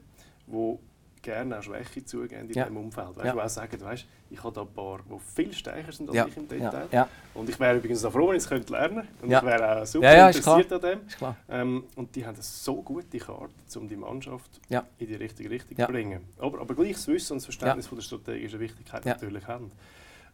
die 0.47 0.79
gerne 1.23 1.59
auch 1.59 1.63
Schwäche 1.63 2.05
zugeben 2.05 2.49
in 2.49 2.55
ja. 2.55 2.65
diesem 2.65 2.77
Umfeld. 2.77 3.17
Weißt, 3.17 3.27
ja. 3.27 3.33
Die 3.33 3.41
auch 3.41 3.49
sagen, 3.49 3.81
weißt, 3.81 4.07
ich 4.31 4.43
habe 4.43 4.55
da 4.55 4.63
ein 4.63 4.69
paar, 4.69 4.99
die 4.99 5.19
viel 5.35 5.53
stärker 5.53 5.93
sind 5.93 6.09
als 6.09 6.17
ja. 6.17 6.27
ich 6.27 6.37
im 6.37 6.49
Detail. 6.49 6.89
Ja. 6.91 7.09
Und 7.35 7.49
ich 7.49 7.59
wäre 7.59 7.77
übrigens 7.77 8.05
auch 8.05 8.13
froh, 8.13 8.29
wenn 8.29 8.37
ich 8.37 8.43
es 8.43 8.49
könnte 8.49 8.73
lernen 8.73 8.97
könnte. 8.97 9.09
Und 9.23 9.33
ich 9.33 9.43
wäre 9.43 9.83
auch 9.83 9.87
super 9.87 10.29
interessiert 10.29 10.73
an 10.73 10.81
dem. 10.81 11.01
Ähm, 11.49 11.85
und 11.97 12.17
die 12.17 12.25
haben 12.25 12.35
eine 12.35 12.43
so 12.43 12.83
gute 12.83 13.19
Karte, 13.19 13.79
um 13.79 13.89
die 13.89 13.97
Mannschaft 13.97 14.61
in 14.69 15.07
die 15.07 15.15
richtige 15.15 15.51
Richtung 15.51 15.77
zu 15.77 15.87
bringen. 15.87 16.23
Aber, 16.39 16.61
aber 16.61 16.75
gleich 16.75 16.93
das 16.93 17.09
Wissen 17.09 17.35
und 17.35 17.39
das 17.39 17.47
Verständnis 17.47 17.87
von 17.87 17.99
der 17.99 18.05
strategischen 18.05 18.61
Wichtigkeit 18.61 19.05
natürlich 19.05 19.47
haben. 19.47 19.71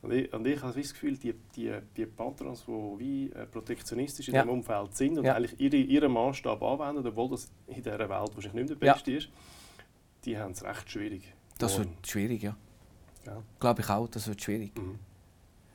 Und 0.06 0.12
ich, 0.12 0.32
und 0.32 0.46
ich 0.46 0.62
habe 0.62 0.80
das 0.80 0.92
Gefühl, 0.92 1.16
die, 1.16 1.34
die, 1.56 1.72
die 1.96 2.06
Patrons, 2.06 2.64
die 2.64 2.70
wie 2.70 3.32
äh, 3.32 3.44
protektionistisch 3.44 4.28
in 4.28 4.34
ja. 4.36 4.42
diesem 4.42 4.58
Umfeld 4.58 4.96
sind 4.96 5.18
und 5.18 5.24
ja. 5.24 5.34
eigentlich 5.34 5.58
ihre, 5.58 5.76
ihren 5.76 6.12
Maßstab 6.12 6.62
anwenden, 6.62 7.04
obwohl 7.04 7.30
das 7.30 7.50
in 7.66 7.82
dieser 7.82 7.98
Welt 7.98 8.10
wahrscheinlich 8.10 8.52
nicht 8.54 8.70
der 8.70 8.92
beste 8.92 9.10
ja. 9.10 9.18
ist, 9.18 9.28
die 10.24 10.38
haben 10.38 10.52
es 10.52 10.62
recht 10.62 10.88
schwierig. 10.88 11.34
Das 11.58 11.76
wird 11.76 11.88
schwierig, 12.06 12.40
ja. 12.44 12.56
ja. 13.24 13.42
Glaube 13.58 13.80
ich 13.80 13.90
auch, 13.90 14.06
das 14.06 14.28
wird 14.28 14.40
schwierig. 14.40 14.78
Mhm. 14.78 15.00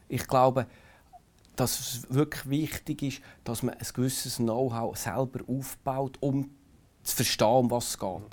Ich 0.07 0.25
glaube, 0.25 0.65
dass 1.57 1.77
es 1.81 2.13
wirklich 2.13 2.49
wichtig 2.49 3.01
ist, 3.03 3.21
dass 3.43 3.63
man 3.63 3.75
ein 3.75 3.87
gewisses 3.93 4.37
Know-how 4.37 4.95
selber 4.95 5.41
aufbaut, 5.45 6.17
um 6.21 6.51
zu 7.03 7.17
verstehen, 7.17 7.47
um 7.47 7.69
was 7.69 7.89
es 7.89 7.99
geht. 7.99 8.09
Mhm. 8.09 8.27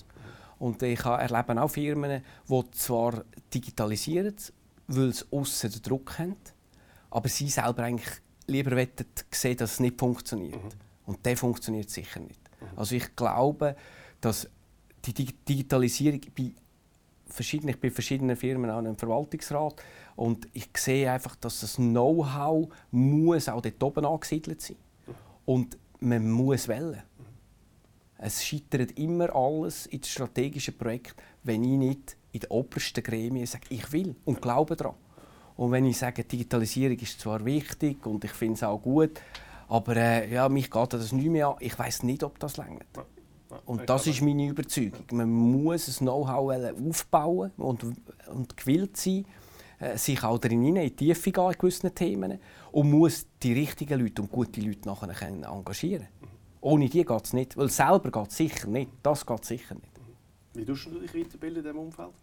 Und 0.60 0.80
ich 0.84 1.00
erlebe 1.00 1.60
auch 1.60 1.68
Firmen, 1.68 2.22
die 2.48 2.70
zwar 2.70 3.24
digitalisieren, 3.52 4.36
weil 4.88 5.12
sie 5.12 5.24
aussen 5.30 5.70
den 5.70 5.82
Druck 5.82 6.18
haben, 6.18 6.36
aber 7.10 7.28
sie 7.28 7.48
selber 7.48 7.84
eigentlich 7.84 8.08
lieber 8.46 8.86
sehen, 9.30 9.56
dass 9.56 9.72
es 9.74 9.80
nicht 9.80 9.98
funktioniert. 9.98 10.62
Mhm. 10.62 10.70
Und 11.06 11.24
der 11.24 11.36
funktioniert 11.36 11.90
sicher 11.90 12.20
nicht. 12.20 12.40
Mhm. 12.60 12.78
Also 12.78 12.96
ich 12.96 13.14
glaube, 13.14 13.76
dass 14.20 14.48
die 15.04 15.14
Digitalisierung 15.14 16.20
bei 16.36 16.52
verschiedenen, 17.26 17.74
ich 17.74 17.80
bin 17.80 17.90
verschiedenen 17.90 18.36
Firmen 18.36 18.70
auch 18.70 18.80
im 18.80 18.96
Verwaltungsrat 18.96 19.82
und 20.16 20.48
ich 20.52 20.70
sehe 20.76 21.10
einfach, 21.10 21.36
dass 21.36 21.60
das 21.60 21.76
Know-how 21.76 22.68
muss 22.90 23.48
auch 23.48 23.60
dort 23.60 23.82
oben 23.82 24.04
angesiedelt 24.04 24.60
sein. 24.60 24.76
Und 25.44 25.78
man 26.00 26.30
muss 26.30 26.68
wählen. 26.68 27.02
Es 28.18 28.44
scheitert 28.44 28.98
immer 28.98 29.34
alles 29.34 29.86
in 29.86 30.02
strategischen 30.02 30.76
Projekten, 30.76 31.20
wenn 31.44 31.62
ich 31.62 31.78
nicht 31.78 32.16
in 32.32 32.40
den 32.40 32.50
obersten 32.50 33.02
Gremien 33.02 33.46
sage, 33.46 33.64
ich 33.70 33.92
will 33.92 34.14
und 34.24 34.42
glaube 34.42 34.76
daran. 34.76 34.94
Und 35.56 35.72
wenn 35.72 35.86
ich 35.86 35.98
sage, 35.98 36.24
Digitalisierung 36.24 36.98
ist 36.98 37.20
zwar 37.20 37.44
wichtig 37.44 38.06
und 38.06 38.24
ich 38.24 38.30
finde 38.30 38.54
es 38.54 38.62
auch 38.62 38.78
gut, 38.80 39.20
aber 39.68 39.96
äh, 39.96 40.32
ja, 40.32 40.48
mich 40.48 40.70
geht 40.70 40.92
das 40.92 41.12
nicht 41.12 41.28
mehr 41.28 41.48
an. 41.48 41.56
Ich 41.60 41.78
weiß 41.78 42.04
nicht, 42.04 42.22
ob 42.22 42.38
das 42.38 42.56
längert. 42.56 42.86
Und 43.64 43.88
das 43.88 44.06
ist 44.06 44.22
meine 44.22 44.48
Überzeugung. 44.48 45.04
Man 45.12 45.30
muss 45.30 45.88
ein 45.88 46.06
Know-how 46.06 46.52
aufbauen 46.88 47.50
und, 47.56 47.84
und 48.30 48.56
gewillt 48.56 48.96
sein, 48.96 49.24
äh, 49.78 49.96
sich 49.96 50.22
auch 50.22 50.38
darin 50.38 50.64
in 50.64 50.74
die 50.74 50.90
Tiefe 50.90 51.32
gehen 51.32 51.50
in 51.50 51.58
gewissen 51.58 51.94
Themen 51.94 52.38
und 52.72 52.90
muss 52.90 53.26
die 53.42 53.52
richtigen 53.52 54.00
Leute 54.00 54.22
und 54.22 54.30
gute 54.30 54.60
Leute 54.60 54.88
nachher 54.88 55.22
engagieren. 55.22 56.08
Ohne 56.60 56.88
die 56.88 57.04
geht 57.04 57.24
es 57.24 57.32
nicht, 57.32 57.56
weil 57.56 57.70
selber 57.70 58.10
geht 58.10 58.30
es 58.30 58.36
sicher 58.36 58.68
nicht. 58.68 58.90
Das 59.02 59.24
geht 59.24 59.44
sicher 59.44 59.74
nicht. 59.74 59.97
Wie 60.58 60.64
tust 60.64 60.86
du 60.86 60.98
dich 60.98 61.14
weiterbilden 61.14 61.58
in 61.58 61.62
diesem 61.62 61.78
Umfeld? 61.78 62.14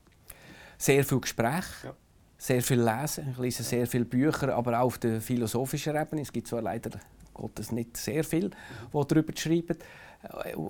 Sehr 0.77 1.05
viel 1.05 1.21
Gespräch, 1.21 1.63
ja. 1.85 1.93
sehr 2.37 2.61
viel 2.61 2.81
Lesen. 2.81 3.29
Ich 3.31 3.37
lese 3.37 3.63
sehr 3.63 3.87
viele 3.87 4.03
Bücher, 4.03 4.53
aber 4.53 4.77
auch 4.81 4.87
auf 4.87 4.97
der 4.97 5.21
philosophischen 5.21 5.95
Ebene. 5.95 6.21
Es 6.21 6.33
gibt 6.33 6.47
zwar 6.47 6.61
leider 6.61 6.99
Gottes 7.33 7.71
nicht 7.71 7.95
sehr 7.95 8.25
viel, 8.25 8.49
die 8.49 9.07
darüber 9.07 9.33
schreiben. 9.37 9.77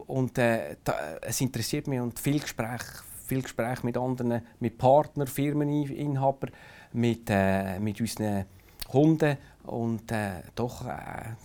Und 0.05 0.38
äh, 0.38 0.76
da, 0.84 1.18
es 1.22 1.41
interessiert 1.41 1.88
mich 1.88 1.99
und 1.99 2.20
viel 2.20 2.39
Gespräch, 2.39 2.84
viel 3.26 3.41
Gespräch 3.41 3.82
mit 3.82 3.97
anderen, 3.97 4.43
mit 4.59 4.78
Partnern, 4.78 5.26
Firmeninhabern, 5.26 6.51
mit, 6.93 7.32
äh, 7.32 7.80
mit 7.80 7.99
unseren 7.99 8.45
Kunden 8.88 9.38
und 9.68 10.11
äh, 10.11 10.43
doch 10.55 10.86
äh, 10.86 10.89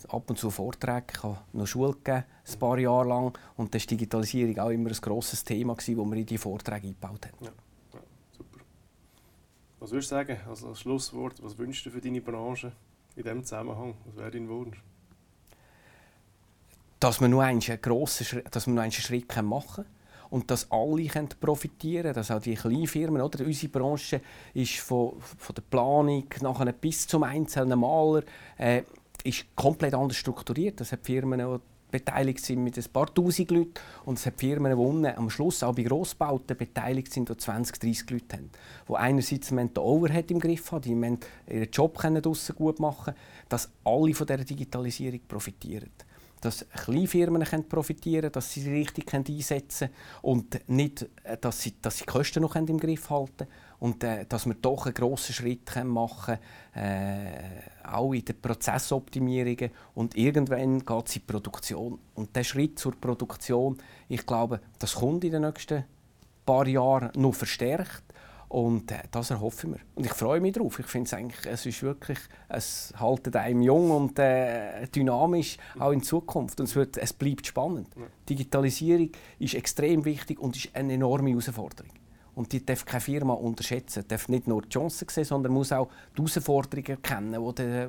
ab 0.08 0.28
und 0.28 0.38
zu 0.38 0.50
Vorträge. 0.50 1.04
Ich 1.12 1.22
habe 1.22 1.38
noch 1.52 1.66
Schule 1.66 1.92
gegeben, 1.92 2.24
ein 2.46 2.58
paar 2.58 2.78
Jahre 2.78 3.08
lang. 3.08 3.38
Und 3.56 3.74
das 3.74 3.82
war 3.82 3.86
Digitalisierung 3.88 4.58
auch 4.58 4.70
immer 4.70 4.90
ein 4.90 4.96
grosses 5.00 5.44
Thema, 5.44 5.74
das 5.74 5.88
wir 5.88 5.98
in 5.98 6.26
diese 6.26 6.40
Vorträge 6.40 6.88
eingebaut 6.88 7.26
haben. 7.26 7.44
Ja, 7.44 7.50
ja, 7.94 8.00
super. 8.36 8.60
Was 9.78 9.90
würdest 9.90 10.10
du 10.10 10.14
sagen 10.14 10.36
also 10.48 10.68
als 10.68 10.80
Schlusswort? 10.80 11.42
Was 11.42 11.56
wünschst 11.58 11.86
du 11.86 11.90
für 11.90 12.00
deine 12.00 12.20
Branche 12.20 12.72
in 13.16 13.22
diesem 13.22 13.44
Zusammenhang? 13.44 13.94
Was 14.06 14.16
wäre 14.16 14.30
dein 14.30 14.48
Wunsch? 14.48 14.82
Dass 16.98 17.20
wir 17.20 17.28
nur 17.28 17.42
einen 17.42 17.60
grossen 17.60 18.26
Schritt, 18.26 18.54
dass 18.54 18.66
wir 18.66 18.74
noch 18.74 18.82
einen 18.82 18.92
Schritt 18.92 19.34
machen 19.42 19.84
können 19.84 19.99
und 20.31 20.51
dass 20.51 20.70
alle 20.70 21.09
profitieren 21.41 22.03
können, 22.03 22.14
dass 22.14 22.31
auch 22.31 22.41
die 22.41 22.55
kleinen 22.55 22.87
Firmen, 22.87 23.20
oder? 23.20 23.45
unsere 23.45 23.70
Branche 23.70 24.20
ist 24.55 24.78
von, 24.78 25.14
von 25.20 25.55
der 25.55 25.62
Planung 25.62 26.24
nachher 26.41 26.72
bis 26.72 27.07
zum 27.07 27.24
einzelnen 27.24 27.78
Maler 27.78 28.22
äh, 28.57 28.83
ist 29.24 29.45
komplett 29.55 29.95
anders 29.95 30.16
strukturiert. 30.16 30.81
Das 30.81 30.93
hat 30.93 31.05
Firmen 31.05 31.61
beteiligt 31.91 32.45
sind 32.45 32.62
mit 32.62 32.78
ein 32.78 32.85
paar 32.93 33.12
tausend 33.12 33.51
Leuten 33.51 33.74
und 34.05 34.18
es 34.18 34.26
hat 34.26 34.39
Firmen 34.39 34.70
gewonnen, 34.70 35.12
am 35.16 35.28
Schluss 35.28 35.62
auch 35.62 35.74
bei 35.74 35.83
Grossbauten 35.83 36.57
beteiligt 36.57 37.12
sind, 37.12 37.28
die 37.28 37.37
20, 37.37 37.81
30 37.81 38.11
Leute 38.11 38.37
haben. 38.37 38.51
Die 38.89 38.95
einerseits 38.95 39.49
den 39.49 39.70
Overhead 39.76 40.31
im 40.31 40.39
Griff 40.39 40.70
haben, 40.70 40.83
die 40.83 40.91
ihren 41.53 41.70
Job 41.70 41.99
draussen 41.99 42.55
gut 42.55 42.78
machen 42.78 43.07
können, 43.07 43.16
dass 43.49 43.70
alle 43.85 44.14
von 44.14 44.26
dieser 44.26 44.45
Digitalisierung 44.45 45.20
profitieren 45.26 45.91
dass 46.41 46.66
Kleinfirmen 46.84 47.45
profitieren 47.68 48.22
können, 48.22 48.32
dass 48.32 48.53
sie 48.53 48.61
sie 48.62 48.72
richtig 48.72 49.12
einsetzen 49.12 49.88
können 49.88 49.95
und 50.22 50.68
nicht, 50.68 51.09
äh, 51.24 51.36
dass 51.38 51.61
sie, 51.61 51.74
dass 51.80 51.99
sie 51.99 52.05
die 52.05 52.11
Kosten 52.11 52.43
noch 52.43 52.57
im 52.57 52.78
Griff 52.78 53.11
halten 53.11 53.36
können 53.36 53.51
und 53.78 54.05
äh, 54.05 54.26
dass 54.26 54.47
wir 54.47 54.55
doch 54.55 54.86
einen 54.86 54.95
grossen 54.95 55.34
Schritt 55.34 55.70
machen 55.84 56.38
können, 56.72 56.84
äh, 56.84 57.86
auch 57.86 58.12
in 58.12 58.24
den 58.24 58.41
Prozessoptimierungen 58.41 59.70
und 59.95 60.16
irgendwann 60.16 60.84
geht 60.84 61.09
es 61.09 61.16
in 61.16 61.22
die 61.22 61.32
Produktion. 61.32 61.99
Und 62.14 62.34
der 62.36 62.45
Schritt 62.45 62.78
zur 62.78 62.93
Produktion, 62.93 63.78
ich 64.09 64.24
glaube, 64.24 64.61
das 64.78 64.95
kommt 64.95 65.24
in 65.24 65.32
den 65.32 65.43
nächsten 65.43 65.84
paar 66.45 66.66
Jahren 66.66 67.11
noch 67.16 67.34
verstärkt 67.34 68.03
und 68.51 68.90
äh, 68.90 69.05
das 69.12 69.30
erhoffe 69.30 69.68
ich 69.68 69.72
mir. 69.74 69.80
Und 69.94 70.07
ich 70.07 70.12
freue 70.12 70.40
mich 70.40 70.55
darauf. 70.55 70.76
Ich 70.80 70.86
finde 70.86 71.07
es 71.07 71.14
eigentlich, 71.14 71.46
es 71.46 71.66
ist 71.66 71.84
wirklich, 71.84 72.18
es 72.48 72.92
haltet 72.98 73.36
einem 73.36 73.62
jung 73.62 73.92
und 73.92 74.18
äh, 74.18 74.88
dynamisch, 74.88 75.57
auch 75.78 75.92
in 75.92 76.03
Zukunft. 76.03 76.59
Und 76.59 76.66
es, 76.66 76.74
wird, 76.74 76.96
es 76.96 77.12
bleibt 77.12 77.46
spannend. 77.46 77.86
Ja. 77.96 78.03
Digitalisierung 78.28 79.11
ist 79.38 79.55
extrem 79.55 80.05
wichtig 80.05 80.40
und 80.40 80.57
ist 80.57 80.74
eine 80.74 80.94
enorme 80.94 81.30
Herausforderung. 81.30 81.92
Und 82.34 82.53
die 82.53 82.66
darf 82.66 82.84
keine 82.84 83.01
Firma 83.01 83.34
unterschätzen. 83.34 84.05
darf 84.09 84.28
nicht 84.28 84.48
nur 84.48 84.62
die 84.62 84.70
Chancen 84.70 85.07
sehen, 85.09 85.24
sondern 85.24 85.53
muss 85.53 85.70
auch 85.70 85.88
die 86.16 86.18
Herausforderungen 86.18 86.86
erkennen, 86.86 87.55
die, 87.55 87.86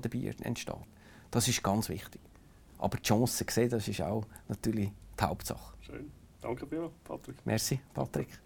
dabei 0.00 0.34
entstehen. 0.42 0.82
Das 1.30 1.46
ist 1.46 1.62
ganz 1.62 1.88
wichtig. 1.88 2.20
Aber 2.78 2.96
die 2.96 3.04
Chancen 3.04 3.46
sehen, 3.48 3.70
das 3.70 3.86
ist 3.86 4.02
auch 4.02 4.24
natürlich 4.48 4.90
die 5.20 5.24
Hauptsache. 5.24 5.76
Schön. 5.82 6.10
Danke 6.40 6.66
dir, 6.66 6.90
Patrick. 7.04 7.36
Merci, 7.46 7.78
Patrick. 7.94 8.40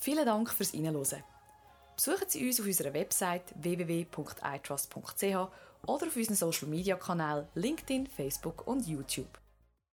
Vielen 0.00 0.26
Dank 0.26 0.50
fürs 0.50 0.70
Hinhören. 0.70 1.24
Besuchen 1.96 2.28
Sie 2.28 2.46
uns 2.46 2.60
auf 2.60 2.66
unserer 2.66 2.94
Website 2.94 3.42
www.itrust.ch 3.56 5.24
oder 5.24 6.06
auf 6.06 6.16
unseren 6.16 6.34
Social 6.36 6.68
Media 6.68 6.96
Kanälen 6.96 7.48
LinkedIn, 7.54 8.06
Facebook 8.06 8.66
und 8.66 8.86
YouTube. 8.86 9.40